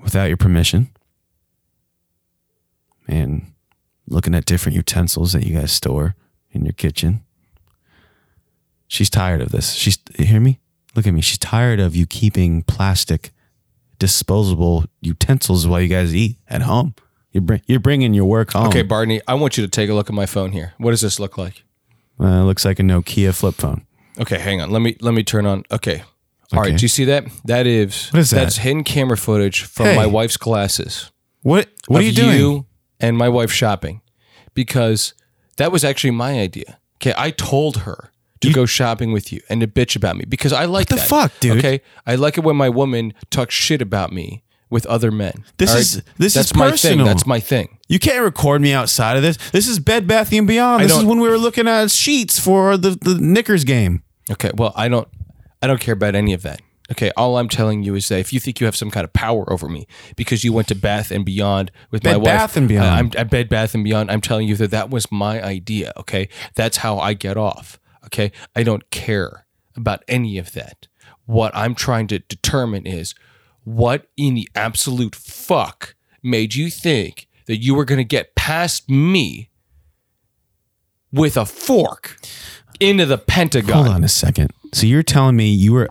[0.04, 0.90] without your permission
[3.08, 3.54] and
[4.08, 6.16] looking at different utensils that you guys store
[6.52, 7.24] in your kitchen.
[8.88, 9.74] She's tired of this.
[9.74, 10.60] She's you hear me?
[10.96, 11.22] Look at me.
[11.22, 13.32] She's tired of you keeping plastic
[13.98, 16.94] disposable utensils while you guys eat at home.
[17.32, 18.68] You're, bring, you're bringing your work home.
[18.68, 20.74] Okay, Barney, I want you to take a look at my phone here.
[20.78, 21.64] What does this look like?
[22.20, 23.88] Uh, looks like a Nokia flip phone.
[24.20, 24.70] Okay, hang on.
[24.70, 25.64] Let me let me turn on.
[25.72, 26.04] Okay.
[26.54, 26.78] All right.
[26.78, 27.26] Do you see that?
[27.46, 28.40] That is What is that?
[28.42, 29.96] That's hidden camera footage from Hey.
[29.96, 31.12] my wife's glasses.
[31.42, 32.38] What What are of you doing?
[32.40, 32.66] You
[33.00, 34.02] and my wife shopping
[34.54, 35.14] because
[35.58, 36.80] that was actually my idea.
[36.98, 38.12] Okay, I told her
[38.42, 41.08] to go shopping with you and to bitch about me because I like the that.
[41.08, 41.58] fuck, dude?
[41.60, 45.46] Okay, I like it when my woman talks shit about me with other men.
[45.58, 46.98] This All is- this that's is my personal.
[47.00, 47.06] thing.
[47.06, 47.78] That's my thing.
[47.88, 49.38] You can't record me outside of this.
[49.52, 50.84] This is Bed Bath and Beyond.
[50.84, 54.04] This is don't- when we were looking at sheets for the the Knickers game.
[54.32, 55.08] Okay, well, I don't
[55.64, 56.62] I don't care about any of that.
[56.92, 59.14] Okay, all I'm telling you is that if you think you have some kind of
[59.14, 59.88] power over me
[60.18, 62.86] because you went to Bath and Beyond with my Bed wife, Bath and uh, Beyond.
[62.86, 64.12] I- I'm at Bed Bath and Beyond.
[64.12, 65.94] I'm telling you that that was my idea.
[65.98, 67.80] Okay, that's how I get off.
[68.08, 69.46] Okay, I don't care
[69.78, 70.88] about any of that.
[71.26, 73.16] What I'm trying to determine is
[73.64, 78.90] what in the absolute fuck made you think that you were going to get past
[78.90, 79.50] me
[81.14, 82.18] with a fork
[82.82, 83.74] into the Pentagon?
[83.74, 84.52] Hold on a second.
[84.74, 85.90] So you're telling me you were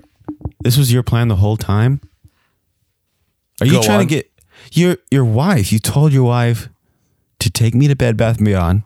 [0.60, 2.00] this was your plan the whole time?
[3.60, 4.08] Are you Go trying on.
[4.08, 4.30] to get
[4.72, 5.72] your your wife?
[5.72, 6.68] You told your wife
[7.38, 8.82] to take me to Bed Bath and Beyond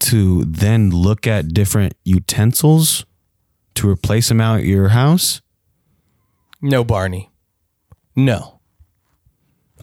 [0.00, 3.04] to then look at different utensils
[3.74, 5.40] to replace them out at your house?
[6.62, 7.30] No, Barney.
[8.16, 8.60] No.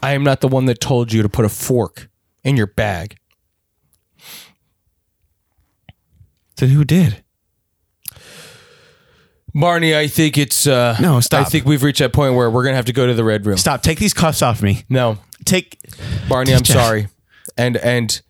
[0.01, 2.09] I am not the one that told you to put a fork
[2.43, 3.17] in your bag.
[6.57, 7.23] Then who did?
[9.59, 11.45] Barney, I think it's uh No, stop.
[11.45, 13.45] I think we've reached that point where we're gonna have to go to the red
[13.45, 13.57] room.
[13.57, 13.81] Stop.
[13.81, 14.83] Take these cuffs off me.
[14.87, 15.17] No.
[15.45, 15.79] Take
[16.29, 17.07] Barney, I'm sorry.
[17.57, 18.21] And and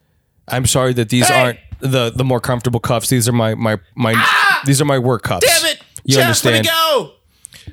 [0.48, 3.10] I'm sorry that these aren't the the more comfortable cuffs.
[3.10, 4.14] These are my my my
[4.66, 5.46] these are my work cuffs.
[5.46, 5.82] Damn it.
[6.06, 6.66] You understand?
[6.66, 7.12] go.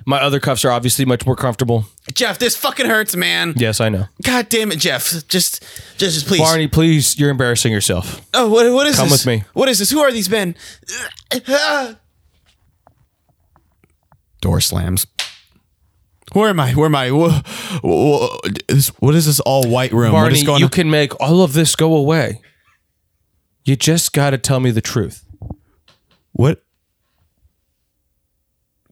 [0.06, 1.86] My other cuffs are obviously much more comfortable.
[2.12, 3.55] Jeff, this fucking hurts, man.
[3.56, 4.06] Yes, I know.
[4.22, 5.09] God damn it, Jeff.
[5.28, 5.62] Just just,
[5.98, 6.40] just please.
[6.40, 8.20] Barney, please, you're embarrassing yourself.
[8.35, 9.01] Oh, what, what is this?
[9.01, 9.24] Come this?
[9.24, 9.44] with me.
[9.52, 9.90] What is this?
[9.90, 10.56] Who are these men?
[14.45, 15.07] Door slams.
[16.35, 16.73] Where am I?
[16.73, 17.11] Where am I?
[17.11, 17.41] Wha-
[17.83, 18.29] wha-
[18.69, 20.12] this- What is this all white room?
[20.12, 20.71] what Barney, is going you on?
[20.71, 22.43] can make all of this go away.
[23.65, 25.25] You just got to tell me the truth.
[26.33, 26.62] What?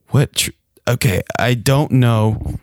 [0.09, 0.33] What?
[0.37, 0.51] Tr-
[0.89, 2.59] okay, I don't know.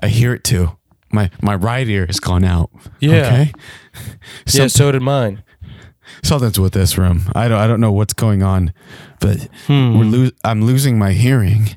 [0.00, 0.76] I hear it too.
[1.10, 2.70] My my right ear has gone out.
[3.00, 3.14] Yeah.
[3.26, 3.52] Okay.
[4.52, 5.42] yeah, so did mine.
[6.22, 7.22] Something's with this room.
[7.34, 8.72] I don't I don't know what's going on,
[9.20, 9.98] but Hmm.
[9.98, 11.76] we're lo- I'm losing my hearing.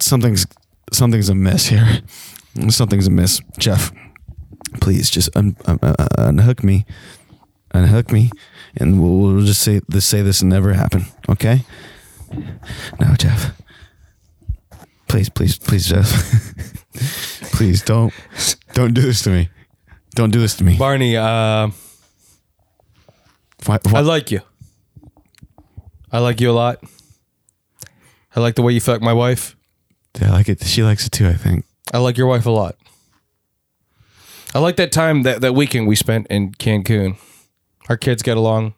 [0.00, 0.46] something's
[0.92, 2.00] something's amiss here.
[2.68, 3.92] Something's amiss, Jeff.
[4.80, 6.84] Please just un- un- uh, unhook me,
[7.72, 8.30] unhook me,
[8.76, 11.06] and we'll, we'll just say this say this never happened.
[11.28, 11.64] Okay?
[13.00, 13.52] No, Jeff.
[15.08, 16.08] Please, please, please, Jeff.
[17.54, 18.12] please don't
[18.74, 19.48] don't do this to me.
[20.14, 20.76] Don't do this to me.
[20.76, 21.70] Barney, uh,
[23.94, 24.40] I like you.
[26.12, 26.82] I like you a lot.
[28.34, 29.56] I like the way you fuck my wife.
[30.20, 30.64] Yeah, I like it.
[30.64, 31.28] She likes it too.
[31.28, 31.64] I think.
[31.92, 32.76] I like your wife a lot.
[34.54, 37.16] I like that time that, that weekend we spent in Cancun.
[37.88, 38.74] Our kids get along.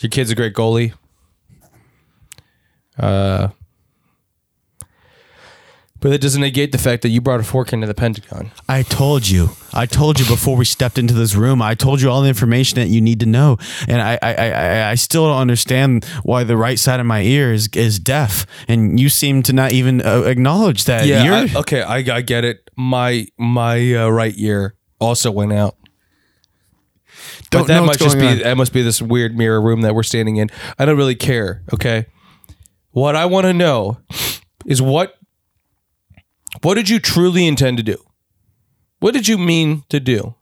[0.00, 0.92] Your kid's a great goalie.
[2.98, 3.48] Uh,
[6.00, 8.50] but that doesn't negate the fact that you brought a fork into the Pentagon.
[8.68, 9.50] I told you.
[9.72, 11.60] I told you before we stepped into this room.
[11.60, 13.56] I told you all the information that you need to know,
[13.88, 17.52] and I I, I, I still don't understand why the right side of my ear
[17.52, 21.06] is is deaf, and you seem to not even uh, acknowledge that.
[21.06, 21.24] Yeah.
[21.24, 22.68] You're- I- okay, I, I get it.
[22.76, 25.76] My my uh, right ear also went out.
[27.50, 28.38] don't but that must just be on.
[28.38, 30.48] that must be this weird mirror room that we're standing in.
[30.78, 31.62] I don't really care.
[31.74, 32.06] Okay,
[32.92, 33.98] what I want to know
[34.66, 35.17] is what
[36.62, 37.96] what did you truly intend to do?
[39.00, 40.34] What did you mean to do?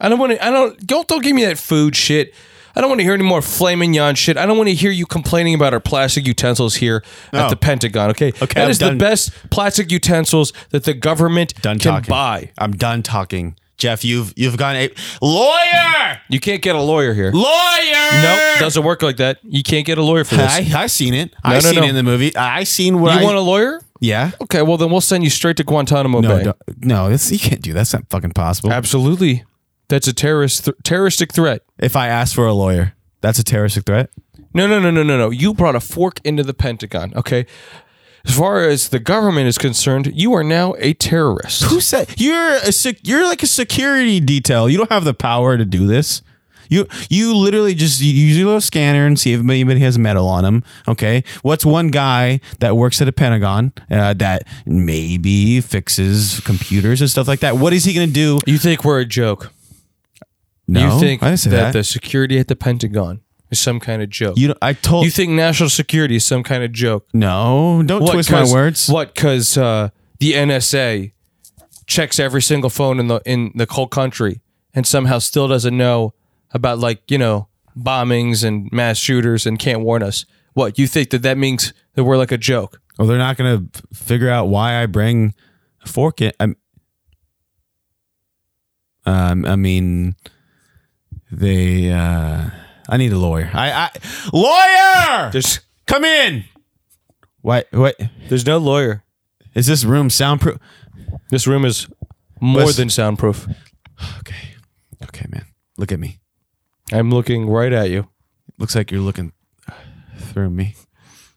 [0.00, 0.44] I don't want to.
[0.44, 0.86] I don't.
[0.86, 2.34] Don't don't give me that food shit.
[2.76, 4.36] I don't want to hear any more filet mignon shit.
[4.36, 7.48] I don't want to hear you complaining about our plastic utensils here at oh.
[7.48, 8.10] the Pentagon.
[8.10, 12.10] Okay, Okay, that I'm is the best plastic utensils that the government Done can talking.
[12.10, 12.50] buy.
[12.58, 13.56] I'm done talking.
[13.76, 14.90] Jeff, you've you've gone a
[15.20, 16.20] lawyer.
[16.28, 17.30] You can't get a lawyer here.
[17.32, 18.22] Lawyer.
[18.22, 19.38] Nope, doesn't work like that.
[19.42, 20.50] You can't get a lawyer for this.
[20.52, 21.32] I I seen it.
[21.44, 21.82] No, I no, seen no.
[21.82, 22.34] it in the movie.
[22.36, 23.80] I seen what you I want a lawyer?
[24.00, 24.32] Yeah.
[24.42, 26.44] Okay, well then we'll send you straight to Guantanamo No, Bay.
[26.44, 27.80] don't- no, it's, you can't do that.
[27.80, 28.72] That's not fucking possible.
[28.72, 29.44] Absolutely,
[29.88, 31.62] that's a terrorist th- terroristic threat.
[31.78, 34.10] If I ask for a lawyer, that's a terroristic threat.
[34.52, 35.30] No, no, no, no, no, no.
[35.30, 37.12] You brought a fork into the Pentagon.
[37.16, 37.46] Okay.
[38.26, 41.64] As far as the government is concerned, you are now a terrorist.
[41.64, 44.68] Who said you're a sec, you're like a security detail?
[44.68, 46.22] You don't have the power to do this.
[46.74, 50.44] You you literally just use your little scanner and see if anybody has metal on
[50.44, 50.64] them.
[50.88, 57.08] Okay, what's one guy that works at a Pentagon uh, that maybe fixes computers and
[57.08, 57.56] stuff like that?
[57.56, 58.40] What is he going to do?
[58.46, 59.52] You think we're a joke?
[60.66, 61.72] No, you think I didn't say that, that.
[61.72, 63.20] the security at the Pentagon
[63.50, 64.36] is some kind of joke?
[64.36, 67.06] you I told You think national security is some kind of joke?
[67.12, 67.82] no.
[67.84, 68.88] Don't twist my words.
[68.88, 69.14] What?
[69.14, 71.12] Because uh, the NSA
[71.86, 74.40] checks every single phone in the in the whole country
[74.72, 76.14] and somehow still doesn't know
[76.54, 80.24] about like you know bombings and mass shooters and can't warn us.
[80.54, 80.78] What?
[80.78, 82.80] You think that that means that we're like a joke?
[82.98, 85.34] Well, they're not going to figure out why I bring
[85.82, 86.32] a fork in.
[86.38, 86.56] I'm,
[89.04, 90.14] um, I mean,
[91.30, 91.90] they.
[91.90, 92.50] Uh,
[92.88, 93.50] I need a lawyer.
[93.52, 93.90] I, I
[94.32, 95.30] lawyer.
[95.32, 96.44] There's Come in.
[97.40, 97.68] What?
[97.72, 97.96] What
[98.28, 99.04] there's no lawyer.
[99.54, 100.58] is this room soundproof?
[101.30, 101.88] This room is
[102.40, 102.82] more Listen.
[102.82, 103.46] than soundproof.
[104.20, 104.54] Okay.
[105.02, 105.44] Okay, man.
[105.76, 106.18] Look at me.
[106.92, 108.08] I'm looking right at you.
[108.58, 109.32] Looks like you're looking
[110.18, 110.74] through me.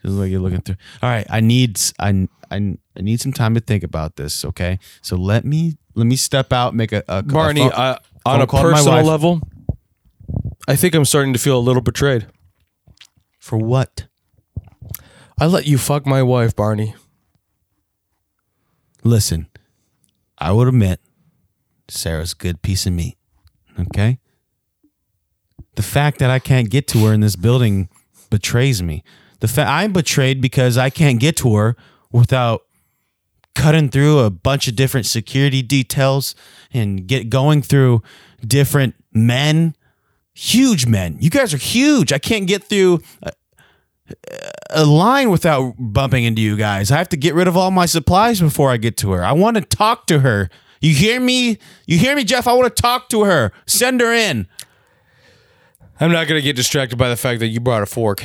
[0.04, 0.76] Looks like you're looking through.
[1.02, 1.26] All right.
[1.30, 1.80] I need.
[2.00, 2.28] I.
[2.52, 2.78] I.
[2.98, 4.46] I need some time to think about this.
[4.46, 4.80] Okay.
[5.02, 5.78] So let me.
[5.96, 6.76] Let me step out.
[6.76, 7.04] Make a.
[7.08, 9.42] a Barney, a phone- uh, on phone a call to my personal level,
[10.68, 12.28] I think I'm starting to feel a little betrayed.
[13.40, 14.06] for what?
[15.40, 16.96] I let you fuck my wife, Barney.
[19.04, 19.48] Listen,
[20.38, 21.00] I would admit
[21.88, 23.18] Sarah's a good piece of meat.
[23.80, 24.20] Okay?
[25.78, 27.88] The fact that I can't get to her in this building
[28.32, 29.04] betrays me.
[29.42, 31.76] The fa- I'm betrayed because I can't get to her
[32.12, 32.64] without
[33.54, 36.34] cutting through a bunch of different security details
[36.74, 38.02] and get going through
[38.42, 39.76] different men,
[40.34, 41.18] huge men.
[41.20, 42.12] You guys are huge.
[42.12, 43.32] I can't get through a,
[44.72, 46.90] a line without bumping into you guys.
[46.90, 49.24] I have to get rid of all my supplies before I get to her.
[49.24, 50.50] I want to talk to her.
[50.82, 51.60] You hear me?
[51.86, 52.48] You hear me, Jeff?
[52.48, 53.52] I want to talk to her.
[53.68, 54.48] Send her in.
[56.00, 58.24] I'm not going to get distracted by the fact that you brought a fork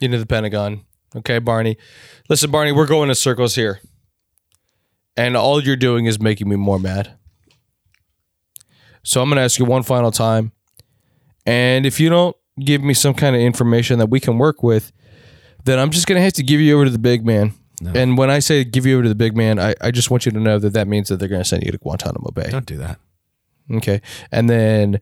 [0.00, 0.84] into the Pentagon.
[1.14, 1.76] Okay, Barney.
[2.28, 3.80] Listen, Barney, we're going in circles here.
[5.16, 7.12] And all you're doing is making me more mad.
[9.02, 10.52] So I'm going to ask you one final time.
[11.46, 14.92] And if you don't give me some kind of information that we can work with,
[15.64, 17.54] then I'm just going to have to give you over to the big man.
[17.94, 20.26] And when I say give you over to the big man, I, I just want
[20.26, 22.50] you to know that that means that they're going to send you to Guantanamo Bay.
[22.50, 22.98] Don't do that.
[23.72, 24.02] Okay.
[24.30, 25.00] And then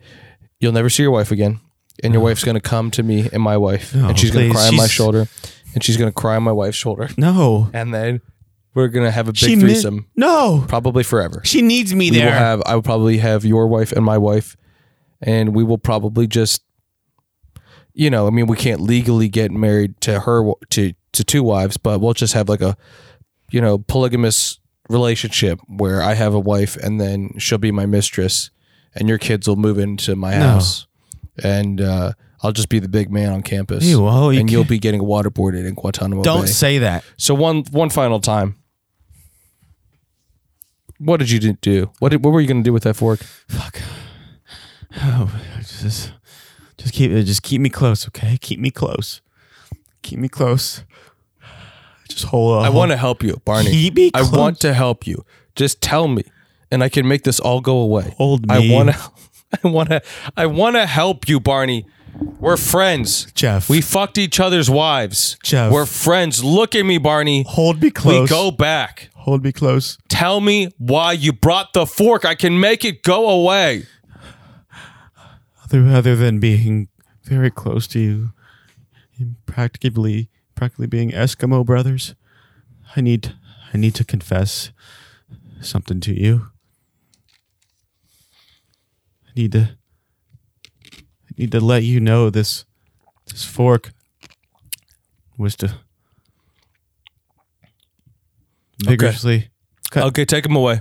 [0.61, 1.61] you'll never see your wife again.
[2.03, 3.93] And your wife's going to come to me and my wife.
[3.95, 4.57] No, and she's going to please.
[4.61, 5.27] cry on my She's- shoulder.
[5.75, 7.09] And she's going to cry on my wife's shoulder.
[7.19, 7.69] No.
[7.75, 8.21] And then
[8.75, 10.07] we're going to have a big She ne- threesome.
[10.17, 10.65] no.
[10.69, 11.43] probably forever.
[11.45, 12.35] She needs me We will there.
[12.35, 14.57] have, I will probably have your wife and my wife.
[15.21, 16.63] And we will probably just,
[17.93, 21.77] you know, I mean, we can't legally get married to her, to, to two wives,
[21.77, 22.77] but we'll just have like a,
[23.51, 24.59] you know, polygamous
[24.89, 28.51] relationship where I have a wife and then she'll be my mistress
[28.94, 30.40] and your kids will move into my No.
[30.40, 30.86] house.
[31.43, 32.12] And uh,
[32.43, 33.85] I'll just be the big man on campus.
[33.85, 36.47] Ew, well, you and you'll can't- be getting waterboarded in Guantanamo Don't Bay.
[36.48, 37.05] say that.
[37.16, 38.56] So one one final time.
[40.98, 41.90] What did you do?
[42.01, 43.20] What did, what were you going to do with that fork?
[43.48, 43.81] Fuck.
[44.97, 46.12] Oh, just,
[46.77, 48.36] just keep, just keep me close, okay?
[48.40, 49.20] Keep me close.
[50.02, 50.82] Keep me close.
[52.09, 52.65] Just hold on.
[52.65, 53.70] I want to help you, Barney.
[53.70, 54.32] Keep me I close.
[54.32, 55.24] want to help you.
[55.55, 56.24] Just tell me,
[56.70, 58.15] and I can make this all go away.
[58.19, 58.55] Hold me.
[58.73, 59.11] I want to.
[59.65, 60.03] I want to.
[60.36, 61.86] I want to help you, Barney.
[62.40, 63.69] We're friends, Jeff.
[63.69, 65.73] We fucked each other's wives, Jeff.
[65.73, 66.43] We're friends.
[66.43, 67.45] Look at me, Barney.
[67.47, 68.23] hold me close.
[68.23, 69.11] We go back.
[69.15, 69.99] Hold me close.
[70.09, 72.24] Tell me why you brought the fork.
[72.24, 73.85] I can make it go away.
[75.65, 76.89] Other, other than being
[77.24, 78.31] very close to you,
[79.47, 82.15] practically, practically being Eskimo brothers,
[82.97, 83.35] I need,
[83.73, 84.70] I need to confess
[85.61, 86.47] something to you.
[89.39, 89.70] I need to,
[91.36, 92.65] need to let you know this,
[93.28, 93.93] this fork
[95.39, 95.77] was to
[98.85, 99.51] vigorously
[99.93, 100.02] cut.
[100.06, 100.81] Okay, take him away,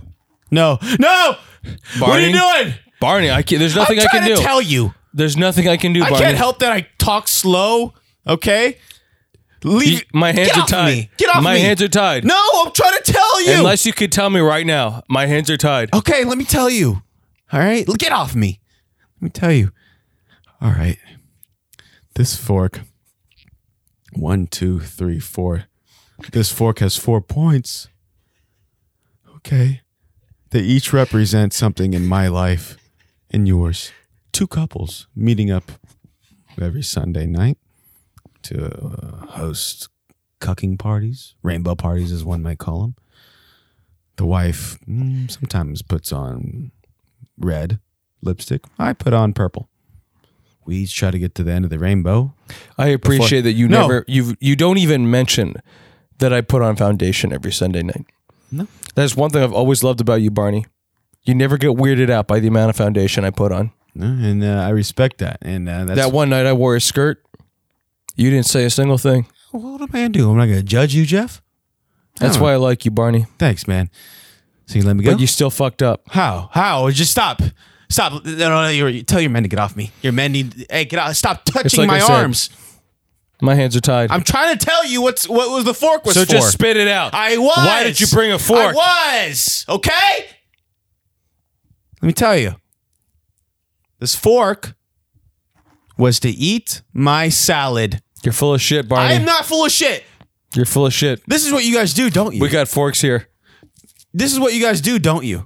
[0.49, 1.35] No, no.
[1.99, 2.63] What are you Barney?
[2.63, 2.73] doing?
[2.99, 3.29] Barney.
[3.29, 4.41] I can't, There's nothing I'm I can to do.
[4.41, 4.93] tell you.
[5.13, 6.25] There's nothing I can do, I Barney.
[6.25, 7.93] can't help that I talk slow.
[8.25, 8.77] Okay,
[9.63, 9.99] leave.
[9.99, 10.95] You- my hands get are off tied.
[10.95, 11.09] Me.
[11.17, 11.59] Get off My me.
[11.59, 12.25] hands are tied.
[12.25, 13.53] No, I'm trying to tell you.
[13.59, 15.93] Unless you could tell me right now, my hands are tied.
[15.93, 17.03] Okay, let me tell you.
[17.51, 18.59] All right, get off me.
[19.15, 19.71] Let me tell you.
[20.61, 20.97] All right,
[22.15, 22.81] this fork.
[24.13, 25.65] One, two, three, four.
[26.31, 27.87] This fork has four points.
[29.37, 29.81] Okay,
[30.49, 32.77] they each represent something in my life
[33.29, 33.91] and yours.
[34.31, 35.71] Two couples meeting up
[36.59, 37.57] every Sunday night
[38.43, 39.89] to uh, host
[40.39, 42.95] cucking parties, rainbow parties, as one might call them
[44.17, 46.71] the wife mm, sometimes puts on
[47.39, 47.79] red
[48.21, 48.63] lipstick.
[48.79, 49.69] I put on purple.
[50.65, 52.33] We each try to get to the end of the rainbow.
[52.77, 53.81] I appreciate that you No.
[53.81, 55.55] never you you don't even mention
[56.19, 58.05] that I put on foundation every Sunday night.
[58.51, 58.67] No.
[58.95, 60.65] That's one thing I've always loved about you, Barney.
[61.23, 63.71] You never get weirded out by the amount of foundation I put on.
[63.93, 65.37] And uh, I respect that.
[65.41, 67.23] And uh, that's that one night I wore a skirt,
[68.15, 69.27] you didn't say a single thing.
[69.51, 70.29] what would a man do.
[70.29, 71.41] I'm not going to judge you, Jeff.
[72.19, 73.25] That's why I like you, Barney.
[73.37, 73.89] Thanks, man.
[74.67, 75.13] So you let me go.
[75.13, 76.03] But you still fucked up.
[76.09, 76.49] How?
[76.51, 76.89] How?
[76.91, 77.41] Just stop.
[77.89, 78.25] Stop.
[78.25, 78.69] No, no, no.
[78.69, 79.91] You're, tell your men to get off me.
[80.01, 80.65] Your men need.
[80.69, 81.15] Hey, get out.
[81.15, 82.11] Stop touching like my I said.
[82.11, 82.49] arms.
[83.41, 84.11] My hands are tied.
[84.11, 86.21] I'm trying to tell you what's what was the fork was for.
[86.21, 86.31] so for.
[86.31, 87.13] just spit it out.
[87.13, 87.55] I was.
[87.55, 88.75] Why did you bring a fork?
[88.77, 89.65] I was.
[89.69, 90.25] Okay?
[92.01, 92.55] Let me tell you.
[93.99, 94.75] This fork
[95.97, 98.01] was to eat my salad.
[98.23, 99.13] You're full of shit, Barney.
[99.13, 100.03] I am not full of shit.
[100.53, 101.21] You're full of shit.
[101.27, 102.41] This is what you guys do, don't you?
[102.41, 103.27] We got forks here.
[104.17, 105.45] This is what you guys do, don't you?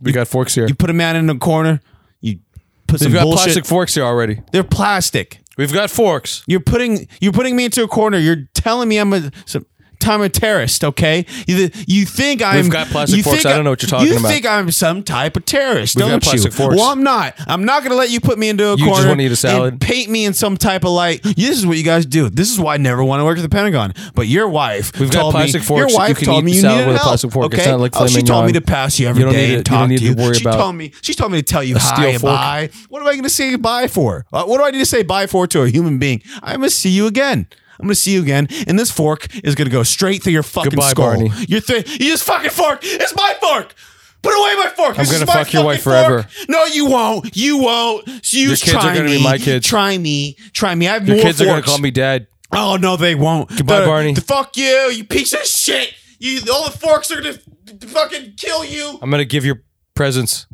[0.00, 0.66] We got forks here.
[0.66, 1.80] You put a man in a corner,
[2.20, 2.40] you
[2.88, 3.44] put some We've got bullshit.
[3.44, 4.40] plastic forks here already.
[4.52, 5.40] They're plastic.
[5.58, 6.42] We've got forks.
[6.46, 8.18] You're putting you're putting me into a corner.
[8.18, 9.66] You're telling me I'm a some
[10.06, 10.84] I'm a terrorist.
[10.84, 12.68] Okay, you, you think I'm?
[12.68, 13.44] got plastic you forks.
[13.46, 14.28] I don't know what you're talking you about.
[14.28, 16.56] think I'm some type of terrorist, We've don't plastic you?
[16.56, 16.76] forks.
[16.76, 17.34] Well, I'm not.
[17.46, 18.84] I'm not going to let you put me into a corner.
[18.84, 19.80] You just wanna eat a salad?
[19.80, 21.22] paint me in some type of light.
[21.22, 22.28] This is what you guys do.
[22.30, 23.92] This is why I never want to work at the Pentagon.
[24.14, 25.66] But your wife We've got plastic me.
[25.66, 25.92] forks.
[25.92, 27.00] Your wife You can told eat me you needed help.
[27.02, 27.52] plastic fork.
[27.52, 27.70] It's Okay?
[27.70, 29.62] not like oh, she told me to pass you every You day to- and you
[29.62, 30.26] talk don't need to to you.
[30.26, 30.92] worry she told me.
[31.02, 32.70] She told me to tell you hi and bye.
[32.88, 34.24] What am I going to say bye for?
[34.32, 36.22] Uh, what do I need to say bye for to a human being?
[36.42, 37.46] I'm going to see you again.
[37.82, 40.70] I'm gonna see you again, and this fork is gonna go straight through your fucking
[40.70, 41.06] Goodbye, skull.
[41.16, 41.30] Barney.
[41.48, 42.78] Your thing, you just fucking fork.
[42.82, 43.74] It's my fork.
[44.22, 44.90] Put away my fork.
[45.00, 46.28] I'm This gonna my fuck your wife fucking fork.
[46.30, 46.46] forever.
[46.48, 47.36] No, you won't.
[47.36, 48.06] You won't.
[48.32, 49.22] You Your kids are try gonna be me.
[49.24, 49.66] my kids.
[49.66, 50.36] Try me.
[50.52, 50.86] Try me.
[50.86, 51.68] I have Your more kids are gonna forks.
[51.70, 52.28] call me dad.
[52.52, 53.48] Oh no, they won't.
[53.48, 54.14] Goodbye, The- Barney.
[54.14, 54.64] the fuck you,
[54.94, 55.92] you piece of shit.
[56.20, 58.96] You all the forks are gonna f- fucking kill you.
[59.02, 59.64] I'm gonna give your
[59.96, 60.46] presents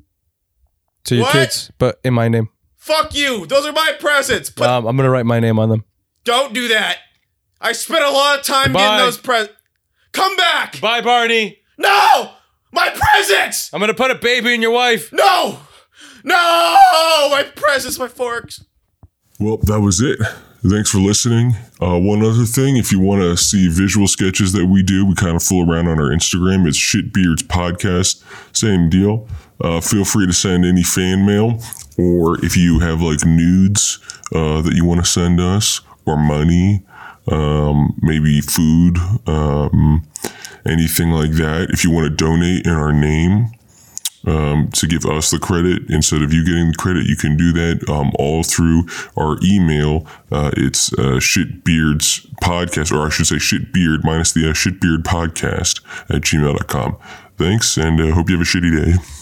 [1.05, 1.33] to your What?
[1.33, 2.49] kids, but in my name.
[2.79, 3.45] Fuck you.
[3.45, 4.49] Those are my presents.
[4.49, 5.85] But Um, I'm gonna write my name on them.
[6.25, 6.97] don't do that.
[7.61, 8.81] I spent a lot of time Goodbye.
[8.81, 9.55] getting those presents.
[10.13, 10.81] Come back.
[10.81, 11.59] Bye, Barney.
[11.77, 12.33] No,
[12.73, 13.73] my presents.
[13.73, 15.13] I'm gonna put a baby in your wife.
[15.13, 15.61] No,
[16.25, 16.35] no,
[17.31, 18.65] my presents, my forks.
[19.39, 20.19] Well, that was it.
[20.69, 21.53] Thanks for listening.
[21.81, 25.15] Uh, one other thing, if you want to see visual sketches that we do, we
[25.15, 26.67] kind of fool around on our Instagram.
[26.67, 28.25] It's Shitbeards Podcast.
[28.57, 29.29] Same deal.
[29.61, 31.61] Uh, feel free to send any fan mail,
[31.97, 34.01] or if you have like nudes
[34.35, 36.85] uh, that you want to send us, or money,
[37.33, 40.07] um, maybe food, um,
[40.67, 41.69] anything like that.
[41.71, 43.51] If you want to donate in our name,
[44.27, 47.07] um, to give us the credit instead of you getting the credit.
[47.07, 48.85] You can do that um, all through
[49.17, 50.07] our email.
[50.31, 55.81] Uh, it's uh, shitbeards podcast, or I should say shitbeard minus the uh, shitbeard podcast
[56.11, 56.97] at gmail.com.
[57.37, 59.18] Thanks, and uh, hope you have a shitty day.